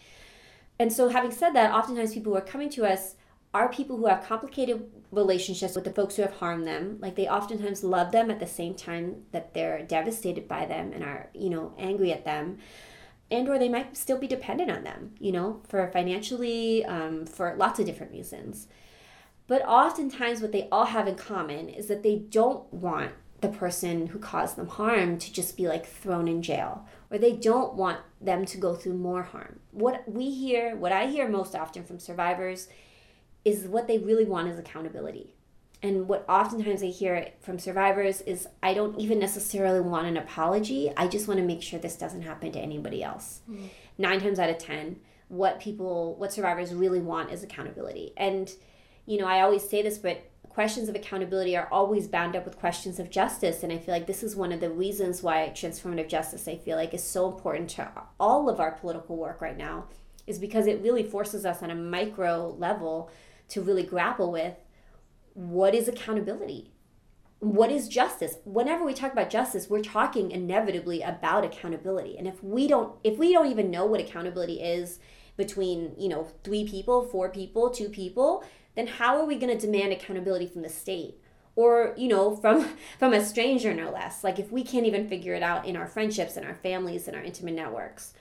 And 0.78 0.92
so 0.92 1.08
having 1.08 1.30
said 1.30 1.50
that 1.50 1.72
oftentimes 1.72 2.14
people 2.14 2.32
who 2.32 2.38
are 2.38 2.42
coming 2.42 2.70
to 2.70 2.84
us 2.84 3.14
are 3.54 3.68
people 3.68 3.98
who 3.98 4.06
have 4.06 4.24
complicated 4.24 4.90
relationships 5.10 5.74
with 5.74 5.84
the 5.84 5.90
folks 5.90 6.16
who 6.16 6.22
have 6.22 6.36
harmed 6.36 6.66
them. 6.66 6.98
Like 7.00 7.16
they 7.16 7.28
oftentimes 7.28 7.84
love 7.84 8.10
them 8.10 8.30
at 8.30 8.40
the 8.40 8.46
same 8.46 8.74
time 8.74 9.22
that 9.32 9.52
they're 9.52 9.82
devastated 9.82 10.48
by 10.48 10.64
them 10.66 10.92
and 10.92 11.04
are 11.04 11.28
you 11.34 11.50
know 11.50 11.74
angry 11.78 12.12
at 12.12 12.24
them 12.24 12.58
and 13.32 13.48
or 13.48 13.58
they 13.58 13.68
might 13.68 13.96
still 13.96 14.18
be 14.18 14.28
dependent 14.28 14.70
on 14.70 14.84
them 14.84 15.14
you 15.18 15.32
know 15.32 15.60
for 15.66 15.88
financially 15.88 16.84
um, 16.84 17.26
for 17.26 17.54
lots 17.56 17.80
of 17.80 17.86
different 17.86 18.12
reasons. 18.12 18.68
But 19.48 19.62
oftentimes 19.66 20.40
what 20.40 20.52
they 20.52 20.68
all 20.70 20.86
have 20.86 21.08
in 21.08 21.16
common 21.16 21.68
is 21.68 21.88
that 21.88 22.02
they 22.02 22.16
don't 22.16 22.72
want 22.72 23.12
the 23.40 23.48
person 23.48 24.06
who 24.06 24.18
caused 24.20 24.56
them 24.56 24.68
harm 24.68 25.18
to 25.18 25.32
just 25.32 25.56
be 25.56 25.66
like 25.66 25.84
thrown 25.84 26.28
in 26.28 26.42
jail 26.42 26.86
or 27.10 27.18
they 27.18 27.32
don't 27.32 27.74
want 27.74 27.98
them 28.20 28.46
to 28.46 28.56
go 28.56 28.74
through 28.74 28.94
more 28.94 29.24
harm. 29.24 29.58
What 29.72 30.04
we 30.06 30.30
hear 30.30 30.76
what 30.76 30.92
i 30.92 31.06
hear 31.06 31.28
most 31.28 31.54
often 31.54 31.84
from 31.84 31.98
survivors 31.98 32.68
is 33.44 33.66
what 33.66 33.88
they 33.88 33.98
really 33.98 34.24
want 34.24 34.48
is 34.48 34.58
accountability 34.58 35.34
and 35.82 36.08
what 36.08 36.24
oftentimes 36.28 36.82
I 36.82 36.86
hear 36.86 37.30
from 37.40 37.58
survivors 37.58 38.20
is 38.20 38.46
I 38.62 38.72
don't 38.72 38.98
even 39.00 39.18
necessarily 39.18 39.80
want 39.80 40.06
an 40.06 40.16
apology. 40.16 40.92
I 40.96 41.08
just 41.08 41.26
want 41.26 41.40
to 41.40 41.46
make 41.46 41.60
sure 41.60 41.80
this 41.80 41.96
doesn't 41.96 42.22
happen 42.22 42.52
to 42.52 42.58
anybody 42.60 43.02
else. 43.02 43.40
Mm. 43.50 43.68
Nine 43.98 44.20
times 44.20 44.38
out 44.38 44.48
of 44.48 44.58
10, 44.58 45.00
what 45.26 45.58
people, 45.58 46.14
what 46.16 46.32
survivors 46.32 46.72
really 46.72 47.00
want 47.00 47.32
is 47.32 47.42
accountability. 47.42 48.12
And, 48.16 48.52
you 49.06 49.18
know, 49.18 49.26
I 49.26 49.40
always 49.40 49.68
say 49.68 49.82
this, 49.82 49.98
but 49.98 50.30
questions 50.48 50.88
of 50.88 50.94
accountability 50.94 51.56
are 51.56 51.68
always 51.72 52.06
bound 52.06 52.36
up 52.36 52.44
with 52.44 52.58
questions 52.58 53.00
of 53.00 53.10
justice. 53.10 53.64
And 53.64 53.72
I 53.72 53.78
feel 53.78 53.94
like 53.94 54.06
this 54.06 54.22
is 54.22 54.36
one 54.36 54.52
of 54.52 54.60
the 54.60 54.70
reasons 54.70 55.20
why 55.20 55.50
transformative 55.52 56.08
justice, 56.08 56.46
I 56.46 56.58
feel 56.58 56.76
like, 56.76 56.94
is 56.94 57.02
so 57.02 57.28
important 57.28 57.70
to 57.70 57.90
all 58.20 58.48
of 58.48 58.60
our 58.60 58.70
political 58.72 59.16
work 59.16 59.40
right 59.40 59.56
now, 59.56 59.86
is 60.28 60.38
because 60.38 60.68
it 60.68 60.80
really 60.80 61.02
forces 61.02 61.44
us 61.44 61.60
on 61.60 61.70
a 61.70 61.74
micro 61.74 62.54
level 62.56 63.10
to 63.48 63.62
really 63.62 63.82
grapple 63.82 64.30
with 64.30 64.54
what 65.34 65.74
is 65.74 65.88
accountability? 65.88 66.72
What 67.40 67.72
is 67.72 67.88
justice? 67.88 68.36
Whenever 68.44 68.84
we 68.84 68.94
talk 68.94 69.12
about 69.12 69.30
justice, 69.30 69.68
we're 69.68 69.80
talking 69.80 70.30
inevitably 70.30 71.02
about 71.02 71.44
accountability. 71.44 72.16
And 72.16 72.28
if 72.28 72.42
we 72.42 72.68
don't 72.68 72.94
if 73.02 73.18
we 73.18 73.32
don't 73.32 73.50
even 73.50 73.70
know 73.70 73.84
what 73.84 74.00
accountability 74.00 74.60
is 74.60 75.00
between, 75.36 75.94
you 75.98 76.08
know, 76.08 76.28
three 76.44 76.66
people, 76.68 77.04
four 77.04 77.30
people, 77.30 77.70
two 77.70 77.88
people, 77.88 78.44
then 78.76 78.86
how 78.86 79.16
are 79.16 79.24
we 79.24 79.36
going 79.38 79.56
to 79.56 79.66
demand 79.66 79.92
accountability 79.92 80.46
from 80.46 80.62
the 80.62 80.68
state? 80.68 81.16
or 81.54 81.94
you 81.96 82.08
know 82.08 82.34
from 82.34 82.66
from 82.98 83.12
a 83.12 83.24
stranger 83.24 83.74
no 83.74 83.90
less 83.90 84.24
like 84.24 84.38
if 84.38 84.50
we 84.50 84.62
can't 84.64 84.86
even 84.86 85.08
figure 85.08 85.34
it 85.34 85.42
out 85.42 85.66
in 85.66 85.76
our 85.76 85.86
friendships 85.86 86.36
and 86.36 86.46
our 86.46 86.54
families 86.54 87.06
and 87.06 87.16
our 87.16 87.22
intimate 87.22 87.54
networks 87.54 88.14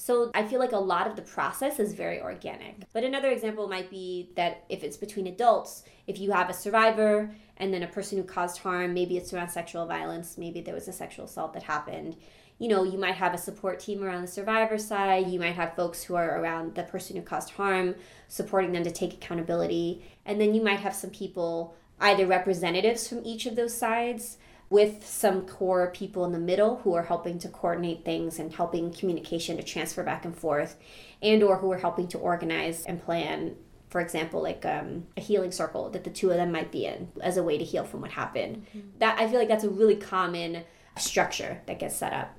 so 0.00 0.30
I 0.34 0.46
feel 0.46 0.60
like 0.60 0.72
a 0.72 0.78
lot 0.78 1.06
of 1.06 1.14
the 1.14 1.20
process 1.20 1.78
is 1.78 1.92
very 1.92 2.22
organic. 2.22 2.90
But 2.94 3.04
another 3.04 3.28
example 3.28 3.68
might 3.68 3.90
be 3.90 4.30
that 4.34 4.64
if 4.70 4.82
it's 4.82 4.96
between 4.96 5.26
adults, 5.26 5.84
if 6.06 6.18
you 6.18 6.32
have 6.32 6.48
a 6.48 6.54
survivor 6.54 7.30
and 7.58 7.72
then 7.72 7.82
a 7.82 7.86
person 7.86 8.16
who 8.16 8.24
caused 8.24 8.60
harm, 8.60 8.94
maybe 8.94 9.18
it's 9.18 9.34
around 9.34 9.50
sexual 9.50 9.84
violence, 9.84 10.38
maybe 10.38 10.62
there 10.62 10.74
was 10.74 10.88
a 10.88 10.92
sexual 10.92 11.26
assault 11.26 11.52
that 11.52 11.64
happened. 11.64 12.16
You 12.58 12.68
know, 12.68 12.82
you 12.82 12.96
might 12.96 13.16
have 13.16 13.34
a 13.34 13.38
support 13.38 13.78
team 13.78 14.02
around 14.02 14.22
the 14.22 14.28
survivor 14.28 14.78
side. 14.78 15.28
You 15.28 15.38
might 15.38 15.54
have 15.54 15.76
folks 15.76 16.02
who 16.02 16.14
are 16.14 16.40
around 16.40 16.76
the 16.76 16.84
person 16.84 17.16
who 17.16 17.22
caused 17.22 17.50
harm, 17.50 17.94
supporting 18.26 18.72
them 18.72 18.84
to 18.84 18.90
take 18.90 19.12
accountability. 19.12 20.02
And 20.24 20.40
then 20.40 20.54
you 20.54 20.62
might 20.62 20.80
have 20.80 20.94
some 20.94 21.10
people, 21.10 21.76
either 22.00 22.26
representatives 22.26 23.06
from 23.06 23.20
each 23.22 23.44
of 23.44 23.54
those 23.54 23.76
sides, 23.76 24.38
with 24.70 25.04
some 25.04 25.42
core 25.42 25.90
people 25.90 26.24
in 26.24 26.32
the 26.32 26.38
middle 26.38 26.76
who 26.78 26.94
are 26.94 27.02
helping 27.02 27.38
to 27.40 27.48
coordinate 27.48 28.04
things 28.04 28.38
and 28.38 28.54
helping 28.54 28.92
communication 28.92 29.56
to 29.56 29.62
transfer 29.62 30.02
back 30.02 30.24
and 30.24 30.36
forth 30.36 30.76
and 31.20 31.42
or 31.42 31.58
who 31.58 31.70
are 31.72 31.78
helping 31.78 32.08
to 32.08 32.18
organize 32.18 32.84
and 32.86 33.02
plan 33.02 33.54
for 33.88 34.00
example 34.00 34.40
like 34.40 34.64
um, 34.64 35.06
a 35.16 35.20
healing 35.20 35.50
circle 35.50 35.90
that 35.90 36.04
the 36.04 36.10
two 36.10 36.30
of 36.30 36.36
them 36.36 36.52
might 36.52 36.70
be 36.70 36.86
in 36.86 37.08
as 37.20 37.36
a 37.36 37.42
way 37.42 37.58
to 37.58 37.64
heal 37.64 37.84
from 37.84 38.00
what 38.00 38.12
happened 38.12 38.64
mm-hmm. 38.74 38.88
that 38.98 39.18
i 39.18 39.28
feel 39.28 39.38
like 39.38 39.48
that's 39.48 39.64
a 39.64 39.70
really 39.70 39.96
common 39.96 40.62
structure 40.96 41.60
that 41.66 41.78
gets 41.78 41.96
set 41.96 42.12
up 42.12 42.38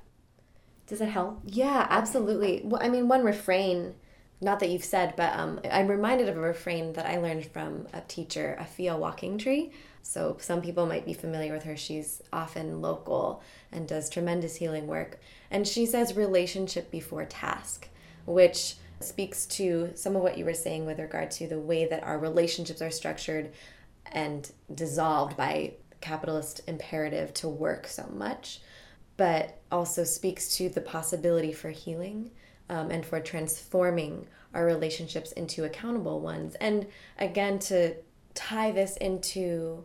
Does 0.86 0.98
that 0.98 1.06
help? 1.08 1.40
Yeah, 1.46 1.86
absolutely. 1.90 2.62
Well, 2.64 2.82
I 2.82 2.88
mean, 2.88 3.08
one 3.08 3.24
refrain, 3.24 3.94
not 4.40 4.60
that 4.60 4.70
you've 4.70 4.84
said, 4.84 5.14
but 5.16 5.32
um, 5.38 5.60
I'm 5.70 5.88
reminded 5.88 6.28
of 6.28 6.36
a 6.36 6.40
refrain 6.40 6.92
that 6.94 7.06
I 7.06 7.18
learned 7.18 7.46
from 7.46 7.86
a 7.92 8.00
teacher, 8.02 8.56
"A 8.58 8.64
Afia 8.64 8.98
Walking 8.98 9.38
Tree. 9.38 9.72
So 10.02 10.36
some 10.40 10.60
people 10.60 10.86
might 10.86 11.06
be 11.06 11.12
familiar 11.12 11.52
with 11.52 11.62
her. 11.64 11.76
She's 11.76 12.22
often 12.32 12.82
local 12.82 13.42
and 13.70 13.88
does 13.88 14.10
tremendous 14.10 14.56
healing 14.56 14.86
work. 14.86 15.20
And 15.50 15.66
she 15.66 15.86
says 15.86 16.16
relationship 16.16 16.90
before 16.90 17.24
task, 17.24 17.88
which 18.26 18.76
speaks 19.00 19.46
to 19.46 19.90
some 19.94 20.16
of 20.16 20.22
what 20.22 20.38
you 20.38 20.44
were 20.44 20.54
saying 20.54 20.86
with 20.86 20.98
regard 20.98 21.30
to 21.32 21.46
the 21.46 21.58
way 21.58 21.86
that 21.86 22.04
our 22.04 22.18
relationships 22.18 22.82
are 22.82 22.90
structured 22.90 23.52
and 24.06 24.50
dissolved 24.74 25.36
by 25.36 25.74
capitalist 26.00 26.60
imperative 26.66 27.32
to 27.34 27.48
work 27.48 27.86
so 27.86 28.06
much, 28.12 28.60
but 29.16 29.60
also 29.70 30.04
speaks 30.04 30.56
to 30.56 30.68
the 30.68 30.80
possibility 30.80 31.52
for 31.52 31.70
healing 31.70 32.30
um, 32.68 32.90
and 32.90 33.04
for 33.06 33.20
transforming 33.20 34.26
our 34.54 34.64
relationships 34.64 35.32
into 35.32 35.64
accountable 35.64 36.20
ones. 36.20 36.54
And 36.56 36.86
again, 37.18 37.58
to 37.60 37.94
tie 38.34 38.72
this 38.72 38.96
into 38.96 39.84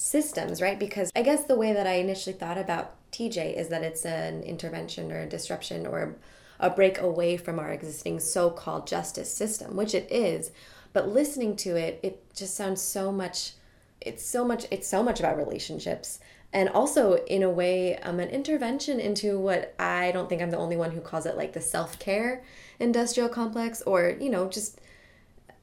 systems, 0.00 0.62
right? 0.62 0.78
Because 0.78 1.10
I 1.14 1.22
guess 1.22 1.44
the 1.44 1.56
way 1.56 1.74
that 1.74 1.86
I 1.86 1.94
initially 1.94 2.34
thought 2.34 2.56
about 2.56 2.94
TJ 3.12 3.56
is 3.56 3.68
that 3.68 3.82
it's 3.82 4.06
an 4.06 4.42
intervention 4.42 5.12
or 5.12 5.20
a 5.20 5.28
disruption 5.28 5.86
or 5.86 6.16
a 6.58 6.70
break 6.70 6.98
away 6.98 7.36
from 7.36 7.58
our 7.58 7.70
existing 7.70 8.20
so 8.20 8.50
called 8.50 8.86
justice 8.86 9.32
system, 9.32 9.76
which 9.76 9.94
it 9.94 10.10
is. 10.10 10.52
But 10.94 11.08
listening 11.08 11.54
to 11.56 11.76
it, 11.76 12.00
it 12.02 12.34
just 12.34 12.56
sounds 12.56 12.80
so 12.80 13.12
much 13.12 13.52
it's 14.00 14.24
so 14.24 14.46
much 14.46 14.64
it's 14.70 14.88
so 14.88 15.02
much 15.02 15.20
about 15.20 15.36
relationships 15.36 16.20
and 16.54 16.70
also 16.70 17.16
in 17.26 17.42
a 17.42 17.50
way 17.50 17.98
um, 17.98 18.18
an 18.18 18.30
intervention 18.30 18.98
into 18.98 19.38
what 19.38 19.74
i 19.78 20.10
don't 20.12 20.30
think 20.30 20.40
i'm 20.40 20.50
the 20.50 20.56
only 20.56 20.74
one 20.74 20.90
who 20.90 21.02
calls 21.02 21.26
it 21.26 21.36
like 21.36 21.52
the 21.52 21.60
self-care 21.60 22.42
industrial 22.78 23.28
complex 23.28 23.82
or 23.82 24.16
you 24.18 24.30
know 24.30 24.48
just 24.48 24.80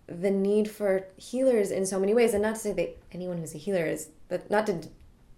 the 0.06 0.30
need 0.30 0.70
for 0.70 1.08
healers 1.18 1.72
in 1.72 1.84
so 1.84 2.00
many 2.00 2.14
ways 2.14 2.36
and 2.36 2.44
not 2.44 2.54
to 2.54 2.62
say 2.62 2.74
that 2.74 2.96
anyone 3.12 3.40
who's 3.40 3.56
a 3.56 3.58
healer 3.58 3.88
is 3.88 4.10
but 4.30 4.50
not 4.50 4.66
to 4.68 4.82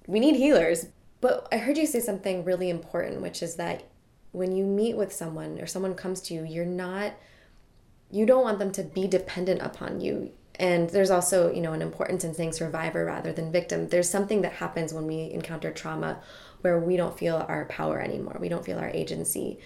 we 0.07 0.19
need 0.19 0.35
healers 0.35 0.87
but 1.21 1.47
i 1.51 1.57
heard 1.57 1.77
you 1.77 1.85
say 1.85 1.99
something 1.99 2.43
really 2.43 2.69
important 2.69 3.21
which 3.21 3.41
is 3.43 3.55
that 3.55 3.83
when 4.31 4.55
you 4.55 4.63
meet 4.63 4.95
with 4.95 5.13
someone 5.13 5.59
or 5.59 5.65
someone 5.65 5.95
comes 5.95 6.21
to 6.21 6.33
you 6.33 6.43
you're 6.43 6.65
not 6.65 7.13
you 8.11 8.25
don't 8.25 8.43
want 8.43 8.59
them 8.59 8.71
to 8.71 8.83
be 8.83 9.07
dependent 9.07 9.61
upon 9.61 10.01
you 10.01 10.31
and 10.59 10.89
there's 10.89 11.09
also, 11.09 11.51
you 11.51 11.61
know, 11.61 11.71
an 11.71 11.81
importance 11.81 12.25
in 12.25 12.33
saying 12.33 12.51
survivor 12.51 13.05
rather 13.05 13.31
than 13.31 13.49
victim. 13.49 13.87
There's 13.87 14.09
something 14.09 14.41
that 14.41 14.53
happens 14.53 14.93
when 14.93 15.07
we 15.07 15.31
encounter 15.31 15.71
trauma 15.71 16.19
where 16.61 16.77
we 16.77 16.97
don't 16.97 17.17
feel 17.17 17.45
our 17.47 17.63
power 17.65 18.01
anymore. 18.01 18.37
We 18.41 18.49
don't 18.49 18.65
feel 18.65 18.77
our 18.77 18.89
agency. 18.89 19.59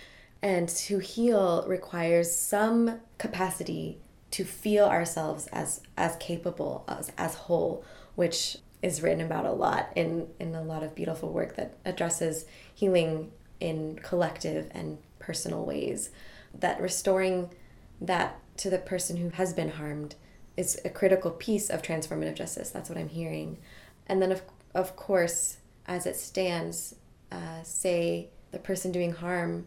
And 0.44 0.70
to 0.70 1.00
heal 1.00 1.66
requires 1.68 2.32
some 2.32 3.00
capacity 3.18 3.98
to 4.32 4.44
feel 4.44 4.86
ourselves 4.86 5.48
as 5.48 5.82
as 5.98 6.16
capable 6.18 6.86
as 6.88 7.12
as 7.18 7.36
whole, 7.36 7.84
which 8.16 8.58
is 8.84 9.02
written 9.02 9.22
about 9.26 9.46
a 9.46 9.52
lot 9.52 9.90
in 9.96 10.28
in 10.40 10.54
a 10.54 10.62
lot 10.62 10.84
of 10.84 10.94
beautiful 10.94 11.30
work 11.30 11.56
that 11.56 11.78
addresses 11.86 12.46
healing 12.76 13.32
in 13.60 13.98
collective 14.04 14.70
and 14.72 15.00
personal 15.20 15.66
ways. 15.66 16.12
That 16.54 16.80
restoring 16.82 17.50
that 18.02 18.40
to 18.58 18.70
the 18.70 18.78
person 18.78 19.18
who 19.18 19.30
has 19.30 19.54
been 19.54 19.70
harmed 19.70 20.16
is 20.56 20.80
a 20.86 20.90
critical 20.90 21.32
piece 21.32 21.70
of 21.70 21.82
transformative 21.82 22.36
justice. 22.36 22.70
That's 22.70 22.90
what 22.90 22.98
I'm 22.98 23.10
hearing. 23.10 23.58
And 24.06 24.22
then, 24.22 24.32
of, 24.32 24.44
of 24.76 24.96
course, 24.96 25.58
as 25.88 26.06
it 26.06 26.16
stands, 26.16 26.96
uh, 27.32 27.64
say 27.64 28.30
the 28.52 28.60
person 28.60 28.92
doing 28.92 29.14
harm 29.14 29.66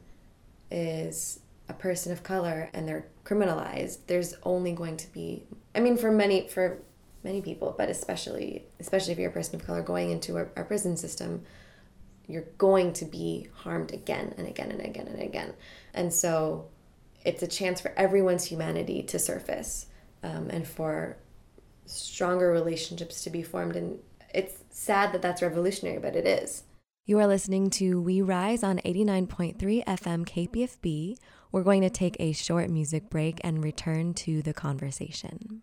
is 0.70 1.40
a 1.68 1.74
person 1.74 2.12
of 2.12 2.22
color 2.22 2.70
and 2.72 2.86
they're 2.86 3.06
criminalized, 3.24 3.98
there's 4.06 4.34
only 4.44 4.72
going 4.72 4.96
to 4.98 5.12
be, 5.12 5.44
I 5.74 5.80
mean, 5.80 5.96
for 5.96 6.12
many, 6.12 6.46
for 6.46 6.78
many 7.26 7.42
people, 7.42 7.74
but 7.76 7.90
especially, 7.90 8.64
especially 8.80 9.12
if 9.12 9.18
you're 9.18 9.30
a 9.30 9.32
person 9.32 9.56
of 9.56 9.66
color 9.66 9.82
going 9.82 10.10
into 10.10 10.36
our, 10.36 10.48
our 10.56 10.64
prison 10.64 10.96
system, 10.96 11.42
you're 12.26 12.46
going 12.56 12.92
to 12.94 13.04
be 13.04 13.48
harmed 13.52 13.92
again 13.92 14.34
and 14.38 14.48
again 14.48 14.70
and 14.70 14.80
again 14.80 15.08
and 15.08 15.20
again. 15.20 15.52
And 15.92 16.12
so 16.12 16.68
it's 17.24 17.42
a 17.42 17.46
chance 17.46 17.80
for 17.80 17.92
everyone's 17.96 18.44
humanity 18.44 19.02
to 19.02 19.18
surface 19.18 19.86
um, 20.22 20.48
and 20.50 20.66
for 20.66 21.18
stronger 21.84 22.50
relationships 22.50 23.22
to 23.24 23.30
be 23.30 23.42
formed. 23.42 23.76
And 23.76 23.98
it's 24.32 24.64
sad 24.70 25.12
that 25.12 25.22
that's 25.22 25.42
revolutionary, 25.42 25.98
but 25.98 26.16
it 26.16 26.26
is. 26.26 26.62
You 27.04 27.18
are 27.20 27.26
listening 27.26 27.70
to 27.70 28.00
We 28.00 28.22
Rise 28.22 28.62
on 28.64 28.78
89.3 28.78 29.56
FM 29.84 30.26
KPFB. 30.26 31.16
We're 31.52 31.62
going 31.62 31.82
to 31.82 31.90
take 31.90 32.16
a 32.18 32.32
short 32.32 32.68
music 32.68 33.10
break 33.10 33.40
and 33.44 33.62
return 33.62 34.14
to 34.14 34.42
the 34.42 34.52
conversation. 34.52 35.62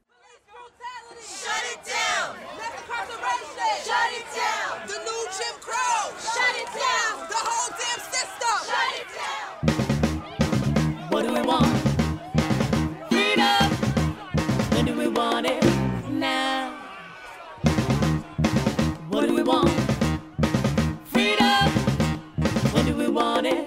Want 23.13 23.45
it 23.45 23.62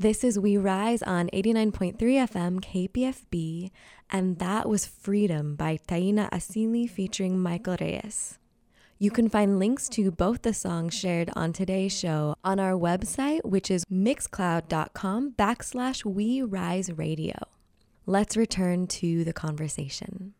This 0.00 0.24
is 0.24 0.38
We 0.38 0.56
Rise 0.56 1.02
on 1.02 1.28
89.3 1.28 1.98
FM 1.98 2.60
KPFB, 2.60 3.70
and 4.08 4.38
that 4.38 4.66
was 4.66 4.86
Freedom 4.86 5.54
by 5.54 5.78
Taina 5.86 6.30
Asili 6.30 6.88
featuring 6.88 7.38
Michael 7.38 7.76
Reyes. 7.78 8.38
You 8.98 9.10
can 9.10 9.28
find 9.28 9.58
links 9.58 9.90
to 9.90 10.10
both 10.10 10.40
the 10.40 10.54
songs 10.54 10.94
shared 10.94 11.30
on 11.36 11.52
today's 11.52 11.92
show 11.92 12.34
on 12.42 12.58
our 12.58 12.72
website, 12.72 13.44
which 13.44 13.70
is 13.70 13.84
mixcloud.com 13.92 15.32
backslash 15.38 16.04
we 16.04 16.40
rise 16.40 16.90
radio. 16.90 17.36
Let's 18.06 18.38
return 18.38 18.86
to 18.86 19.22
the 19.22 19.34
conversation. 19.34 20.32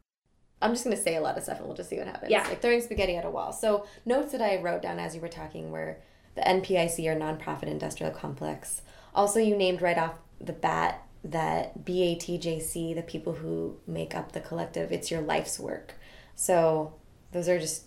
I'm 0.62 0.72
just 0.72 0.84
going 0.84 0.96
to 0.96 1.02
say 1.02 1.16
a 1.16 1.20
lot 1.20 1.36
of 1.36 1.42
stuff 1.42 1.58
and 1.58 1.66
we'll 1.66 1.76
just 1.76 1.88
see 1.88 1.98
what 1.98 2.06
happens. 2.06 2.30
Yeah. 2.30 2.46
Like 2.46 2.60
throwing 2.60 2.82
spaghetti 2.82 3.16
at 3.16 3.24
a 3.24 3.30
wall. 3.30 3.52
So, 3.52 3.86
notes 4.04 4.32
that 4.32 4.42
I 4.42 4.60
wrote 4.60 4.82
down 4.82 4.98
as 4.98 5.14
you 5.14 5.20
were 5.20 5.28
talking 5.28 5.70
were 5.70 5.96
the 6.34 6.42
NPIC 6.42 7.06
or 7.06 7.18
nonprofit 7.18 7.64
industrial 7.64 8.12
complex. 8.12 8.82
Also, 9.14 9.40
you 9.40 9.56
named 9.56 9.82
right 9.82 9.98
off 9.98 10.14
the 10.40 10.52
bat 10.52 11.06
that 11.24 11.84
BATJC, 11.84 12.94
the 12.94 13.02
people 13.02 13.34
who 13.34 13.76
make 13.86 14.14
up 14.14 14.32
the 14.32 14.40
collective, 14.40 14.92
it's 14.92 15.10
your 15.10 15.20
life's 15.20 15.58
work. 15.58 15.94
So, 16.34 16.94
those 17.32 17.48
are 17.48 17.58
just 17.58 17.84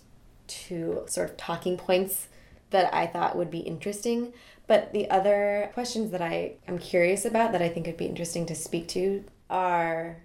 two 0.47 1.03
sort 1.07 1.29
of 1.29 1.37
talking 1.37 1.77
points 1.77 2.27
that 2.71 2.93
I 2.93 3.07
thought 3.07 3.37
would 3.37 3.51
be 3.51 3.59
interesting. 3.59 4.33
But 4.65 4.93
the 4.93 5.09
other 5.09 5.69
questions 5.73 6.11
that 6.11 6.21
I 6.21 6.53
am 6.67 6.79
curious 6.79 7.25
about 7.25 7.51
that 7.51 7.61
I 7.61 7.69
think 7.69 7.85
would 7.85 7.97
be 7.97 8.05
interesting 8.05 8.45
to 8.47 8.55
speak 8.55 8.87
to 8.89 9.23
are 9.49 10.17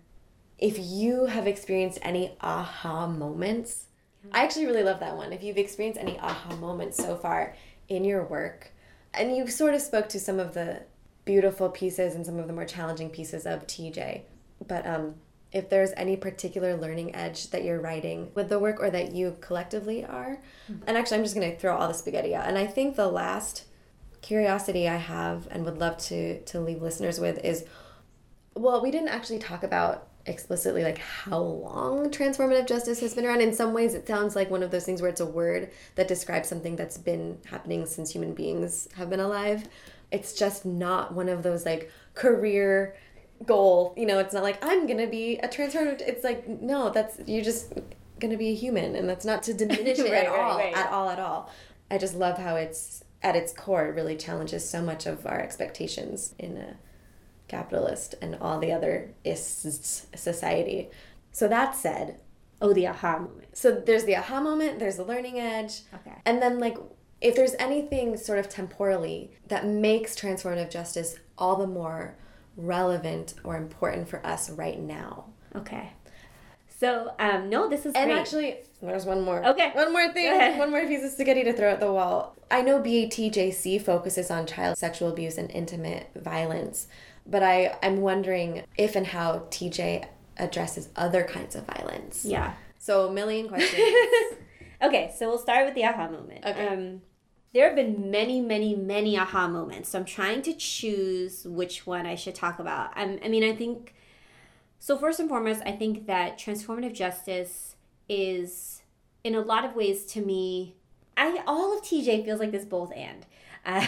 if 0.58 0.78
you 0.78 1.26
have 1.26 1.46
experienced 1.46 1.98
any 2.02 2.36
aha 2.40 3.06
moments. 3.06 3.86
I 4.32 4.42
actually 4.42 4.66
really 4.66 4.82
love 4.82 5.00
that 5.00 5.16
one. 5.16 5.32
If 5.32 5.42
you've 5.42 5.56
experienced 5.56 6.00
any 6.00 6.18
aha 6.18 6.56
moments 6.56 6.96
so 6.96 7.16
far 7.16 7.54
in 7.88 8.04
your 8.04 8.24
work, 8.24 8.72
and 9.14 9.36
you 9.36 9.46
sort 9.46 9.74
of 9.74 9.80
spoke 9.80 10.08
to 10.10 10.20
some 10.20 10.38
of 10.38 10.54
the 10.54 10.82
beautiful 11.24 11.68
pieces 11.68 12.14
and 12.14 12.26
some 12.26 12.38
of 12.38 12.46
the 12.46 12.52
more 12.52 12.64
challenging 12.64 13.10
pieces 13.10 13.46
of 13.46 13.66
TJ, 13.66 14.22
but 14.66 14.86
um, 14.86 15.14
if 15.52 15.70
there's 15.70 15.92
any 15.96 16.16
particular 16.16 16.76
learning 16.76 17.14
edge 17.14 17.50
that 17.50 17.64
you're 17.64 17.80
writing 17.80 18.30
with 18.34 18.48
the 18.48 18.58
work 18.58 18.80
or 18.80 18.90
that 18.90 19.12
you 19.12 19.36
collectively 19.40 20.04
are. 20.04 20.40
Mm-hmm. 20.70 20.82
And 20.86 20.96
actually, 20.96 21.18
I'm 21.18 21.24
just 21.24 21.34
going 21.34 21.50
to 21.50 21.58
throw 21.58 21.76
all 21.76 21.88
the 21.88 21.94
spaghetti 21.94 22.34
out. 22.34 22.46
And 22.46 22.58
I 22.58 22.66
think 22.66 22.96
the 22.96 23.08
last 23.08 23.64
curiosity 24.20 24.88
I 24.88 24.96
have 24.96 25.46
and 25.50 25.64
would 25.64 25.78
love 25.78 25.96
to 25.96 26.40
to 26.42 26.60
leave 26.60 26.82
listeners 26.82 27.20
with 27.20 27.42
is 27.44 27.64
well, 28.54 28.82
we 28.82 28.90
didn't 28.90 29.08
actually 29.08 29.38
talk 29.38 29.62
about 29.62 30.07
explicitly 30.28 30.84
like 30.84 30.98
how 30.98 31.38
long 31.38 32.10
transformative 32.10 32.66
justice 32.68 33.00
has 33.00 33.14
been 33.14 33.24
around. 33.26 33.40
In 33.40 33.52
some 33.54 33.72
ways 33.72 33.94
it 33.94 34.06
sounds 34.06 34.36
like 34.36 34.50
one 34.50 34.62
of 34.62 34.70
those 34.70 34.84
things 34.84 35.00
where 35.00 35.10
it's 35.10 35.20
a 35.20 35.26
word 35.26 35.70
that 35.96 36.08
describes 36.08 36.48
something 36.48 36.76
that's 36.76 36.98
been 36.98 37.38
happening 37.46 37.86
since 37.86 38.10
human 38.10 38.34
beings 38.34 38.88
have 38.96 39.10
been 39.10 39.20
alive. 39.20 39.64
It's 40.10 40.32
just 40.34 40.64
not 40.64 41.14
one 41.14 41.28
of 41.28 41.42
those 41.42 41.64
like 41.66 41.90
career 42.14 42.96
goal, 43.46 43.94
you 43.96 44.06
know, 44.06 44.18
it's 44.18 44.34
not 44.34 44.42
like 44.42 44.62
I'm 44.64 44.86
to 44.98 45.06
be 45.06 45.38
a 45.38 45.48
transformative 45.48 46.00
it's 46.02 46.24
like 46.24 46.46
no, 46.48 46.90
that's 46.90 47.18
you're 47.26 47.44
just 47.44 47.72
to 48.32 48.36
be 48.38 48.48
a 48.50 48.54
human 48.54 48.96
and 48.96 49.08
that's 49.08 49.24
not 49.24 49.42
to 49.44 49.54
diminish 49.54 49.98
it 50.00 50.10
Right, 50.10 50.24
at 50.24 50.30
right, 50.30 50.40
all 50.40 50.58
right. 50.58 50.76
at 50.76 50.90
all 50.92 51.08
at 51.08 51.18
all. 51.18 51.50
I 51.90 51.98
just 51.98 52.14
love 52.14 52.38
how 52.38 52.56
it's 52.56 53.04
at 53.22 53.34
its 53.34 53.52
core 53.52 53.86
it 53.86 53.94
really 53.94 54.16
challenges 54.16 54.68
so 54.68 54.80
much 54.82 55.06
of 55.06 55.26
our 55.26 55.40
expectations 55.40 56.34
in 56.38 56.56
a 56.56 56.76
capitalist 57.48 58.14
and 58.22 58.36
all 58.40 58.58
the 58.58 58.72
other 58.72 59.14
ists 59.24 60.06
society. 60.14 60.88
So 61.32 61.48
that 61.48 61.74
said, 61.74 62.18
Oh, 62.60 62.72
the 62.72 62.88
aha 62.88 63.18
moment. 63.18 63.56
so 63.56 63.70
there's 63.70 64.04
the 64.04 64.16
aha 64.16 64.40
moment, 64.40 64.78
there's 64.80 64.96
the 64.96 65.04
learning 65.04 65.38
edge. 65.38 65.82
Okay. 65.94 66.16
And 66.24 66.42
then 66.42 66.58
like 66.58 66.76
if 67.20 67.34
there's 67.36 67.54
anything 67.58 68.16
sort 68.16 68.38
of 68.38 68.48
temporally 68.48 69.32
that 69.48 69.66
makes 69.66 70.14
transformative 70.16 70.70
justice 70.70 71.16
all 71.36 71.56
the 71.56 71.66
more 71.66 72.16
relevant 72.56 73.34
or 73.44 73.56
important 73.56 74.08
for 74.08 74.24
us 74.26 74.50
right 74.50 74.78
now. 74.80 75.26
Okay. 75.54 75.92
So, 76.68 77.12
um, 77.18 77.48
no, 77.50 77.68
this 77.68 77.80
is 77.86 77.94
And 77.94 78.08
great. 78.10 78.18
actually, 78.20 78.56
there's 78.80 79.04
one 79.04 79.22
more. 79.22 79.44
Okay. 79.44 79.70
One 79.74 79.92
more 79.92 80.12
thing. 80.12 80.58
One 80.58 80.70
more 80.70 80.86
piece 80.86 81.04
of 81.04 81.10
spaghetti 81.10 81.42
to 81.44 81.52
throw 81.52 81.70
at 81.72 81.80
the 81.80 81.92
wall. 81.92 82.36
I 82.52 82.62
know 82.62 82.80
BATJC 82.80 83.82
focuses 83.82 84.30
on 84.30 84.46
child 84.46 84.78
sexual 84.78 85.08
abuse 85.08 85.38
and 85.38 85.50
intimate 85.50 86.10
violence, 86.14 86.86
but 87.28 87.42
I, 87.42 87.76
I'm 87.82 88.00
wondering 88.00 88.64
if 88.76 88.96
and 88.96 89.06
how 89.06 89.46
TJ 89.50 90.06
addresses 90.36 90.88
other 90.96 91.24
kinds 91.24 91.54
of 91.54 91.66
violence. 91.66 92.24
yeah. 92.24 92.54
So, 92.80 93.08
a 93.08 93.12
million 93.12 93.48
questions. 93.48 93.82
Okay, 94.80 95.12
so 95.16 95.28
we'll 95.28 95.38
start 95.38 95.66
with 95.66 95.74
the 95.74 95.84
aha 95.84 96.08
moment. 96.08 96.44
Okay. 96.44 96.68
Um, 96.68 97.02
there 97.52 97.66
have 97.66 97.76
been 97.76 98.10
many, 98.10 98.40
many, 98.40 98.76
many 98.76 99.18
aha 99.18 99.48
moments. 99.48 99.88
So 99.90 99.98
I'm 99.98 100.04
trying 100.04 100.42
to 100.42 100.54
choose 100.54 101.44
which 101.44 101.86
one 101.86 102.06
I 102.06 102.14
should 102.14 102.34
talk 102.34 102.58
about. 102.58 102.92
Um, 102.96 103.18
I 103.24 103.28
mean, 103.28 103.42
I 103.42 103.54
think, 103.54 103.94
so 104.78 104.96
first 104.96 105.18
and 105.18 105.28
foremost, 105.28 105.62
I 105.64 105.72
think 105.72 106.06
that 106.06 106.38
transformative 106.38 106.94
justice 106.94 107.74
is, 108.08 108.82
in 109.24 109.34
a 109.34 109.40
lot 109.40 109.64
of 109.64 109.74
ways, 109.74 110.04
to 110.06 110.20
me, 110.20 110.76
I 111.16 111.42
all 111.46 111.76
of 111.76 111.82
TJ 111.82 112.24
feels 112.24 112.38
like 112.38 112.52
this 112.52 112.64
both 112.64 112.92
and. 112.94 113.26
Uh, 113.66 113.84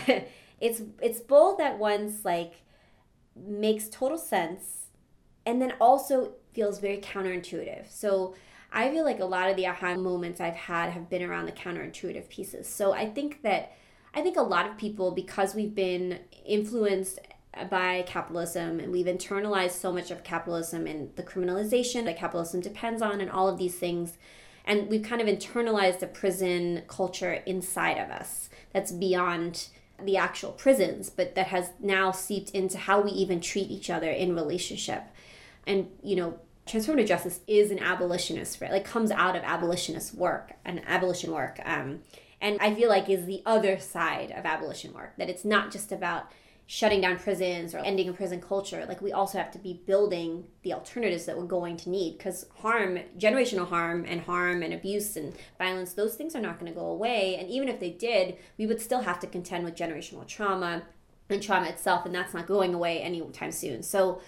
it's 0.60 0.82
it's 1.00 1.20
both 1.20 1.58
at 1.58 1.78
once 1.78 2.24
like 2.24 2.54
makes 3.36 3.88
total 3.88 4.18
sense 4.18 4.86
and 5.46 5.60
then 5.60 5.74
also 5.80 6.34
feels 6.52 6.78
very 6.78 6.98
counterintuitive. 6.98 7.90
So 7.90 8.34
I 8.72 8.90
feel 8.90 9.04
like 9.04 9.20
a 9.20 9.24
lot 9.24 9.50
of 9.50 9.56
the 9.56 9.66
aha 9.66 9.94
moments 9.94 10.40
I've 10.40 10.54
had 10.54 10.90
have 10.90 11.08
been 11.08 11.22
around 11.22 11.46
the 11.46 11.52
counterintuitive 11.52 12.28
pieces. 12.28 12.68
So 12.68 12.92
I 12.92 13.06
think 13.06 13.42
that 13.42 13.72
I 14.12 14.22
think 14.22 14.36
a 14.36 14.42
lot 14.42 14.66
of 14.66 14.76
people 14.76 15.12
because 15.12 15.54
we've 15.54 15.74
been 15.74 16.20
influenced 16.44 17.20
by 17.70 18.04
capitalism 18.06 18.80
and 18.80 18.92
we've 18.92 19.06
internalized 19.06 19.72
so 19.72 19.92
much 19.92 20.10
of 20.10 20.22
capitalism 20.24 20.86
and 20.86 21.14
the 21.16 21.22
criminalization 21.22 22.04
that 22.04 22.16
capitalism 22.16 22.60
depends 22.60 23.02
on 23.02 23.20
and 23.20 23.30
all 23.30 23.48
of 23.48 23.58
these 23.58 23.76
things 23.76 24.18
and 24.64 24.88
we've 24.88 25.02
kind 25.02 25.20
of 25.20 25.26
internalized 25.26 25.98
the 25.98 26.06
prison 26.06 26.82
culture 26.86 27.34
inside 27.46 27.98
of 27.98 28.10
us 28.10 28.50
that's 28.72 28.92
beyond 28.92 29.68
the 30.04 30.16
actual 30.16 30.52
prisons 30.52 31.10
but 31.10 31.34
that 31.34 31.48
has 31.48 31.70
now 31.80 32.10
seeped 32.10 32.50
into 32.50 32.78
how 32.78 33.00
we 33.00 33.10
even 33.10 33.40
treat 33.40 33.70
each 33.70 33.90
other 33.90 34.10
in 34.10 34.34
relationship. 34.34 35.04
And 35.66 35.88
you 36.02 36.16
know 36.16 36.38
transformative 36.66 37.06
justice 37.06 37.40
is 37.46 37.70
an 37.70 37.78
abolitionist 37.80 38.60
right? 38.60 38.70
Like 38.70 38.84
comes 38.84 39.10
out 39.10 39.36
of 39.36 39.42
abolitionist 39.42 40.14
work 40.14 40.52
and 40.64 40.80
abolition 40.86 41.32
work. 41.32 41.60
Um, 41.64 42.00
and 42.40 42.56
i 42.60 42.74
feel 42.74 42.88
like 42.88 43.08
is 43.08 43.26
the 43.26 43.42
other 43.46 43.78
side 43.78 44.32
of 44.32 44.44
abolition 44.44 44.92
work 44.92 45.12
that 45.18 45.28
it's 45.28 45.44
not 45.44 45.70
just 45.70 45.92
about 45.92 46.30
shutting 46.72 47.00
down 47.00 47.18
prisons 47.18 47.74
or 47.74 47.78
ending 47.78 48.08
a 48.08 48.12
prison 48.12 48.40
culture 48.40 48.86
like 48.86 49.02
we 49.02 49.10
also 49.10 49.36
have 49.36 49.50
to 49.50 49.58
be 49.58 49.82
building 49.86 50.44
the 50.62 50.72
alternatives 50.72 51.24
that 51.24 51.36
we're 51.36 51.42
going 51.42 51.76
to 51.76 51.90
need 51.90 52.16
because 52.16 52.46
harm 52.58 52.96
generational 53.18 53.66
harm 53.66 54.04
and 54.06 54.20
harm 54.20 54.62
and 54.62 54.72
abuse 54.72 55.16
and 55.16 55.34
violence 55.58 55.94
those 55.94 56.14
things 56.14 56.36
are 56.36 56.40
not 56.40 56.60
going 56.60 56.72
to 56.72 56.78
go 56.78 56.86
away. 56.86 57.34
And 57.34 57.50
even 57.50 57.68
if 57.68 57.80
they 57.80 57.90
did 57.90 58.36
we 58.56 58.68
would 58.68 58.80
still 58.80 59.00
have 59.00 59.18
to 59.18 59.26
contend 59.26 59.64
with 59.64 59.74
generational 59.74 60.24
trauma 60.28 60.84
and 61.28 61.42
trauma 61.42 61.66
itself 61.66 62.06
and 62.06 62.14
that's 62.14 62.34
not 62.34 62.46
going 62.46 62.72
away 62.72 63.00
anytime 63.00 63.50
soon. 63.50 63.82
So 63.82 64.20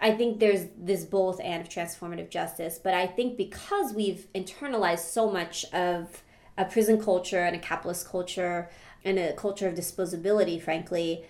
I 0.00 0.10
think 0.10 0.40
there's 0.40 0.66
this 0.76 1.04
both 1.04 1.40
and 1.40 1.62
of 1.62 1.68
transformative 1.68 2.28
justice, 2.28 2.80
but 2.82 2.92
I 2.92 3.06
think 3.06 3.36
because 3.36 3.92
we've 3.92 4.26
internalized 4.34 5.12
so 5.12 5.30
much 5.30 5.64
of 5.66 6.24
a 6.58 6.64
prison 6.64 7.00
culture 7.00 7.44
and 7.44 7.54
a 7.54 7.60
capitalist 7.60 8.08
culture 8.08 8.68
and 9.04 9.16
a 9.16 9.32
culture 9.34 9.68
of 9.68 9.76
disposability, 9.76 10.60
frankly, 10.60 11.24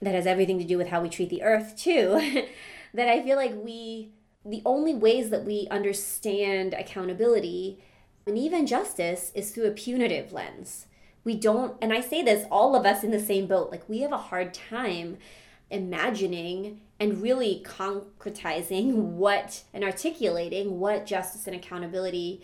that 0.00 0.14
has 0.14 0.26
everything 0.26 0.58
to 0.58 0.64
do 0.64 0.78
with 0.78 0.88
how 0.88 1.02
we 1.02 1.08
treat 1.08 1.28
the 1.28 1.42
earth 1.42 1.76
too, 1.76 2.46
that 2.94 3.08
I 3.08 3.22
feel 3.22 3.36
like 3.36 3.54
we, 3.54 4.12
the 4.44 4.62
only 4.64 4.94
ways 4.94 5.30
that 5.30 5.44
we 5.44 5.68
understand 5.70 6.74
accountability 6.74 7.82
and 8.26 8.38
even 8.38 8.66
justice 8.66 9.32
is 9.34 9.50
through 9.50 9.66
a 9.66 9.72
punitive 9.72 10.32
lens. 10.32 10.86
We 11.24 11.36
don't, 11.36 11.76
and 11.82 11.92
I 11.92 12.00
say 12.00 12.22
this, 12.22 12.46
all 12.50 12.74
of 12.74 12.86
us 12.86 13.04
in 13.04 13.10
the 13.10 13.20
same 13.20 13.46
boat, 13.46 13.70
like 13.70 13.88
we 13.88 14.00
have 14.00 14.12
a 14.12 14.18
hard 14.18 14.54
time 14.54 15.18
imagining 15.70 16.80
and 16.98 17.22
really 17.22 17.62
concretizing 17.64 18.94
what 18.94 19.62
and 19.72 19.84
articulating 19.84 20.80
what 20.80 21.06
justice 21.06 21.46
and 21.46 21.56
accountability 21.56 22.42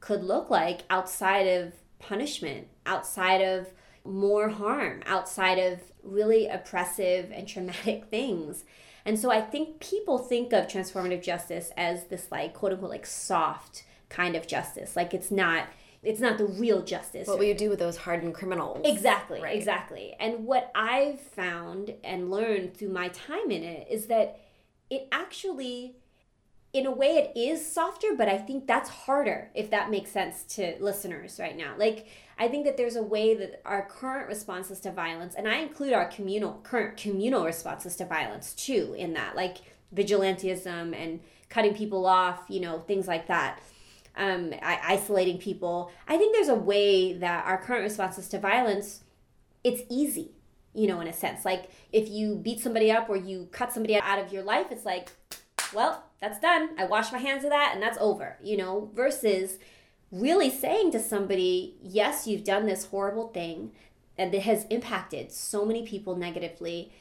could 0.00 0.22
look 0.22 0.50
like 0.50 0.82
outside 0.90 1.46
of 1.46 1.72
punishment, 1.98 2.68
outside 2.86 3.40
of 3.40 3.68
more 4.08 4.48
harm, 4.48 5.02
outside 5.06 5.58
of 5.58 5.80
really 6.02 6.46
oppressive 6.48 7.30
and 7.32 7.46
traumatic 7.46 8.06
things. 8.10 8.64
And 9.04 9.18
so 9.18 9.30
I 9.30 9.40
think 9.40 9.80
people 9.80 10.18
think 10.18 10.52
of 10.52 10.66
transformative 10.66 11.22
justice 11.22 11.70
as 11.76 12.04
this 12.04 12.28
like 12.30 12.54
quote 12.54 12.72
unquote 12.72 12.90
like 12.90 13.06
soft 13.06 13.84
kind 14.08 14.34
of 14.36 14.46
justice. 14.46 14.96
Like 14.96 15.14
it's 15.14 15.30
not 15.30 15.66
it's 16.02 16.20
not 16.20 16.38
the 16.38 16.46
real 16.46 16.82
justice. 16.82 17.26
what 17.26 17.38
will 17.38 17.44
you 17.46 17.54
do 17.54 17.68
with 17.70 17.80
those 17.80 17.96
hardened 17.96 18.32
criminals? 18.34 18.80
Exactly, 18.84 19.40
Right. 19.42 19.56
exactly. 19.56 20.14
And 20.20 20.46
what 20.46 20.70
I've 20.74 21.20
found 21.20 21.94
and 22.04 22.30
learned 22.30 22.76
through 22.76 22.90
my 22.90 23.08
time 23.08 23.50
in 23.50 23.64
it 23.64 23.88
is 23.90 24.06
that 24.06 24.38
it 24.90 25.08
actually, 25.10 25.96
in 26.72 26.86
a 26.86 26.90
way, 26.90 27.16
it 27.16 27.38
is 27.38 27.64
softer, 27.64 28.08
but 28.16 28.28
I 28.28 28.38
think 28.38 28.66
that's 28.66 28.90
harder, 28.90 29.50
if 29.54 29.70
that 29.70 29.90
makes 29.90 30.10
sense 30.10 30.42
to 30.54 30.76
listeners 30.80 31.38
right 31.40 31.56
now. 31.56 31.74
Like, 31.78 32.06
I 32.38 32.48
think 32.48 32.66
that 32.66 32.76
there's 32.76 32.96
a 32.96 33.02
way 33.02 33.34
that 33.34 33.62
our 33.64 33.86
current 33.86 34.28
responses 34.28 34.78
to 34.80 34.92
violence, 34.92 35.34
and 35.34 35.48
I 35.48 35.56
include 35.58 35.92
our 35.92 36.06
communal, 36.06 36.60
current 36.62 36.96
communal 36.96 37.44
responses 37.44 37.96
to 37.96 38.04
violence 38.04 38.54
too, 38.54 38.94
in 38.98 39.14
that, 39.14 39.34
like 39.34 39.58
vigilantism 39.94 40.94
and 40.94 41.20
cutting 41.48 41.74
people 41.74 42.04
off, 42.04 42.44
you 42.48 42.60
know, 42.60 42.80
things 42.80 43.08
like 43.08 43.26
that 43.28 43.60
um, 44.18 44.52
I- 44.60 44.80
isolating 44.84 45.38
people. 45.38 45.90
I 46.06 46.18
think 46.18 46.34
there's 46.34 46.48
a 46.48 46.54
way 46.54 47.14
that 47.14 47.46
our 47.46 47.56
current 47.56 47.84
responses 47.84 48.28
to 48.28 48.38
violence, 48.38 49.04
it's 49.64 49.82
easy, 49.88 50.32
you 50.74 50.86
know, 50.88 51.00
in 51.00 51.08
a 51.08 51.12
sense. 51.12 51.44
Like 51.44 51.70
if 51.92 52.08
you 52.10 52.34
beat 52.34 52.60
somebody 52.60 52.90
up 52.90 53.08
or 53.08 53.16
you 53.16 53.48
cut 53.52 53.72
somebody 53.72 53.96
out 53.96 54.18
of 54.18 54.32
your 54.32 54.42
life, 54.42 54.66
it's 54.70 54.84
like, 54.84 55.10
well, 55.72 56.04
that's 56.20 56.40
done. 56.40 56.70
I 56.78 56.84
wash 56.84 57.12
my 57.12 57.18
hands 57.18 57.44
of 57.44 57.50
that 57.50 57.72
and 57.74 57.82
that's 57.82 57.98
over, 57.98 58.38
you 58.42 58.56
know, 58.56 58.90
versus 58.94 59.58
really 60.10 60.50
saying 60.50 60.90
to 60.92 61.00
somebody, 61.00 61.76
yes, 61.82 62.26
you've 62.26 62.44
done 62.44 62.66
this 62.66 62.86
horrible 62.86 63.28
thing 63.28 63.72
and 64.16 64.34
it 64.34 64.42
has 64.42 64.66
impacted 64.70 65.30
so 65.30 65.64
many 65.64 65.86
people 65.86 66.16
negatively. 66.16 66.92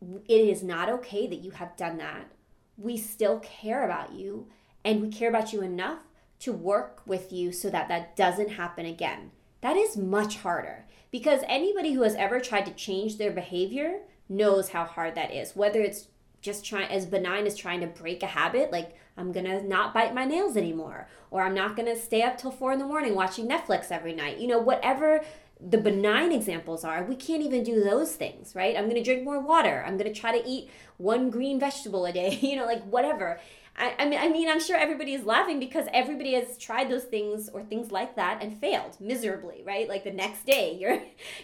It 0.00 0.48
is 0.48 0.62
not 0.62 0.88
okay 0.88 1.26
that 1.26 1.40
you 1.40 1.52
have 1.52 1.76
done 1.76 1.98
that. 1.98 2.30
We 2.76 2.96
still 2.96 3.40
care 3.40 3.84
about 3.84 4.12
you 4.12 4.46
and 4.84 5.00
we 5.00 5.08
care 5.08 5.28
about 5.28 5.52
you 5.52 5.62
enough 5.62 6.00
to 6.40 6.52
work 6.52 7.02
with 7.06 7.32
you 7.32 7.50
so 7.50 7.70
that 7.70 7.88
that 7.88 8.14
doesn't 8.14 8.50
happen 8.50 8.86
again. 8.86 9.32
That 9.62 9.76
is 9.76 9.96
much 9.96 10.36
harder 10.36 10.84
because 11.10 11.40
anybody 11.48 11.94
who 11.94 12.02
has 12.02 12.14
ever 12.14 12.38
tried 12.38 12.66
to 12.66 12.72
change 12.72 13.16
their 13.16 13.32
behavior 13.32 14.00
knows 14.28 14.68
how 14.68 14.84
hard 14.84 15.14
that 15.14 15.32
is. 15.32 15.56
Whether 15.56 15.80
it's 15.80 16.08
just 16.46 16.64
trying 16.64 16.88
as 16.90 17.04
benign 17.04 17.46
as 17.46 17.56
trying 17.56 17.80
to 17.80 17.86
break 17.86 18.22
a 18.22 18.26
habit, 18.26 18.72
like 18.72 18.96
I'm 19.18 19.32
gonna 19.32 19.62
not 19.62 19.92
bite 19.92 20.14
my 20.14 20.24
nails 20.24 20.56
anymore, 20.56 21.08
or 21.30 21.42
I'm 21.42 21.54
not 21.54 21.76
gonna 21.76 21.96
stay 21.96 22.22
up 22.22 22.38
till 22.38 22.52
four 22.52 22.72
in 22.72 22.78
the 22.78 22.86
morning 22.86 23.14
watching 23.14 23.48
Netflix 23.48 23.90
every 23.90 24.14
night. 24.14 24.38
You 24.38 24.46
know, 24.46 24.58
whatever 24.58 25.22
the 25.60 25.78
benign 25.78 26.32
examples 26.32 26.84
are, 26.84 27.02
we 27.02 27.16
can't 27.16 27.42
even 27.42 27.64
do 27.64 27.82
those 27.82 28.14
things, 28.14 28.54
right? 28.54 28.76
I'm 28.76 28.88
gonna 28.88 29.02
drink 29.02 29.24
more 29.24 29.40
water. 29.40 29.84
I'm 29.86 29.98
gonna 29.98 30.14
try 30.14 30.38
to 30.38 30.48
eat 30.48 30.70
one 30.98 31.28
green 31.28 31.58
vegetable 31.58 32.06
a 32.06 32.12
day, 32.12 32.38
you 32.40 32.56
know, 32.56 32.64
like 32.64 32.84
whatever. 32.84 33.40
I, 33.78 33.94
I 33.98 34.08
mean, 34.08 34.18
I 34.18 34.28
mean, 34.28 34.48
I'm 34.48 34.60
sure 34.60 34.76
everybody 34.76 35.12
is 35.12 35.24
laughing 35.24 35.58
because 35.58 35.86
everybody 35.92 36.32
has 36.34 36.56
tried 36.56 36.90
those 36.90 37.04
things 37.04 37.48
or 37.48 37.62
things 37.62 37.90
like 37.90 38.16
that 38.16 38.42
and 38.42 38.56
failed 38.56 38.96
miserably, 39.00 39.62
right? 39.64 39.88
Like 39.88 40.04
the 40.04 40.12
next 40.12 40.46
day, 40.46 40.76
you're 40.80 41.00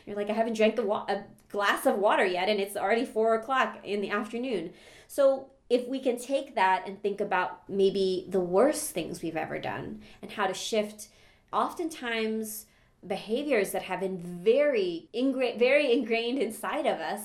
you're 0.06 0.16
like, 0.16 0.30
I 0.30 0.32
haven't 0.32 0.54
drank 0.56 0.78
a, 0.78 0.82
wa- 0.82 1.06
a 1.08 1.24
glass 1.50 1.86
of 1.86 1.98
water 1.98 2.24
yet, 2.24 2.48
and 2.48 2.58
it's 2.60 2.76
already 2.76 3.04
four 3.04 3.34
o'clock 3.34 3.78
in 3.84 4.00
the 4.00 4.10
afternoon. 4.10 4.72
So 5.06 5.50
if 5.68 5.86
we 5.88 6.00
can 6.00 6.18
take 6.18 6.54
that 6.54 6.86
and 6.86 7.00
think 7.02 7.20
about 7.20 7.68
maybe 7.68 8.26
the 8.28 8.40
worst 8.40 8.90
things 8.90 9.22
we've 9.22 9.36
ever 9.36 9.58
done 9.58 10.00
and 10.20 10.30
how 10.30 10.46
to 10.46 10.54
shift, 10.54 11.08
oftentimes 11.52 12.66
behaviors 13.06 13.72
that 13.72 13.82
have 13.82 14.00
been 14.00 14.18
very 14.18 15.08
ingra- 15.14 15.58
very 15.58 15.92
ingrained 15.92 16.38
inside 16.38 16.86
of 16.86 17.00
us 17.00 17.22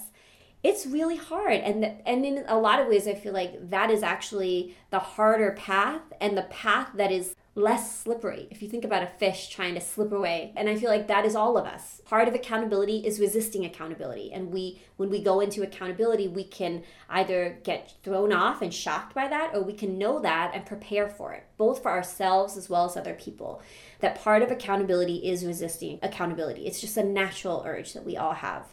it's 0.64 0.86
really 0.86 1.18
hard. 1.18 1.54
And 1.62 1.86
and 2.06 2.26
in 2.26 2.44
a 2.48 2.58
lot 2.58 2.80
of 2.80 2.88
ways 2.88 3.08
i 3.08 3.14
feel 3.14 3.34
like 3.34 3.70
that 3.70 3.92
is 3.92 4.04
actually 4.04 4.76
the 4.90 5.00
harder 5.00 5.52
path 5.52 6.02
and 6.20 6.38
the 6.38 6.44
path 6.44 6.90
that 6.96 7.12
is 7.12 7.36
less 7.56 8.00
slippery. 8.00 8.48
If 8.52 8.62
you 8.62 8.70
think 8.70 8.86
about 8.86 9.02
a 9.02 9.08
fish 9.08 9.50
trying 9.50 9.74
to 9.74 9.82
slip 9.82 10.12
away 10.12 10.54
and 10.56 10.70
i 10.70 10.76
feel 10.76 10.90
like 10.90 11.08
that 11.08 11.26
is 11.26 11.36
all 11.36 11.58
of 11.58 11.66
us. 11.66 12.02
Part 12.06 12.28
of 12.28 12.36
accountability 12.36 13.06
is 13.06 13.20
resisting 13.20 13.66
accountability. 13.66 14.32
And 14.34 14.52
we 14.52 14.82
when 14.98 15.10
we 15.10 15.22
go 15.22 15.40
into 15.40 15.62
accountability 15.62 16.28
we 16.28 16.44
can 16.44 16.84
either 17.10 17.60
get 17.64 17.94
thrown 18.04 18.34
off 18.34 18.62
and 18.62 18.74
shocked 18.74 19.14
by 19.14 19.28
that 19.28 19.54
or 19.54 19.62
we 19.62 19.74
can 19.74 19.98
know 19.98 20.20
that 20.20 20.52
and 20.56 20.66
prepare 20.66 21.08
for 21.08 21.34
it 21.34 21.44
both 21.58 21.82
for 21.82 21.92
ourselves 21.92 22.58
as 22.58 22.70
well 22.70 22.86
as 22.86 22.98
other 22.98 23.14
people. 23.14 23.62
That 24.00 24.22
part 24.22 24.42
of 24.42 24.52
accountability 24.52 25.18
is 25.18 25.46
resisting 25.46 26.00
accountability. 26.02 26.66
It's 26.68 26.82
just 26.82 26.98
a 26.98 27.04
natural 27.04 27.64
urge 27.66 27.94
that 27.94 28.06
we 28.06 28.18
all 28.18 28.34
have 28.34 28.66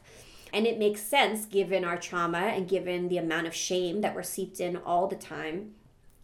and 0.55 0.67
it 0.67 0.79
makes 0.79 1.03
sense 1.03 1.45
given 1.47 1.85
our 1.85 1.99
trauma 1.99 2.39
and 2.39 2.69
given 2.69 3.09
the 3.09 3.19
amount 3.19 3.47
of 3.47 3.55
shame 3.55 4.01
that 4.01 4.15
we're 4.15 4.23
seeped 4.23 4.61
in 4.61 4.77
all 4.77 5.09
the 5.09 5.17
time. 5.17 5.73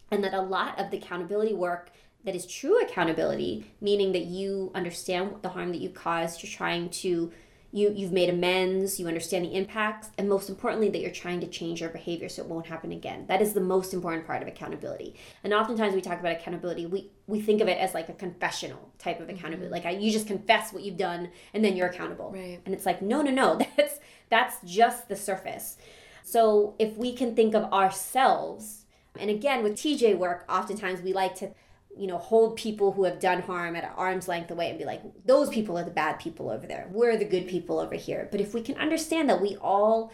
And 0.09 0.23
that 0.23 0.33
a 0.33 0.41
lot 0.41 0.79
of 0.79 0.89
the 0.89 0.97
accountability 0.97 1.53
work 1.53 1.91
that 2.23 2.35
is 2.35 2.45
true 2.45 2.81
accountability, 2.81 3.71
meaning 3.79 4.11
that 4.13 4.25
you 4.25 4.71
understand 4.73 5.35
the 5.41 5.49
harm 5.49 5.71
that 5.71 5.81
you 5.81 5.89
caused, 5.89 6.43
you're 6.43 6.51
trying 6.51 6.89
to 6.89 7.31
you 7.73 7.93
you've 7.95 8.11
made 8.11 8.29
amends, 8.29 8.99
you 8.99 9.07
understand 9.07 9.45
the 9.45 9.55
impacts, 9.55 10.09
and 10.17 10.27
most 10.27 10.49
importantly 10.49 10.89
that 10.89 10.99
you're 10.99 11.11
trying 11.11 11.39
to 11.39 11.47
change 11.47 11.79
your 11.79 11.89
behavior 11.89 12.27
so 12.27 12.43
it 12.43 12.49
won't 12.49 12.65
happen 12.65 12.91
again. 12.91 13.25
That 13.27 13.41
is 13.41 13.53
the 13.53 13.61
most 13.61 13.93
important 13.93 14.27
part 14.27 14.41
of 14.41 14.47
accountability. 14.47 15.15
And 15.43 15.53
oftentimes 15.53 15.95
we 15.95 16.01
talk 16.01 16.19
about 16.19 16.33
accountability, 16.33 16.85
we 16.85 17.11
we 17.27 17.39
think 17.39 17.61
of 17.61 17.67
it 17.67 17.77
as 17.77 17.93
like 17.93 18.09
a 18.09 18.13
confessional 18.13 18.91
type 18.99 19.19
of 19.21 19.29
accountability. 19.29 19.65
Mm-hmm. 19.65 19.73
Like 19.73 19.85
I, 19.85 19.91
you 19.91 20.11
just 20.11 20.27
confess 20.27 20.73
what 20.73 20.83
you've 20.83 20.97
done 20.97 21.29
and 21.53 21.63
then 21.63 21.77
you're 21.77 21.87
accountable. 21.87 22.31
Right. 22.31 22.59
And 22.65 22.75
it's 22.75 22.85
like 22.85 23.01
no, 23.01 23.21
no, 23.21 23.31
no. 23.31 23.57
That's 23.77 23.99
that's 24.31 24.57
just 24.65 25.07
the 25.07 25.15
surface. 25.15 25.77
So 26.23 26.73
if 26.79 26.97
we 26.97 27.13
can 27.13 27.35
think 27.35 27.53
of 27.53 27.71
ourselves, 27.71 28.85
and 29.19 29.29
again 29.29 29.61
with 29.61 29.73
TJ 29.73 30.17
work, 30.17 30.45
oftentimes 30.49 31.01
we 31.01 31.13
like 31.13 31.35
to 31.35 31.51
you 31.97 32.07
know, 32.07 32.17
hold 32.17 32.55
people 32.55 32.93
who 32.93 33.03
have 33.03 33.19
done 33.19 33.41
harm 33.41 33.75
at 33.75 33.93
arm's 33.97 34.27
length 34.27 34.49
away 34.51 34.69
and 34.69 34.79
be 34.79 34.85
like, 34.85 35.01
those 35.25 35.49
people 35.49 35.77
are 35.77 35.83
the 35.83 35.91
bad 35.91 36.19
people 36.19 36.49
over 36.49 36.65
there. 36.65 36.87
We're 36.89 37.17
the 37.17 37.25
good 37.25 37.47
people 37.47 37.79
over 37.79 37.95
here. 37.95 38.27
But 38.31 38.41
if 38.41 38.53
we 38.53 38.61
can 38.61 38.77
understand 38.77 39.29
that 39.29 39.41
we 39.41 39.57
all 39.57 40.11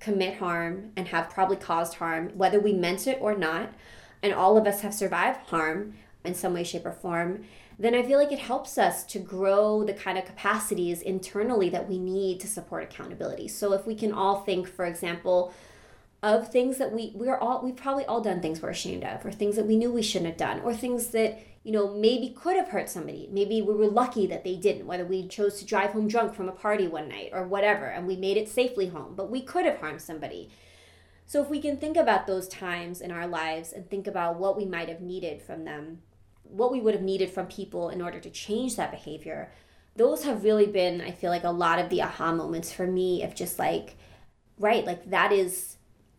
commit 0.00 0.38
harm 0.38 0.92
and 0.96 1.08
have 1.08 1.30
probably 1.30 1.56
caused 1.56 1.94
harm, 1.94 2.30
whether 2.36 2.58
we 2.58 2.72
meant 2.72 3.06
it 3.06 3.18
or 3.20 3.36
not, 3.36 3.72
and 4.22 4.34
all 4.34 4.56
of 4.56 4.66
us 4.66 4.80
have 4.80 4.94
survived 4.94 5.46
harm 5.48 5.94
in 6.24 6.34
some 6.34 6.54
way, 6.54 6.64
shape, 6.64 6.84
or 6.84 6.92
form, 6.92 7.44
then 7.80 7.94
I 7.94 8.02
feel 8.02 8.18
like 8.18 8.30
it 8.30 8.38
helps 8.38 8.76
us 8.76 9.04
to 9.04 9.18
grow 9.18 9.84
the 9.84 9.94
kind 9.94 10.18
of 10.18 10.26
capacities 10.26 11.00
internally 11.00 11.70
that 11.70 11.88
we 11.88 11.98
need 11.98 12.38
to 12.40 12.46
support 12.46 12.82
accountability. 12.82 13.48
So 13.48 13.72
if 13.72 13.86
we 13.86 13.94
can 13.94 14.12
all 14.12 14.42
think, 14.42 14.68
for 14.68 14.84
example, 14.84 15.54
of 16.22 16.52
things 16.52 16.76
that 16.76 16.92
we 16.92 17.12
we're 17.14 17.38
all 17.38 17.62
we've 17.64 17.76
probably 17.76 18.04
all 18.04 18.20
done 18.20 18.42
things 18.42 18.60
we're 18.60 18.68
ashamed 18.68 19.02
of 19.04 19.24
or 19.24 19.32
things 19.32 19.56
that 19.56 19.66
we 19.66 19.76
knew 19.76 19.90
we 19.90 20.02
shouldn't 20.02 20.28
have 20.28 20.36
done 20.36 20.60
or 20.60 20.74
things 20.74 21.08
that 21.08 21.40
you 21.62 21.72
know 21.72 21.94
maybe 21.94 22.28
could 22.28 22.56
have 22.56 22.68
hurt 22.68 22.90
somebody 22.90 23.26
maybe 23.32 23.62
we 23.62 23.72
were 23.72 23.88
lucky 23.88 24.26
that 24.26 24.44
they 24.44 24.54
didn't 24.54 24.86
whether 24.86 25.06
we 25.06 25.26
chose 25.26 25.58
to 25.58 25.64
drive 25.64 25.92
home 25.92 26.08
drunk 26.08 26.34
from 26.34 26.46
a 26.46 26.52
party 26.52 26.86
one 26.86 27.08
night 27.08 27.30
or 27.32 27.46
whatever 27.46 27.86
and 27.86 28.06
we 28.06 28.16
made 28.16 28.36
it 28.36 28.50
safely 28.50 28.88
home 28.88 29.14
but 29.16 29.30
we 29.30 29.40
could 29.40 29.64
have 29.64 29.78
harmed 29.78 30.02
somebody 30.02 30.50
so 31.24 31.40
if 31.42 31.48
we 31.48 31.58
can 31.58 31.78
think 31.78 31.96
about 31.96 32.26
those 32.26 32.48
times 32.48 33.00
in 33.00 33.10
our 33.10 33.26
lives 33.26 33.72
and 33.72 33.88
think 33.88 34.06
about 34.06 34.38
what 34.38 34.58
we 34.58 34.66
might 34.66 34.90
have 34.90 35.00
needed 35.00 35.40
from 35.40 35.64
them 35.64 36.02
what 36.50 36.72
we 36.72 36.80
would 36.80 36.94
have 36.94 37.02
needed 37.02 37.30
from 37.30 37.46
people 37.46 37.88
in 37.88 38.02
order 38.02 38.20
to 38.20 38.30
change 38.30 38.76
that 38.76 38.90
behavior 38.90 39.50
those 39.96 40.24
have 40.24 40.44
really 40.44 40.66
been 40.66 41.00
i 41.00 41.10
feel 41.10 41.30
like 41.30 41.44
a 41.44 41.50
lot 41.50 41.78
of 41.78 41.88
the 41.88 42.02
aha 42.02 42.32
moments 42.32 42.72
for 42.72 42.86
me 42.86 43.22
of 43.22 43.34
just 43.34 43.58
like 43.58 43.96
right 44.58 44.84
like 44.84 45.08
that 45.10 45.32
is 45.32 45.76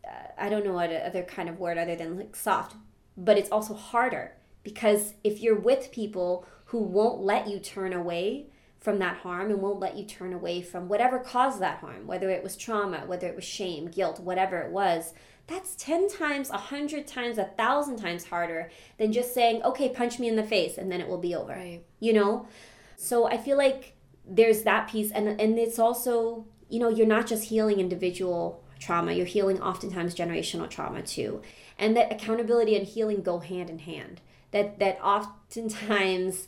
uh, 0.08 0.28
I 0.38 0.50
don't 0.50 0.66
know 0.66 0.74
what 0.74 0.92
other 0.92 1.24
kind 1.24 1.50
of 1.50 1.60
word 1.60 1.78
other 1.78 1.96
than 1.96 2.18
like 2.18 2.36
soft, 2.36 2.76
but 3.18 3.38
it's 3.38 3.52
also 3.52 3.74
harder 3.74 4.34
because 4.64 5.14
if 5.24 5.42
you're 5.42 5.60
with 5.60 5.92
people 5.92 6.46
who 6.66 6.80
won't 6.80 7.22
let 7.22 7.48
you 7.48 7.60
turn 7.60 7.94
away 7.94 8.48
from 8.80 9.00
that 9.00 9.18
harm 9.18 9.52
and 9.52 9.62
won't 9.62 9.80
let 9.80 9.96
you 9.96 10.06
turn 10.06 10.34
away 10.34 10.62
from 10.62 10.88
whatever 10.88 11.20
caused 11.20 11.60
that 11.60 11.80
harm, 11.80 12.08
whether 12.08 12.30
it 12.30 12.44
was 12.44 12.58
trauma, 12.58 13.04
whether 13.06 13.28
it 13.28 13.36
was 13.36 13.44
shame, 13.44 13.88
guilt, 13.88 14.20
whatever 14.20 14.60
it 14.60 14.72
was, 14.72 15.14
that's 15.48 15.76
10 15.76 16.10
times, 16.10 16.50
100 16.50 17.08
times, 17.08 17.38
a 17.38 17.44
1,000 17.44 17.98
times 17.98 18.26
harder 18.26 18.72
than 18.98 19.12
just 19.12 19.34
saying, 19.34 19.62
okay, 19.64 19.90
punch 19.90 20.20
me 20.20 20.28
in 20.28 20.36
the 20.36 20.44
face 20.44 20.78
and 20.78 20.92
then 20.92 21.02
it 21.02 21.08
will 21.08 21.18
be 21.18 21.36
over. 21.36 21.54
Right. 21.54 21.84
You 22.00 22.14
know? 22.14 22.48
So 22.96 23.26
I 23.26 23.38
feel 23.38 23.58
like 23.58 23.96
there's 24.26 24.64
that 24.64 24.88
piece 24.88 25.12
and 25.12 25.42
and 25.42 25.58
it's 25.58 25.80
also, 25.80 26.46
you 26.70 26.80
know, 26.80 26.90
you're 26.90 27.08
not 27.08 27.28
just 27.28 27.46
healing 27.46 27.80
individual 27.80 28.64
trauma, 28.80 29.14
you're 29.14 29.26
healing 29.26 29.62
oftentimes 29.62 30.16
generational 30.16 30.70
trauma 30.70 31.02
too. 31.02 31.42
And 31.78 31.98
that 31.98 32.12
accountability 32.12 32.76
and 32.76 32.86
healing 32.86 33.24
go 33.24 33.40
hand 33.40 33.70
in 33.70 33.80
hand. 33.80 34.22
That 34.52 34.80
that 34.80 35.00
oftentimes 35.04 36.48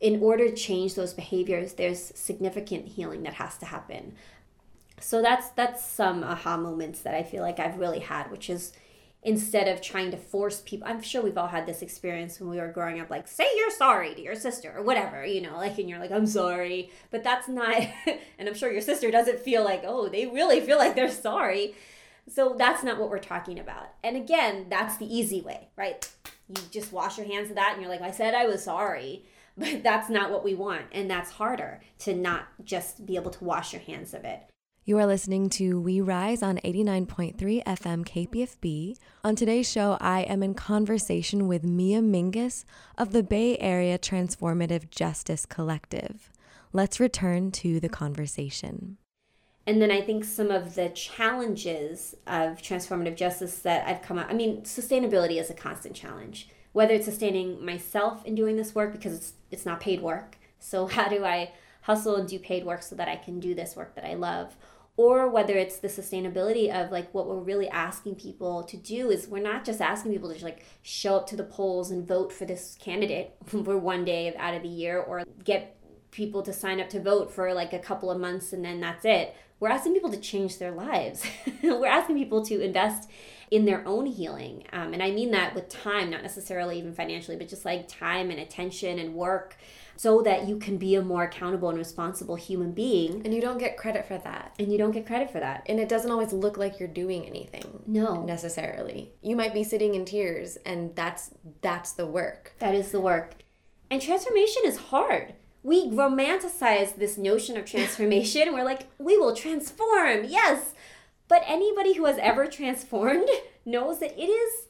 in 0.00 0.22
order 0.22 0.48
to 0.48 0.54
change 0.54 0.94
those 0.94 1.12
behaviors, 1.12 1.74
there's 1.74 2.12
significant 2.14 2.88
healing 2.88 3.22
that 3.24 3.34
has 3.34 3.58
to 3.58 3.66
happen. 3.66 4.14
So 5.00 5.22
that's 5.22 5.50
that's 5.50 5.84
some 5.84 6.22
aha 6.22 6.56
moments 6.56 7.00
that 7.00 7.14
I 7.14 7.22
feel 7.22 7.42
like 7.42 7.58
I've 7.58 7.78
really 7.78 8.00
had, 8.00 8.30
which 8.30 8.50
is 8.50 8.72
instead 9.22 9.66
of 9.66 9.82
trying 9.82 10.10
to 10.12 10.16
force 10.16 10.62
people 10.64 10.86
i'm 10.86 11.02
sure 11.02 11.20
we've 11.20 11.36
all 11.36 11.48
had 11.48 11.66
this 11.66 11.82
experience 11.82 12.38
when 12.38 12.48
we 12.48 12.58
were 12.58 12.68
growing 12.68 13.00
up 13.00 13.10
like 13.10 13.26
say 13.26 13.44
you're 13.56 13.70
sorry 13.70 14.14
to 14.14 14.22
your 14.22 14.36
sister 14.36 14.72
or 14.76 14.82
whatever 14.82 15.26
you 15.26 15.40
know 15.40 15.56
like 15.56 15.76
and 15.78 15.88
you're 15.88 15.98
like 15.98 16.12
i'm 16.12 16.26
sorry 16.26 16.90
but 17.10 17.24
that's 17.24 17.48
not 17.48 17.74
and 18.38 18.48
i'm 18.48 18.54
sure 18.54 18.70
your 18.70 18.80
sister 18.80 19.10
doesn't 19.10 19.40
feel 19.40 19.64
like 19.64 19.82
oh 19.84 20.08
they 20.08 20.26
really 20.26 20.60
feel 20.60 20.78
like 20.78 20.94
they're 20.94 21.10
sorry. 21.10 21.74
So 22.30 22.56
that's 22.58 22.84
not 22.84 22.98
what 22.98 23.08
we're 23.08 23.20
talking 23.20 23.58
about. 23.58 23.88
And 24.04 24.14
again 24.16 24.66
that's 24.68 24.98
the 24.98 25.12
easy 25.14 25.40
way 25.40 25.68
right? 25.76 26.08
You 26.48 26.62
just 26.70 26.92
wash 26.92 27.18
your 27.18 27.26
hands 27.26 27.50
of 27.50 27.56
that 27.56 27.72
and 27.72 27.82
you're 27.82 27.90
like 27.90 28.00
i 28.00 28.10
said 28.10 28.34
i 28.34 28.46
was 28.46 28.64
sorry 28.64 29.24
but 29.56 29.82
that's 29.82 30.08
not 30.08 30.30
what 30.30 30.44
we 30.44 30.54
want 30.54 30.82
and 30.92 31.10
that's 31.10 31.32
harder 31.32 31.80
to 32.00 32.14
not 32.14 32.46
just 32.64 33.04
be 33.04 33.16
able 33.16 33.30
to 33.32 33.44
wash 33.44 33.72
your 33.72 33.82
hands 33.82 34.14
of 34.14 34.24
it 34.24 34.48
You 34.88 34.96
are 34.96 35.06
listening 35.06 35.50
to 35.50 35.78
We 35.78 36.00
Rise 36.00 36.42
on 36.42 36.56
89.3 36.64 37.36
FM 37.36 38.06
KPFB. 38.06 38.96
On 39.22 39.36
today's 39.36 39.70
show, 39.70 39.98
I 40.00 40.22
am 40.22 40.42
in 40.42 40.54
conversation 40.54 41.46
with 41.46 41.62
Mia 41.62 42.00
Mingus 42.00 42.64
of 42.96 43.12
the 43.12 43.22
Bay 43.22 43.58
Area 43.58 43.98
Transformative 43.98 44.88
Justice 44.88 45.44
Collective. 45.44 46.32
Let's 46.72 46.98
return 46.98 47.50
to 47.50 47.80
the 47.80 47.90
conversation. 47.90 48.96
And 49.66 49.82
then 49.82 49.90
I 49.90 50.00
think 50.00 50.24
some 50.24 50.50
of 50.50 50.74
the 50.74 50.88
challenges 50.88 52.14
of 52.26 52.62
transformative 52.62 53.14
justice 53.14 53.58
that 53.58 53.86
I've 53.86 54.00
come 54.00 54.18
up, 54.18 54.28
I 54.30 54.32
mean, 54.32 54.62
sustainability 54.62 55.38
is 55.38 55.50
a 55.50 55.54
constant 55.54 55.96
challenge. 55.96 56.48
Whether 56.72 56.94
it's 56.94 57.04
sustaining 57.04 57.62
myself 57.62 58.24
in 58.24 58.34
doing 58.34 58.56
this 58.56 58.74
work 58.74 58.92
because 58.92 59.14
it's 59.14 59.32
it's 59.50 59.66
not 59.66 59.80
paid 59.80 60.00
work. 60.00 60.38
So 60.58 60.86
how 60.96 61.10
do 61.10 61.26
I 61.26 61.52
hustle 61.82 62.16
and 62.16 62.26
do 62.26 62.38
paid 62.38 62.64
work 62.64 62.82
so 62.82 62.96
that 62.96 63.08
I 63.08 63.16
can 63.16 63.38
do 63.38 63.54
this 63.54 63.76
work 63.76 63.94
that 63.94 64.06
I 64.06 64.14
love? 64.14 64.56
Or 64.98 65.28
whether 65.28 65.56
it's 65.56 65.78
the 65.78 65.86
sustainability 65.86 66.74
of 66.74 66.90
like 66.90 67.14
what 67.14 67.28
we're 67.28 67.38
really 67.38 67.68
asking 67.68 68.16
people 68.16 68.64
to 68.64 68.76
do 68.76 69.10
is 69.10 69.28
we're 69.28 69.40
not 69.40 69.64
just 69.64 69.80
asking 69.80 70.10
people 70.10 70.28
to 70.28 70.34
just 70.34 70.44
like 70.44 70.64
show 70.82 71.14
up 71.14 71.28
to 71.28 71.36
the 71.36 71.44
polls 71.44 71.92
and 71.92 72.06
vote 72.06 72.32
for 72.32 72.44
this 72.46 72.76
candidate 72.80 73.32
for 73.46 73.78
one 73.78 74.04
day 74.04 74.34
out 74.34 74.54
of 74.54 74.62
the 74.62 74.68
year 74.68 74.98
or 74.98 75.22
get 75.44 75.76
people 76.10 76.42
to 76.42 76.52
sign 76.52 76.80
up 76.80 76.90
to 76.90 77.00
vote 77.00 77.30
for 77.30 77.54
like 77.54 77.72
a 77.72 77.78
couple 77.78 78.10
of 78.10 78.18
months 78.18 78.52
and 78.52 78.64
then 78.64 78.80
that's 78.80 79.04
it. 79.04 79.36
We're 79.60 79.68
asking 79.68 79.94
people 79.94 80.10
to 80.10 80.18
change 80.18 80.58
their 80.58 80.72
lives. 80.72 81.24
We're 81.62 81.86
asking 81.86 82.16
people 82.16 82.44
to 82.46 82.60
invest 82.60 83.08
in 83.52 83.66
their 83.66 83.86
own 83.86 84.06
healing. 84.06 84.64
Um, 84.72 84.94
and 84.94 85.02
I 85.02 85.12
mean 85.12 85.30
that 85.30 85.54
with 85.54 85.68
time, 85.68 86.10
not 86.10 86.22
necessarily 86.22 86.76
even 86.78 86.92
financially, 86.92 87.36
but 87.36 87.48
just 87.48 87.64
like 87.64 87.86
time 87.86 88.30
and 88.30 88.40
attention 88.40 88.98
and 88.98 89.14
work 89.14 89.56
so 89.98 90.22
that 90.22 90.46
you 90.46 90.56
can 90.58 90.76
be 90.78 90.94
a 90.94 91.02
more 91.02 91.24
accountable 91.24 91.68
and 91.68 91.76
responsible 91.76 92.36
human 92.36 92.70
being. 92.70 93.20
And 93.24 93.34
you 93.34 93.40
don't 93.40 93.58
get 93.58 93.76
credit 93.76 94.06
for 94.06 94.16
that. 94.18 94.54
And 94.56 94.70
you 94.70 94.78
don't 94.78 94.92
get 94.92 95.08
credit 95.08 95.28
for 95.28 95.40
that. 95.40 95.64
And 95.66 95.80
it 95.80 95.88
doesn't 95.88 96.10
always 96.10 96.32
look 96.32 96.56
like 96.56 96.78
you're 96.78 96.88
doing 96.88 97.26
anything. 97.26 97.82
No. 97.84 98.22
Necessarily. 98.22 99.10
You 99.22 99.34
might 99.34 99.52
be 99.52 99.64
sitting 99.64 99.96
in 99.96 100.04
tears 100.04 100.56
and 100.64 100.94
that's 100.94 101.30
that's 101.62 101.92
the 101.92 102.06
work. 102.06 102.52
That 102.60 102.76
is 102.76 102.92
the 102.92 103.00
work. 103.00 103.34
And 103.90 104.00
transformation 104.00 104.62
is 104.66 104.76
hard. 104.76 105.34
We 105.64 105.88
romanticize 105.90 106.94
this 106.94 107.18
notion 107.18 107.56
of 107.56 107.64
transformation. 107.64 108.52
We're 108.52 108.64
like, 108.64 108.86
we 108.98 109.18
will 109.18 109.34
transform, 109.34 110.22
yes. 110.28 110.74
But 111.26 111.42
anybody 111.44 111.94
who 111.94 112.04
has 112.04 112.18
ever 112.18 112.46
transformed 112.46 113.28
knows 113.66 113.98
that 113.98 114.16
it 114.16 114.28
is 114.28 114.68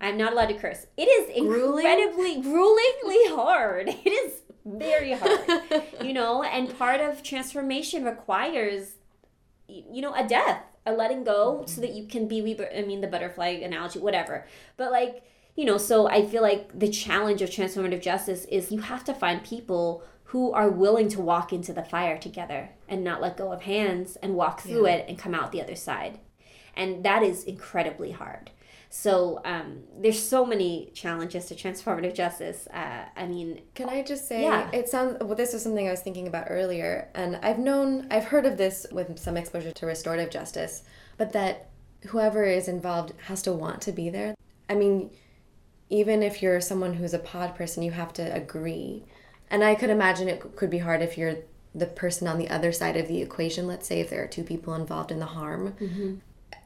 I'm 0.00 0.18
not 0.18 0.32
allowed 0.32 0.46
to 0.48 0.54
curse. 0.54 0.86
It 0.96 1.04
is 1.04 1.42
Grueling? 1.42 1.84
incredibly 1.84 2.42
gruelingly 2.42 3.34
hard. 3.34 3.88
It 4.04 4.10
is 4.10 4.42
very 4.66 5.12
hard, 5.12 5.82
you 6.02 6.12
know. 6.12 6.42
And 6.42 6.76
part 6.78 7.00
of 7.00 7.22
transformation 7.22 8.04
requires, 8.04 8.96
you 9.68 10.02
know, 10.02 10.14
a 10.14 10.26
death, 10.26 10.62
a 10.84 10.92
letting 10.92 11.24
go, 11.24 11.64
so 11.66 11.72
mm-hmm. 11.72 11.80
that 11.82 11.92
you 11.92 12.06
can 12.06 12.28
be. 12.28 12.40
rebir- 12.40 12.76
I 12.76 12.82
mean, 12.82 13.00
the 13.00 13.06
butterfly 13.06 13.60
analogy, 13.62 13.98
whatever. 13.98 14.46
But 14.76 14.92
like, 14.92 15.22
you 15.54 15.64
know, 15.64 15.78
so 15.78 16.08
I 16.08 16.26
feel 16.26 16.42
like 16.42 16.78
the 16.78 16.88
challenge 16.88 17.40
of 17.42 17.50
transformative 17.50 18.02
justice 18.02 18.44
is 18.46 18.72
you 18.72 18.80
have 18.80 19.04
to 19.04 19.14
find 19.14 19.42
people 19.42 20.02
who 20.30 20.52
are 20.52 20.68
willing 20.68 21.08
to 21.08 21.20
walk 21.20 21.52
into 21.52 21.72
the 21.72 21.84
fire 21.84 22.18
together 22.18 22.70
and 22.88 23.04
not 23.04 23.22
let 23.22 23.36
go 23.36 23.52
of 23.52 23.62
hands 23.62 24.16
and 24.16 24.34
walk 24.34 24.60
through 24.60 24.86
it 24.86 25.06
and 25.08 25.18
come 25.18 25.34
out 25.34 25.52
the 25.52 25.62
other 25.62 25.76
side 25.76 26.18
and 26.76 27.04
that 27.04 27.22
is 27.22 27.44
incredibly 27.44 28.12
hard 28.12 28.50
so 29.02 29.40
um, 29.44 29.82
there's 30.02 30.22
so 30.34 30.46
many 30.46 30.90
challenges 30.94 31.46
to 31.46 31.54
transformative 31.54 32.14
justice 32.14 32.66
uh, 32.72 33.04
i 33.14 33.26
mean 33.26 33.60
Can 33.74 33.88
I 33.88 34.02
just 34.02 34.26
say, 34.26 34.42
Yeah. 34.42 34.70
it 34.72 34.88
sounds, 34.88 35.16
well, 35.20 35.34
this 35.42 35.52
was 35.52 35.62
something 35.62 35.86
I 35.86 35.90
was 35.90 36.00
thinking 36.00 36.26
about 36.28 36.46
earlier, 36.48 37.08
and 37.14 37.36
I've 37.42 37.58
known, 37.58 38.06
I've 38.10 38.24
heard 38.32 38.46
of 38.46 38.56
this 38.56 38.86
with 38.90 39.18
some 39.18 39.36
exposure 39.36 39.72
to 39.72 39.86
restorative 39.86 40.30
justice, 40.30 40.82
but 41.18 41.32
that 41.32 41.54
whoever 42.10 42.44
is 42.44 42.68
involved 42.68 43.12
has 43.28 43.42
to 43.42 43.52
want 43.52 43.78
to 43.82 43.92
be 43.92 44.08
there. 44.10 44.34
I 44.70 44.74
mean, 44.74 45.10
even 45.90 46.22
if 46.22 46.42
you're 46.42 46.60
someone 46.60 46.94
who's 46.94 47.14
a 47.14 47.18
pod 47.18 47.54
person, 47.54 47.82
you 47.82 47.92
have 47.92 48.12
to 48.14 48.22
agree. 48.42 49.04
And 49.50 49.62
I 49.62 49.74
could 49.74 49.90
imagine 49.90 50.28
it 50.28 50.40
could 50.56 50.70
be 50.70 50.78
hard 50.78 51.02
if 51.02 51.16
you're 51.18 51.36
the 51.74 51.86
person 51.86 52.26
on 52.26 52.38
the 52.38 52.48
other 52.48 52.72
side 52.72 52.96
of 52.96 53.06
the 53.08 53.20
equation, 53.22 53.66
let's 53.66 53.86
say 53.86 54.00
if 54.00 54.08
there 54.10 54.22
are 54.24 54.26
two 54.26 54.42
people 54.42 54.74
involved 54.74 55.10
in 55.12 55.20
the 55.20 55.26
harm. 55.38 55.74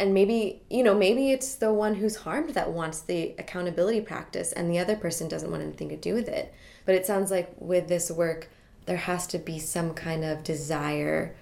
And 0.00 0.14
maybe, 0.14 0.62
you 0.70 0.82
know, 0.82 0.94
maybe 0.94 1.30
it's 1.30 1.56
the 1.56 1.74
one 1.74 1.96
who's 1.96 2.16
harmed 2.16 2.54
that 2.54 2.72
wants 2.72 3.00
the 3.00 3.34
accountability 3.38 4.00
practice 4.00 4.50
and 4.50 4.70
the 4.70 4.78
other 4.78 4.96
person 4.96 5.28
doesn't 5.28 5.50
want 5.50 5.62
anything 5.62 5.90
to 5.90 5.96
do 5.96 6.14
with 6.14 6.26
it. 6.26 6.54
But 6.86 6.94
it 6.94 7.04
sounds 7.04 7.30
like 7.30 7.52
with 7.58 7.86
this 7.86 8.10
work, 8.10 8.48
there 8.86 8.96
has 8.96 9.26
to 9.26 9.38
be 9.38 9.58
some 9.58 9.92
kind 9.92 10.24
of 10.24 10.42
desire 10.42 11.36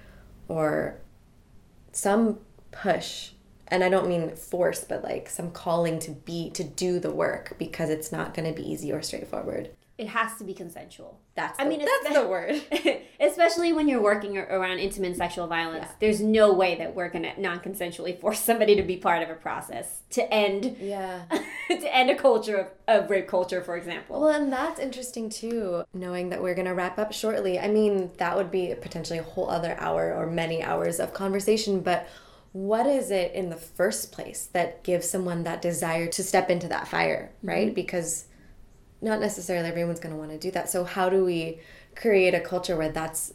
or 0.48 1.00
some 1.92 2.40
push. 2.72 3.30
And 3.68 3.84
I 3.84 3.88
don't 3.88 4.09
mean 4.09 4.34
force, 4.34 4.82
but 4.82 5.04
like 5.04 5.30
some 5.30 5.52
calling 5.52 6.00
to 6.00 6.11
be, 6.11 6.50
to 6.50 6.64
do 6.64 6.98
the 6.98 7.12
work 7.12 7.54
because 7.61 7.90
it's 7.90 8.11
not 8.11 8.34
going 8.34 8.52
to 8.52 8.61
be 8.61 8.68
easy 8.68 8.90
or 8.90 9.02
straightforward. 9.02 9.70
It 9.99 10.07
has 10.09 10.36
to 10.36 10.44
be 10.44 10.55
consensual 10.55 11.18
That's 11.34 11.59
I 11.61 11.66
mean, 11.68 11.84
that's 11.84 12.14
the 12.14 12.26
word. 12.28 12.62
especially 13.20 13.72
when 13.72 13.88
you're 13.88 14.01
working 14.03 14.38
around 14.38 14.78
intimate 14.78 15.16
sexual 15.16 15.46
violence 15.49 15.86
there's 16.01 16.20
no 16.20 16.53
way 16.53 16.76
that 16.76 16.94
we're 16.94 17.09
gonna 17.09 17.32
non-consensually 17.38 18.20
force 18.20 18.38
somebody 18.40 18.76
to 18.76 18.82
be 18.82 18.96
part 18.96 19.22
of 19.22 19.28
a 19.30 19.34
process 19.34 20.03
to 20.11 20.32
end 20.32 20.76
Yeah. 20.80 21.22
to 21.68 21.94
end 21.96 22.11
a 22.11 22.14
culture 22.14 22.57
of, 22.57 23.03
of 23.05 23.11
rape 23.11 23.26
culture 23.28 23.61
for 23.62 23.76
example 23.76 24.20
Well, 24.20 24.30
and 24.30 24.53
that's 24.53 24.78
interesting 24.78 25.28
too, 25.28 25.82
knowing 25.92 26.30
that 26.30 26.40
we're 26.42 26.55
going 26.55 26.66
to 26.66 26.74
wrap 26.74 26.99
up 26.99 27.12
shortly. 27.12 27.59
I 27.59 27.68
mean, 27.68 28.11
that 28.18 28.36
would 28.36 28.51
be 28.51 28.74
potentially 28.80 29.18
a 29.18 29.22
whole 29.22 29.51
other 29.51 29.76
hour 29.78 30.14
or 30.14 30.26
many 30.26 30.62
hours 30.62 31.01
of 31.01 31.12
conversation, 31.12 31.80
but 31.80 32.09
what 32.53 32.86
is 32.86 33.11
it 33.11 33.32
in 33.34 33.51
the 33.51 33.57
first 33.57 34.11
place 34.12 34.49
that 34.53 34.82
gives 34.82 35.09
someone 35.09 35.44
that 35.44 35.61
desire 35.61 36.07
to 36.07 36.22
step 36.22 36.49
into 36.51 36.68
that 36.68 36.88
fire, 36.88 37.30
right? 37.42 37.66
Mm-hmm. 37.66 37.74
Because 37.74 38.24
not 39.01 39.20
necessarily 39.20 39.68
everyone's 39.68 40.01
going 40.01 40.12
to 40.14 40.18
want 40.18 40.30
to 40.32 40.38
do 40.38 40.51
that. 40.53 40.68
So, 40.70 40.84
how 40.84 41.09
do 41.09 41.24
we 41.24 41.61
create 41.96 42.34
a 42.34 42.40
culture 42.40 42.76
where 42.76 42.90
that's 42.90 43.32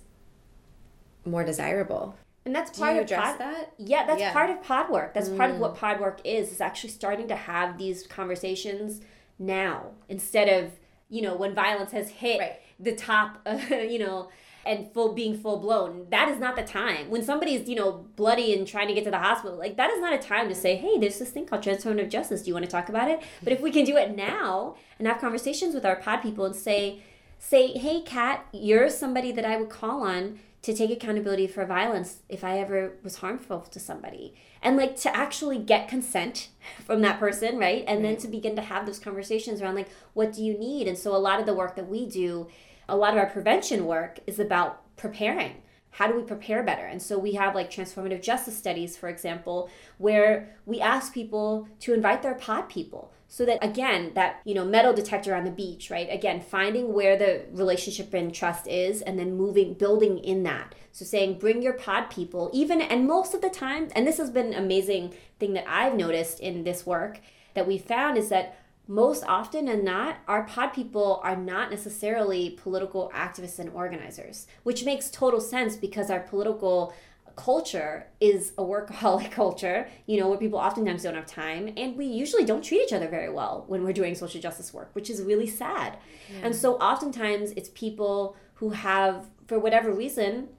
more 1.25 1.43
desirable? 1.43 2.15
and 2.45 2.53
that's 2.53 2.77
part 2.77 2.97
of 2.97 3.09
pod- 3.09 3.39
that? 3.39 3.71
Yeah, 3.77 4.05
that's 4.05 4.19
Yeah. 4.19 4.31
Mm. 4.31 4.33
part 4.33 4.49
of 4.49 4.61
pod 4.61 4.89
work. 4.89 5.13
That's 5.13 5.29
part 5.29 5.49
of 5.51 5.59
what 5.59 5.75
pod 5.75 6.01
work 6.01 6.19
is. 6.25 6.51
Is 6.51 6.59
actually 6.59 6.89
starting 6.89 7.29
to 7.29 7.35
have 7.37 7.77
these 7.77 8.05
conversations 8.05 8.99
now 9.39 9.91
instead 10.09 10.49
of 10.49 10.71
you 11.09 11.21
know 11.21 11.35
when 11.37 11.55
violence 11.55 11.91
has 11.91 12.09
hit 12.09 12.39
Right. 12.41 12.59
the 12.81 12.95
top, 12.95 13.37
of, 13.45 13.69
you 13.69 13.97
know, 13.99 14.29
and 14.65 14.91
full 14.93 15.13
being 15.13 15.37
full 15.37 15.59
blown. 15.59 16.07
That 16.09 16.29
is 16.29 16.39
not 16.39 16.55
the 16.55 16.63
time 16.63 17.09
when 17.09 17.23
somebody's 17.23 17.67
you 17.67 17.75
know 17.75 18.05
bloody 18.15 18.53
and 18.53 18.67
trying 18.67 18.87
to 18.87 18.93
get 18.93 19.03
to 19.05 19.11
the 19.11 19.19
hospital. 19.19 19.57
Like 19.57 19.77
that 19.77 19.91
is 19.91 19.99
not 19.99 20.13
a 20.13 20.17
time 20.17 20.49
to 20.49 20.55
say, 20.55 20.75
hey, 20.75 20.97
there's 20.97 21.19
this 21.19 21.31
thing 21.31 21.45
called 21.45 21.63
transformative 21.63 22.09
justice. 22.09 22.41
Do 22.41 22.49
you 22.49 22.53
want 22.53 22.65
to 22.65 22.71
talk 22.71 22.89
about 22.89 23.09
it? 23.09 23.21
But 23.43 23.53
if 23.53 23.61
we 23.61 23.71
can 23.71 23.85
do 23.85 23.97
it 23.97 24.15
now 24.15 24.75
and 24.97 25.07
have 25.07 25.19
conversations 25.19 25.73
with 25.73 25.85
our 25.85 25.95
pod 25.95 26.21
people 26.21 26.45
and 26.45 26.55
say, 26.55 27.01
say, 27.39 27.77
hey, 27.77 28.01
Kat, 28.01 28.45
you're 28.53 28.89
somebody 28.89 29.31
that 29.33 29.45
I 29.45 29.57
would 29.57 29.69
call 29.69 30.03
on 30.03 30.39
to 30.63 30.73
take 30.73 30.89
accountability 30.89 31.45
for 31.45 31.65
violence 31.65 32.19
if 32.29 32.41
I 32.41 32.57
ever 32.57 32.93
was 33.03 33.17
harmful 33.17 33.61
to 33.61 33.79
somebody. 33.79 34.33
And 34.61 34.77
like 34.77 34.95
to 35.01 35.13
actually 35.13 35.59
get 35.59 35.89
consent 35.89 36.47
from 36.85 37.01
that 37.01 37.19
person, 37.19 37.57
right? 37.57 37.83
And 37.85 38.03
then 38.03 38.15
to 38.17 38.29
begin 38.29 38.55
to 38.55 38.61
have 38.61 38.85
those 38.85 38.99
conversations 38.99 39.61
around 39.61 39.75
like, 39.75 39.89
what 40.13 40.31
do 40.31 40.41
you 40.41 40.57
need? 40.57 40.87
And 40.87 40.97
so 40.97 41.13
a 41.13 41.17
lot 41.17 41.41
of 41.41 41.45
the 41.45 41.53
work 41.53 41.75
that 41.75 41.89
we 41.89 42.05
do, 42.05 42.47
a 42.87 42.97
lot 42.97 43.13
of 43.13 43.19
our 43.19 43.29
prevention 43.29 43.85
work 43.85 44.19
is 44.27 44.39
about 44.39 44.95
preparing. 44.95 45.55
How 45.91 46.07
do 46.07 46.15
we 46.15 46.23
prepare 46.23 46.63
better? 46.63 46.85
And 46.85 47.01
so 47.01 47.19
we 47.19 47.33
have 47.33 47.53
like 47.53 47.69
transformative 47.71 48.23
justice 48.23 48.57
studies, 48.57 48.97
for 48.97 49.09
example, 49.09 49.69
where 49.99 50.57
we 50.65 50.81
ask 50.81 51.13
people 51.13 51.67
to 51.81 51.93
invite 51.93 52.23
their 52.23 52.33
pod 52.33 52.67
people 52.67 53.13
so 53.33 53.45
that 53.45 53.63
again 53.63 54.11
that 54.13 54.39
you 54.45 54.53
know 54.53 54.63
metal 54.63 54.93
detector 54.93 55.33
on 55.33 55.43
the 55.43 55.49
beach 55.49 55.89
right 55.89 56.07
again 56.11 56.39
finding 56.39 56.93
where 56.93 57.17
the 57.17 57.43
relationship 57.51 58.13
and 58.13 58.31
trust 58.31 58.67
is 58.67 59.01
and 59.01 59.17
then 59.17 59.35
moving 59.35 59.73
building 59.73 60.19
in 60.19 60.43
that 60.43 60.75
so 60.91 61.03
saying 61.03 61.39
bring 61.39 61.59
your 61.63 61.73
pod 61.73 62.11
people 62.11 62.51
even 62.53 62.79
and 62.79 63.07
most 63.07 63.33
of 63.33 63.41
the 63.41 63.49
time 63.49 63.89
and 63.95 64.05
this 64.05 64.19
has 64.19 64.29
been 64.29 64.53
an 64.53 64.63
amazing 64.63 65.11
thing 65.39 65.53
that 65.53 65.67
i've 65.67 65.95
noticed 65.95 66.39
in 66.41 66.63
this 66.63 66.85
work 66.85 67.19
that 67.55 67.67
we 67.67 67.75
found 67.75 68.19
is 68.19 68.29
that 68.29 68.55
most 68.87 69.23
often 69.25 69.65
than 69.65 69.85
not, 69.85 70.17
our 70.27 70.43
pod 70.43 70.73
people 70.73 71.21
are 71.23 71.37
not 71.37 71.71
necessarily 71.71 72.49
political 72.61 73.11
activists 73.15 73.59
and 73.59 73.69
organizers, 73.69 74.47
which 74.63 74.83
makes 74.83 75.09
total 75.09 75.39
sense 75.39 75.75
because 75.77 76.09
our 76.09 76.19
political 76.19 76.93
culture 77.35 78.07
is 78.19 78.51
a 78.57 78.61
workaholic 78.61 79.31
culture, 79.31 79.87
you 80.05 80.19
know, 80.19 80.29
where 80.29 80.37
people 80.37 80.59
oftentimes 80.59 81.03
don't 81.03 81.15
have 81.15 81.25
time, 81.25 81.73
and 81.77 81.95
we 81.95 82.05
usually 82.05 82.45
don't 82.45 82.63
treat 82.63 82.81
each 82.81 82.93
other 82.93 83.07
very 83.07 83.31
well 83.31 83.63
when 83.67 83.83
we're 83.83 83.93
doing 83.93 84.15
social 84.15 84.41
justice 84.41 84.73
work, 84.73 84.89
which 84.93 85.09
is 85.09 85.21
really 85.21 85.47
sad. 85.47 85.97
And 86.41 86.55
so 86.55 86.75
oftentimes 86.75 87.51
it's 87.51 87.69
people 87.69 88.35
who 88.55 88.71
have, 88.71 89.29
for 89.47 89.59
whatever 89.59 89.91
reason, 89.91 90.49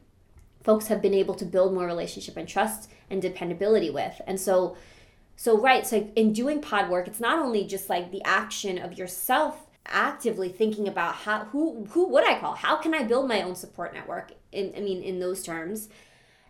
folks 0.62 0.86
have 0.88 1.02
been 1.02 1.14
able 1.14 1.34
to 1.34 1.44
build 1.44 1.74
more 1.74 1.86
relationship 1.86 2.36
and 2.36 2.48
trust 2.48 2.90
and 3.10 3.20
dependability 3.20 3.90
with. 3.90 4.20
And 4.26 4.40
so 4.40 4.76
so 5.37 5.59
right, 5.59 5.87
so 5.87 6.11
in 6.14 6.32
doing 6.32 6.61
pod 6.61 6.89
work, 6.89 7.09
it's 7.09 7.20
not 7.20 7.39
only 7.39 7.64
just 7.64 7.89
like 7.91 8.11
the 8.11 8.22
action 8.24 8.78
of 8.78 8.97
yourself 8.99 9.66
actively 9.87 10.49
thinking 10.49 10.89
about 10.89 11.14
how 11.14 11.45
who 11.47 11.87
who 11.91 12.09
would 12.09 12.24
I 12.24 12.39
call? 12.39 12.55
How 12.55 12.76
can 12.76 12.95
I 12.95 13.03
build 13.03 13.28
my 13.28 13.43
own 13.43 13.55
support 13.55 13.93
network? 13.95 14.32
In 14.53 14.72
I 14.76 14.80
mean 14.80 15.03
in 15.03 15.20
those 15.20 15.43
terms. 15.43 15.89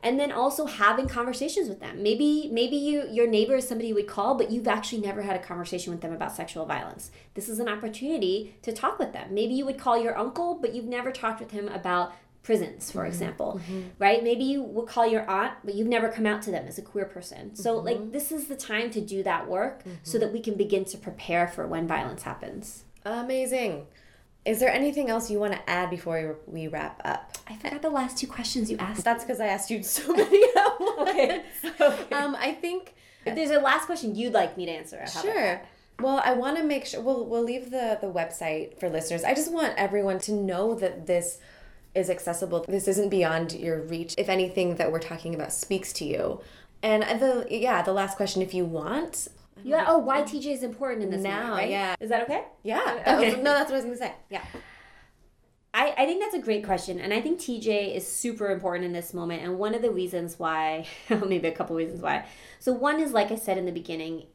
And 0.03 0.21
then 0.21 0.31
also 0.31 0.67
having 0.67 1.09
conversations 1.09 1.67
with 1.67 1.81
them. 1.81 2.03
Maybe 2.03 2.51
maybe 2.53 2.77
you 2.77 3.09
your 3.11 3.27
neighbor 3.27 3.57
is 3.57 3.67
somebody 3.67 3.89
you 3.89 3.95
would 3.95 4.07
call, 4.07 4.35
but 4.35 4.51
you've 4.51 4.69
actually 4.69 5.01
never 5.01 5.23
had 5.23 5.35
a 5.35 5.43
conversation 5.43 5.93
with 5.93 6.03
them 6.03 6.13
about 6.13 6.37
sexual 6.37 6.67
violence. 6.67 7.11
This 7.33 7.49
is 7.49 7.59
an 7.59 7.71
opportunity 7.71 8.55
to 8.63 8.71
talk 8.71 8.99
with 8.99 9.15
them. 9.15 9.33
Maybe 9.33 9.55
you 9.55 9.65
would 9.65 9.79
call 9.79 10.01
your 10.01 10.17
uncle, 10.17 10.59
but 10.61 10.75
you've 10.75 10.85
never 10.85 11.11
talked 11.11 11.41
with 11.41 11.53
him 11.53 11.69
about 11.69 12.13
prisons, 12.45 12.93
for 12.93 12.99
mm-hmm. 12.99 13.09
example, 13.09 13.61
mm-hmm. 13.61 13.89
right? 13.99 14.23
Maybe 14.23 14.45
you 14.45 14.63
will 14.63 14.87
call 14.87 15.07
your 15.07 15.29
aunt, 15.29 15.55
but 15.65 15.75
you've 15.75 15.89
never 15.89 16.09
come 16.09 16.27
out 16.27 16.43
to 16.43 16.53
them 16.53 16.67
as 16.69 16.79
a 16.79 16.83
queer 16.83 17.07
person. 17.07 17.57
So, 17.57 17.77
mm-hmm. 17.77 17.87
like, 17.87 18.13
this 18.13 18.31
is 18.31 18.47
the 18.47 18.55
time 18.55 18.91
to 18.91 19.01
do 19.01 19.25
that 19.25 19.49
work 19.49 19.83
so 20.05 20.19
that 20.19 20.33
we 20.33 20.41
can 20.41 20.55
begin 20.55 20.85
to 20.87 20.99
prepare 20.99 21.49
for 21.49 21.67
when 21.67 21.89
violence 21.89 22.23
happens. 22.23 22.85
Amazing. 23.05 23.87
Is 24.45 24.61
there 24.61 24.71
anything 24.71 25.09
else 25.09 25.31
you 25.31 25.41
want 25.41 25.55
to 25.55 25.71
add 25.71 25.89
before 25.89 26.39
we 26.47 26.69
wrap 26.69 27.01
up? 27.05 27.39
I 27.49 27.57
forgot 27.57 27.81
the 27.81 27.91
last 27.91 28.19
two 28.19 28.27
questions 28.27 28.71
you 28.71 28.77
asked. 28.77 29.03
That's 29.03 29.25
because 29.25 29.41
I 29.41 29.47
asked 29.47 29.71
you 29.71 29.83
so 29.83 30.13
many 30.13 30.43
at 30.57 30.81
once. 30.81 31.01
Okay. 31.05 31.43
Okay. 31.81 32.15
Um, 32.15 32.37
I 32.39 32.53
think 32.53 32.95
If 33.25 33.35
there's 33.35 33.51
a 33.51 33.59
last 33.59 33.87
question 33.87 34.15
you'd 34.15 34.35
like 34.35 34.57
me 34.57 34.67
to 34.67 34.73
answer, 34.73 35.05
Sure. 35.07 35.63
Well, 36.01 36.21
I 36.25 36.35
want 36.35 36.57
to 36.59 36.65
make 36.65 36.87
sure 36.87 37.01
we'll 37.01 37.25
we'll 37.25 37.45
leave 37.45 37.71
the 37.71 37.99
the 38.01 38.09
website 38.09 38.79
for 38.81 38.89
listeners. 38.91 39.23
I 39.25 39.33
just 39.33 39.53
want 39.53 39.75
everyone 39.77 40.19
to 40.21 40.33
know 40.33 40.75
that 40.75 41.07
this 41.07 41.39
is 41.95 42.11
accessible. 42.11 42.65
This 42.69 42.89
isn't 42.89 43.09
beyond 43.09 43.53
your 43.53 43.81
reach. 43.83 44.15
If 44.19 44.29
anything 44.29 44.77
that 44.77 44.91
we're 44.91 44.99
talking 45.01 45.35
about 45.35 45.53
speaks 45.53 45.93
to 45.95 46.05
you. 46.05 46.41
And 46.83 47.03
the 47.21 47.47
yeah, 47.51 47.83
the 47.83 47.93
last 47.93 48.17
question 48.17 48.43
if 48.43 48.53
you 48.53 48.65
want. 48.65 49.29
Yeah. 49.63 49.87
Oh, 49.89 49.99
why 49.99 50.23
TJ 50.23 50.53
is 50.53 50.63
important 50.63 51.03
in 51.03 51.11
this 51.11 51.23
Now, 51.23 51.39
moment, 51.39 51.57
right? 51.57 51.71
yeah. 51.71 51.95
Is 52.01 52.11
that 52.11 52.23
okay? 52.25 52.45
Yeah. 52.63 53.03
Okay. 53.07 53.37
no, 53.37 53.55
that's 53.55 53.71
what 53.71 53.81
I 53.81 53.85
was 53.85 53.85
going 53.85 53.97
to 53.97 54.05
say. 54.05 54.13
Yeah. 54.29 54.45
I, 55.73 55.93
I 55.99 56.07
think 56.07 56.23
that's 56.23 56.35
a 56.35 56.41
great 56.41 56.65
question. 56.65 57.01
And 57.01 57.13
I 57.13 57.21
think 57.21 57.41
TJ 57.41 57.97
is 57.97 58.07
super 58.07 58.51
important 58.51 58.85
in 58.85 58.93
this 58.93 59.13
moment. 59.13 59.43
And 59.43 59.59
one 59.59 59.75
of 59.75 59.83
the 59.83 59.91
reasons 59.91 60.39
why, 60.39 60.87
maybe 61.11 61.49
a 61.49 61.53
couple 61.53 61.75
reasons 61.75 62.01
why. 62.01 62.27
So, 62.61 62.73
one 62.73 63.01
is, 63.01 63.13
like 63.13 63.33
I 63.33 63.37
said 63.37 63.59
in 63.59 63.67
the 63.67 63.73
beginning, 63.73 64.27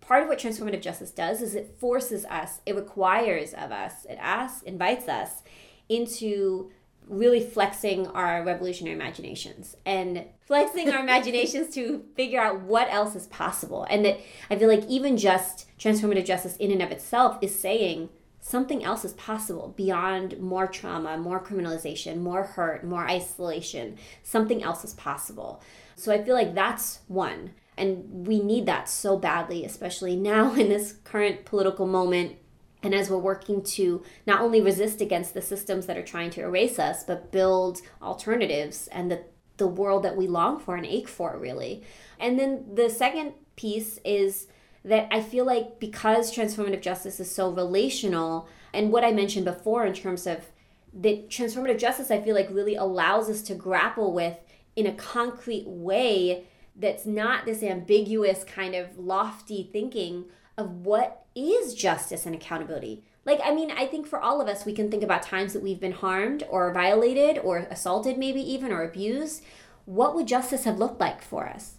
part 0.00 0.22
of 0.22 0.28
what 0.28 0.38
transformative 0.38 0.82
justice 0.82 1.10
does 1.10 1.42
is 1.42 1.54
it 1.54 1.76
forces 1.80 2.24
us, 2.26 2.60
it 2.66 2.76
requires 2.76 3.54
of 3.54 3.72
us, 3.72 4.04
it 4.04 4.18
asks, 4.20 4.62
invites 4.62 5.08
us 5.08 5.42
into 5.88 6.70
really 7.08 7.40
flexing 7.40 8.06
our 8.08 8.42
revolutionary 8.42 8.94
imaginations 8.94 9.76
and 9.84 10.24
flexing 10.46 10.90
our 10.90 11.00
imaginations 11.00 11.74
to 11.74 12.04
figure 12.16 12.40
out 12.40 12.60
what 12.62 12.88
else 12.90 13.14
is 13.14 13.26
possible. 13.26 13.86
And 13.90 14.04
that 14.04 14.20
I 14.50 14.56
feel 14.56 14.68
like 14.68 14.84
even 14.88 15.16
just 15.16 15.66
transformative 15.78 16.24
justice 16.24 16.56
in 16.56 16.70
and 16.70 16.82
of 16.82 16.90
itself 16.90 17.38
is 17.42 17.58
saying 17.58 18.08
something 18.40 18.84
else 18.84 19.04
is 19.04 19.14
possible 19.14 19.72
beyond 19.76 20.38
more 20.38 20.66
trauma, 20.66 21.16
more 21.16 21.42
criminalization, 21.42 22.18
more 22.18 22.42
hurt, 22.42 22.84
more 22.84 23.08
isolation. 23.08 23.96
Something 24.22 24.62
else 24.62 24.84
is 24.84 24.94
possible. 24.94 25.62
So 25.96 26.12
I 26.12 26.22
feel 26.22 26.34
like 26.34 26.54
that's 26.54 27.00
one. 27.08 27.52
And 27.76 28.26
we 28.26 28.40
need 28.40 28.66
that 28.66 28.88
so 28.88 29.16
badly, 29.16 29.64
especially 29.64 30.14
now 30.14 30.54
in 30.54 30.68
this 30.68 30.92
current 31.04 31.44
political 31.44 31.86
moment 31.86 32.36
and 32.84 32.94
as 32.94 33.08
we're 33.08 33.18
working 33.18 33.62
to 33.62 34.02
not 34.26 34.42
only 34.42 34.60
resist 34.60 35.00
against 35.00 35.32
the 35.34 35.42
systems 35.42 35.86
that 35.86 35.96
are 35.96 36.02
trying 36.02 36.30
to 36.30 36.42
erase 36.42 36.78
us, 36.78 37.02
but 37.02 37.32
build 37.32 37.80
alternatives 38.02 38.88
and 38.88 39.10
the, 39.10 39.24
the 39.56 39.66
world 39.66 40.02
that 40.04 40.16
we 40.16 40.26
long 40.26 40.60
for 40.60 40.76
and 40.76 40.84
ache 40.84 41.08
for, 41.08 41.38
really. 41.38 41.82
And 42.20 42.38
then 42.38 42.66
the 42.74 42.90
second 42.90 43.32
piece 43.56 43.98
is 44.04 44.46
that 44.84 45.08
I 45.10 45.22
feel 45.22 45.46
like 45.46 45.80
because 45.80 46.34
transformative 46.34 46.82
justice 46.82 47.18
is 47.18 47.34
so 47.34 47.50
relational, 47.50 48.48
and 48.74 48.92
what 48.92 49.02
I 49.02 49.12
mentioned 49.12 49.46
before 49.46 49.86
in 49.86 49.94
terms 49.94 50.26
of 50.26 50.44
that 50.92 51.30
transformative 51.30 51.78
justice, 51.78 52.10
I 52.10 52.20
feel 52.20 52.34
like 52.34 52.48
really 52.50 52.76
allows 52.76 53.30
us 53.30 53.40
to 53.42 53.54
grapple 53.54 54.12
with 54.12 54.36
in 54.76 54.86
a 54.86 54.92
concrete 54.92 55.66
way 55.66 56.44
that's 56.76 57.06
not 57.06 57.46
this 57.46 57.62
ambiguous 57.62 58.44
kind 58.44 58.74
of 58.74 58.98
lofty 58.98 59.70
thinking 59.72 60.26
of 60.58 60.70
what 60.84 61.23
is 61.34 61.74
justice 61.74 62.26
and 62.26 62.34
accountability. 62.34 63.02
Like, 63.24 63.40
I 63.42 63.54
mean, 63.54 63.70
I 63.70 63.86
think 63.86 64.06
for 64.06 64.20
all 64.20 64.40
of 64.40 64.48
us, 64.48 64.66
we 64.66 64.74
can 64.74 64.90
think 64.90 65.02
about 65.02 65.22
times 65.22 65.52
that 65.52 65.62
we've 65.62 65.80
been 65.80 65.92
harmed 65.92 66.44
or 66.48 66.72
violated 66.72 67.38
or 67.38 67.58
assaulted, 67.70 68.18
maybe 68.18 68.40
even, 68.40 68.70
or 68.70 68.82
abused. 68.82 69.42
What 69.86 70.14
would 70.14 70.26
justice 70.26 70.64
have 70.64 70.78
looked 70.78 71.00
like 71.00 71.22
for 71.22 71.48
us, 71.48 71.74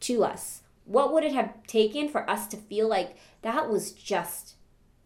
to 0.00 0.24
us? 0.24 0.62
What 0.84 1.12
would 1.12 1.24
it 1.24 1.34
have 1.34 1.66
taken 1.66 2.08
for 2.08 2.28
us 2.28 2.46
to 2.48 2.56
feel 2.56 2.88
like 2.88 3.16
that 3.42 3.68
was 3.68 3.92
just? 3.92 4.54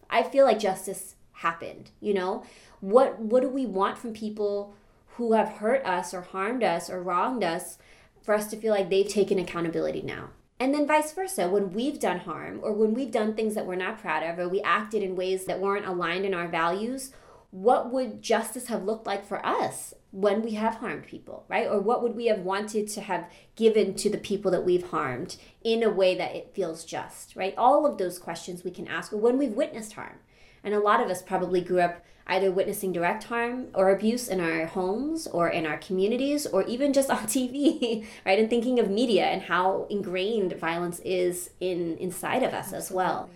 I 0.08 0.22
feel 0.22 0.44
like 0.44 0.60
justice 0.60 1.16
happened, 1.32 1.90
you 2.00 2.14
know? 2.14 2.44
What, 2.80 3.18
what 3.18 3.42
do 3.42 3.48
we 3.48 3.66
want 3.66 3.98
from 3.98 4.12
people 4.12 4.74
who 5.16 5.32
have 5.32 5.48
hurt 5.48 5.84
us 5.84 6.14
or 6.14 6.22
harmed 6.22 6.62
us 6.62 6.88
or 6.88 7.02
wronged 7.02 7.42
us 7.42 7.78
for 8.22 8.34
us 8.34 8.48
to 8.50 8.56
feel 8.56 8.72
like 8.72 8.88
they've 8.88 9.08
taken 9.08 9.38
accountability 9.38 10.02
now? 10.02 10.30
And 10.62 10.72
then 10.72 10.86
vice 10.86 11.10
versa, 11.10 11.48
when 11.48 11.72
we've 11.72 11.98
done 11.98 12.20
harm 12.20 12.60
or 12.62 12.72
when 12.72 12.94
we've 12.94 13.10
done 13.10 13.34
things 13.34 13.56
that 13.56 13.66
we're 13.66 13.74
not 13.74 13.98
proud 13.98 14.22
of 14.22 14.38
or 14.38 14.48
we 14.48 14.60
acted 14.60 15.02
in 15.02 15.16
ways 15.16 15.46
that 15.46 15.58
weren't 15.58 15.86
aligned 15.86 16.24
in 16.24 16.34
our 16.34 16.46
values, 16.46 17.10
what 17.50 17.90
would 17.90 18.22
justice 18.22 18.68
have 18.68 18.84
looked 18.84 19.04
like 19.04 19.26
for 19.26 19.44
us 19.44 19.92
when 20.12 20.40
we 20.40 20.52
have 20.52 20.76
harmed 20.76 21.04
people, 21.04 21.44
right? 21.48 21.66
Or 21.66 21.80
what 21.80 22.00
would 22.00 22.14
we 22.14 22.26
have 22.26 22.42
wanted 22.42 22.86
to 22.90 23.00
have 23.00 23.28
given 23.56 23.96
to 23.96 24.08
the 24.08 24.18
people 24.18 24.52
that 24.52 24.64
we've 24.64 24.88
harmed 24.90 25.36
in 25.64 25.82
a 25.82 25.90
way 25.90 26.16
that 26.16 26.36
it 26.36 26.54
feels 26.54 26.84
just, 26.84 27.34
right? 27.34 27.54
All 27.58 27.84
of 27.84 27.98
those 27.98 28.20
questions 28.20 28.62
we 28.62 28.70
can 28.70 28.86
ask 28.86 29.12
or 29.12 29.16
when 29.16 29.38
we've 29.38 29.54
witnessed 29.54 29.94
harm. 29.94 30.20
And 30.64 30.74
a 30.74 30.80
lot 30.80 31.00
of 31.00 31.08
us 31.08 31.22
probably 31.22 31.60
grew 31.60 31.80
up 31.80 32.04
either 32.26 32.50
witnessing 32.50 32.92
direct 32.92 33.24
harm 33.24 33.66
or 33.74 33.90
abuse 33.90 34.28
in 34.28 34.40
our 34.40 34.66
homes 34.66 35.26
or 35.26 35.48
in 35.48 35.66
our 35.66 35.76
communities 35.78 36.46
or 36.46 36.62
even 36.64 36.92
just 36.92 37.10
on 37.16 37.24
TV, 37.24 38.06
right? 38.24 38.38
And 38.38 38.48
thinking 38.48 38.78
of 38.78 38.90
media 38.90 39.24
and 39.26 39.42
how 39.42 39.86
ingrained 39.90 40.52
violence 40.54 41.00
is 41.00 41.50
in 41.60 41.96
inside 41.98 42.42
of 42.42 42.52
us 42.52 42.72
Absolutely. 42.72 42.76
as 42.78 42.90
well. 42.92 43.30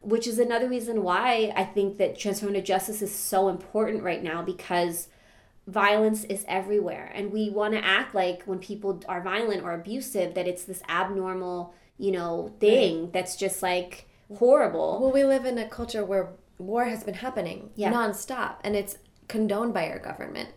Which 0.00 0.26
is 0.26 0.38
another 0.38 0.68
reason 0.68 1.02
why 1.02 1.52
I 1.54 1.64
think 1.64 1.98
that 1.98 2.16
transformative 2.16 2.64
justice 2.64 3.02
is 3.02 3.14
so 3.14 3.48
important 3.48 4.02
right 4.02 4.22
now 4.22 4.42
because 4.42 5.08
violence 5.68 6.24
is 6.24 6.44
everywhere 6.48 7.12
and 7.14 7.30
we 7.30 7.48
want 7.48 7.72
to 7.72 7.84
act 7.84 8.12
like 8.14 8.42
when 8.44 8.58
people 8.58 9.00
are 9.08 9.20
violent 9.20 9.62
or 9.62 9.72
abusive 9.72 10.34
that 10.34 10.48
it's 10.48 10.64
this 10.64 10.82
abnormal, 10.88 11.72
you 11.98 12.10
know, 12.10 12.52
thing 12.58 13.02
right. 13.02 13.12
that's 13.12 13.36
just 13.36 13.62
like 13.62 14.08
horrible. 14.36 14.98
Well, 15.00 15.12
we 15.12 15.22
live 15.22 15.44
in 15.44 15.58
a 15.58 15.68
culture 15.68 16.04
where 16.04 16.30
war 16.66 16.84
has 16.84 17.04
been 17.04 17.14
happening 17.14 17.70
yeah. 17.74 17.92
nonstop 17.92 18.56
and 18.62 18.76
it's 18.76 18.96
condoned 19.28 19.74
by 19.74 19.88
our 19.88 19.98
government. 19.98 20.50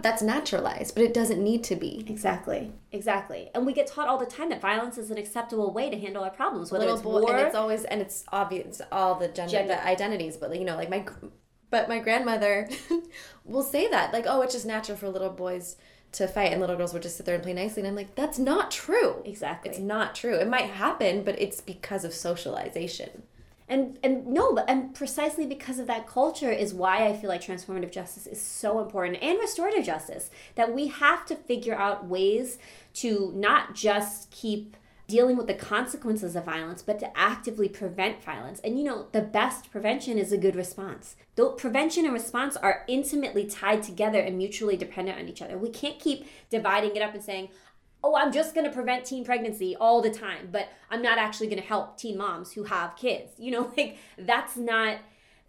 That's 0.00 0.22
naturalized, 0.22 0.94
but 0.94 1.04
it 1.04 1.14
doesn't 1.14 1.42
need 1.42 1.62
to 1.64 1.76
be. 1.76 2.04
Exactly. 2.08 2.72
Exactly. 2.90 3.50
And 3.54 3.64
we 3.64 3.72
get 3.72 3.86
taught 3.86 4.08
all 4.08 4.18
the 4.18 4.26
time 4.26 4.48
that 4.48 4.60
violence 4.60 4.98
is 4.98 5.10
an 5.12 5.18
acceptable 5.18 5.72
way 5.72 5.90
to 5.90 5.98
handle 5.98 6.24
our 6.24 6.30
problems, 6.30 6.72
whether 6.72 6.86
Little 6.86 6.96
it's 6.98 7.04
war. 7.04 7.36
And 7.36 7.46
it's 7.46 7.54
always, 7.54 7.84
and 7.84 8.00
it's 8.00 8.24
obvious, 8.32 8.82
all 8.90 9.14
the 9.14 9.28
gender, 9.28 9.52
gender. 9.52 9.74
The 9.74 9.86
identities, 9.86 10.36
but 10.36 10.58
you 10.58 10.64
know, 10.64 10.76
like 10.76 10.90
my, 10.90 11.04
but 11.70 11.88
my 11.88 12.00
grandmother 12.00 12.68
will 13.44 13.62
say 13.62 13.88
that, 13.88 14.12
like, 14.12 14.24
oh, 14.26 14.42
it's 14.42 14.54
just 14.54 14.66
natural 14.66 14.98
for 14.98 15.08
little 15.08 15.30
boys 15.30 15.76
to 16.12 16.26
fight 16.26 16.52
and 16.52 16.60
little 16.60 16.76
girls 16.76 16.92
would 16.92 17.02
just 17.02 17.16
sit 17.16 17.24
there 17.24 17.36
and 17.36 17.44
play 17.44 17.54
nicely. 17.54 17.80
And 17.80 17.88
I'm 17.88 17.94
like, 17.94 18.14
that's 18.14 18.38
not 18.38 18.70
true. 18.70 19.22
Exactly. 19.24 19.70
It's 19.70 19.78
not 19.78 20.14
true. 20.14 20.34
It 20.34 20.48
might 20.48 20.66
happen, 20.66 21.22
but 21.22 21.40
it's 21.40 21.60
because 21.60 22.04
of 22.04 22.12
socialization 22.12 23.22
and 23.68 23.98
and 24.02 24.26
no 24.26 24.54
but 24.54 24.64
and 24.68 24.94
precisely 24.94 25.46
because 25.46 25.78
of 25.78 25.86
that 25.86 26.06
culture 26.06 26.50
is 26.50 26.74
why 26.74 27.06
i 27.06 27.12
feel 27.12 27.28
like 27.28 27.42
transformative 27.42 27.92
justice 27.92 28.26
is 28.26 28.40
so 28.40 28.80
important 28.80 29.22
and 29.22 29.38
restorative 29.38 29.84
justice 29.84 30.30
that 30.54 30.74
we 30.74 30.88
have 30.88 31.24
to 31.24 31.34
figure 31.34 31.74
out 31.74 32.06
ways 32.06 32.58
to 32.92 33.32
not 33.34 33.74
just 33.74 34.30
keep 34.30 34.76
dealing 35.12 35.36
with 35.36 35.46
the 35.46 35.54
consequences 35.54 36.34
of 36.34 36.44
violence 36.44 36.80
but 36.80 36.98
to 36.98 37.18
actively 37.18 37.68
prevent 37.68 38.24
violence. 38.24 38.60
And 38.60 38.78
you 38.78 38.84
know 38.84 39.08
the 39.12 39.20
best 39.20 39.70
prevention 39.70 40.16
is 40.16 40.32
a 40.32 40.38
good 40.38 40.56
response. 40.56 41.16
Though 41.34 41.50
prevention 41.50 42.06
and 42.06 42.14
response 42.14 42.56
are 42.56 42.84
intimately 42.88 43.44
tied 43.44 43.82
together 43.82 44.20
and 44.20 44.38
mutually 44.38 44.76
dependent 44.76 45.18
on 45.18 45.28
each 45.28 45.42
other. 45.42 45.58
We 45.58 45.68
can't 45.68 45.98
keep 45.98 46.26
dividing 46.48 46.96
it 46.96 47.02
up 47.02 47.14
and 47.14 47.22
saying 47.22 47.48
oh, 48.04 48.16
I'm 48.16 48.32
just 48.32 48.54
going 48.54 48.66
to 48.66 48.72
prevent 48.72 49.04
teen 49.04 49.24
pregnancy 49.24 49.76
all 49.76 50.02
the 50.02 50.10
time, 50.10 50.48
but 50.50 50.68
I'm 50.90 51.02
not 51.02 51.18
actually 51.18 51.46
going 51.46 51.60
to 51.60 51.66
help 51.66 51.96
teen 51.96 52.16
moms 52.16 52.52
who 52.52 52.64
have 52.64 52.96
kids. 52.96 53.32
You 53.38 53.52
know, 53.52 53.72
like 53.76 53.96
that's 54.18 54.56
not. 54.56 54.98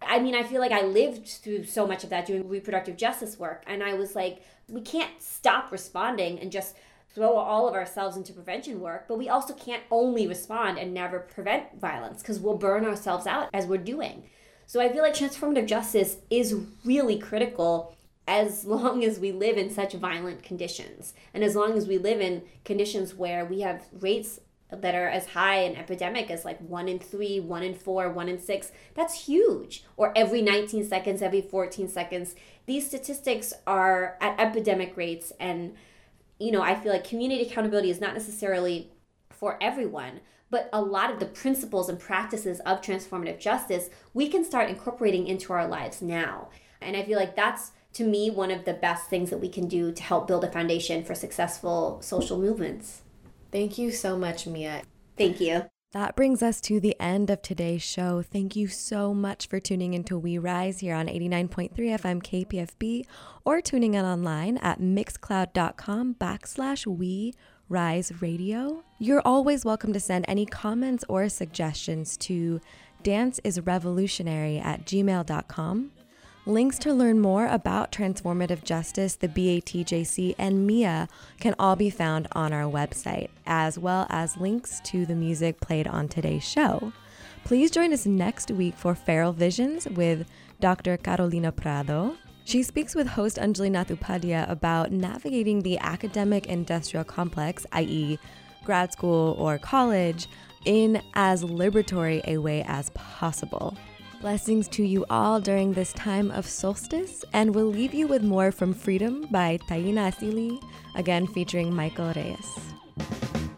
I 0.02 0.18
mean, 0.18 0.34
I 0.34 0.42
feel 0.42 0.60
like 0.60 0.72
I 0.72 0.82
lived 0.82 1.26
through 1.26 1.64
so 1.64 1.86
much 1.86 2.04
of 2.04 2.10
that 2.10 2.26
doing 2.26 2.48
reproductive 2.48 2.96
justice 2.96 3.38
work, 3.38 3.62
and 3.66 3.82
I 3.82 3.94
was 3.94 4.14
like, 4.14 4.42
we 4.68 4.80
can't 4.80 5.10
stop 5.18 5.72
responding 5.72 6.38
and 6.40 6.52
just 6.52 6.76
throw 7.14 7.36
all 7.36 7.68
of 7.68 7.74
ourselves 7.74 8.16
into 8.16 8.32
prevention 8.32 8.80
work, 8.80 9.06
but 9.06 9.16
we 9.16 9.28
also 9.28 9.54
can't 9.54 9.82
only 9.90 10.26
respond 10.26 10.78
and 10.78 10.92
never 10.92 11.20
prevent 11.20 11.80
violence 11.80 12.20
because 12.20 12.40
we'll 12.40 12.56
burn 12.56 12.84
ourselves 12.84 13.26
out 13.26 13.48
as 13.54 13.66
we're 13.66 13.78
doing. 13.78 14.24
So 14.66 14.80
I 14.80 14.88
feel 14.88 15.02
like 15.02 15.14
transformative 15.14 15.66
justice 15.66 16.16
is 16.28 16.56
really 16.84 17.18
critical 17.18 17.96
as 18.26 18.64
long 18.66 19.04
as 19.04 19.18
we 19.18 19.32
live 19.32 19.56
in 19.56 19.70
such 19.70 19.94
violent 19.94 20.42
conditions 20.42 21.14
and 21.32 21.44
as 21.44 21.54
long 21.54 21.76
as 21.76 21.86
we 21.86 21.98
live 21.98 22.20
in 22.20 22.42
conditions 22.64 23.14
where 23.14 23.44
we 23.44 23.60
have 23.60 23.86
rates 24.00 24.40
that 24.70 24.94
are 24.94 25.08
as 25.08 25.28
high 25.28 25.56
an 25.56 25.76
epidemic 25.76 26.30
as 26.30 26.44
like 26.44 26.58
one 26.60 26.88
in 26.88 26.98
three, 26.98 27.38
one 27.40 27.62
in 27.62 27.74
four, 27.74 28.10
one 28.10 28.28
in 28.28 28.38
six, 28.38 28.72
that's 28.94 29.26
huge. 29.26 29.84
Or 29.96 30.12
every 30.16 30.42
19 30.42 30.84
seconds, 30.84 31.22
every 31.22 31.42
14 31.42 31.88
seconds. 31.88 32.34
These 32.66 32.86
statistics 32.86 33.52
are 33.66 34.16
at 34.20 34.38
epidemic 34.40 34.96
rates. 34.96 35.32
And, 35.38 35.74
you 36.38 36.50
know, 36.50 36.62
I 36.62 36.74
feel 36.74 36.92
like 36.92 37.06
community 37.06 37.42
accountability 37.42 37.90
is 37.90 38.00
not 38.00 38.14
necessarily 38.14 38.90
for 39.30 39.62
everyone, 39.62 40.20
but 40.50 40.68
a 40.72 40.80
lot 40.80 41.12
of 41.12 41.20
the 41.20 41.26
principles 41.26 41.88
and 41.88 41.98
practices 41.98 42.60
of 42.60 42.80
transformative 42.80 43.38
justice 43.38 43.90
we 44.12 44.28
can 44.28 44.44
start 44.44 44.70
incorporating 44.70 45.26
into 45.26 45.52
our 45.52 45.66
lives 45.66 46.00
now. 46.00 46.48
And 46.80 46.96
I 46.96 47.02
feel 47.02 47.18
like 47.18 47.34
that's 47.34 47.72
to 47.94 48.04
me 48.04 48.30
one 48.30 48.50
of 48.50 48.64
the 48.64 48.74
best 48.74 49.08
things 49.08 49.30
that 49.30 49.38
we 49.38 49.48
can 49.48 49.68
do 49.68 49.92
to 49.92 50.02
help 50.02 50.26
build 50.26 50.44
a 50.44 50.50
foundation 50.50 51.04
for 51.04 51.14
successful 51.14 52.00
social 52.02 52.38
movements. 52.38 53.02
Thank 53.50 53.78
you 53.78 53.90
so 53.90 54.16
much, 54.18 54.46
Mia. 54.46 54.82
Thank 55.16 55.40
you. 55.40 55.66
That 55.92 56.16
brings 56.16 56.42
us 56.42 56.60
to 56.62 56.80
the 56.80 56.96
end 57.00 57.30
of 57.30 57.40
today's 57.40 57.82
show. 57.82 58.20
Thank 58.20 58.56
you 58.56 58.66
so 58.66 59.14
much 59.14 59.46
for 59.46 59.60
tuning 59.60 59.94
into 59.94 60.18
We 60.18 60.38
Rise 60.38 60.80
here 60.80 60.96
on 60.96 61.06
89.3 61.06 61.70
FM 61.72 62.20
KPFB 62.20 63.06
or 63.44 63.60
tuning 63.60 63.94
in 63.94 64.04
online 64.04 64.56
at 64.56 64.80
mixcloud.com 64.80 66.16
backslash 66.16 66.84
We 66.84 67.32
Rise 67.68 68.20
Radio. 68.20 68.82
You're 68.98 69.22
always 69.24 69.64
welcome 69.64 69.92
to 69.92 70.00
send 70.00 70.24
any 70.26 70.46
comments 70.46 71.04
or 71.08 71.28
suggestions 71.28 72.16
to 72.16 72.60
danceisrevolutionary 73.04 74.64
at 74.64 74.84
gmail.com. 74.84 75.92
Links 76.46 76.78
to 76.80 76.92
learn 76.92 77.20
more 77.20 77.46
about 77.46 77.90
transformative 77.90 78.64
justice, 78.64 79.16
the 79.16 79.28
BATJC, 79.28 80.34
and 80.36 80.66
MIA 80.66 81.08
can 81.40 81.54
all 81.58 81.74
be 81.74 81.88
found 81.88 82.28
on 82.32 82.52
our 82.52 82.70
website, 82.70 83.30
as 83.46 83.78
well 83.78 84.06
as 84.10 84.36
links 84.36 84.78
to 84.80 85.06
the 85.06 85.14
music 85.14 85.58
played 85.60 85.86
on 85.86 86.06
today's 86.06 86.44
show. 86.46 86.92
Please 87.46 87.70
join 87.70 87.94
us 87.94 88.04
next 88.04 88.50
week 88.50 88.74
for 88.76 88.94
Feral 88.94 89.32
Visions 89.32 89.88
with 89.88 90.26
Dr. 90.60 90.98
Carolina 90.98 91.50
Prado. 91.50 92.14
She 92.44 92.62
speaks 92.62 92.94
with 92.94 93.06
host 93.06 93.38
Anjali 93.38 93.70
Nathupadia 93.70 94.48
about 94.50 94.92
navigating 94.92 95.62
the 95.62 95.78
academic 95.78 96.44
industrial 96.44 97.04
complex, 97.04 97.64
i.e., 97.72 98.18
grad 98.64 98.92
school 98.92 99.34
or 99.38 99.56
college, 99.56 100.28
in 100.66 101.00
as 101.14 101.42
liberatory 101.42 102.22
a 102.26 102.36
way 102.36 102.62
as 102.68 102.90
possible. 102.90 103.78
Blessings 104.24 104.68
to 104.68 104.82
you 104.82 105.04
all 105.10 105.38
during 105.38 105.74
this 105.74 105.92
time 105.92 106.30
of 106.30 106.48
solstice, 106.48 107.26
and 107.34 107.54
we'll 107.54 107.66
leave 107.66 107.92
you 107.92 108.06
with 108.06 108.22
more 108.22 108.50
from 108.50 108.72
Freedom 108.72 109.26
by 109.30 109.58
Taina 109.68 110.10
Asili, 110.10 110.58
again 110.94 111.26
featuring 111.26 111.74
Michael 111.74 112.10
Reyes. 112.16 112.58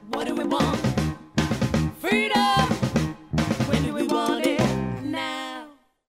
What 0.08 0.26
do 0.26 0.34
we 0.34 0.42
want? 0.42 0.80
Freedom! 2.00 2.75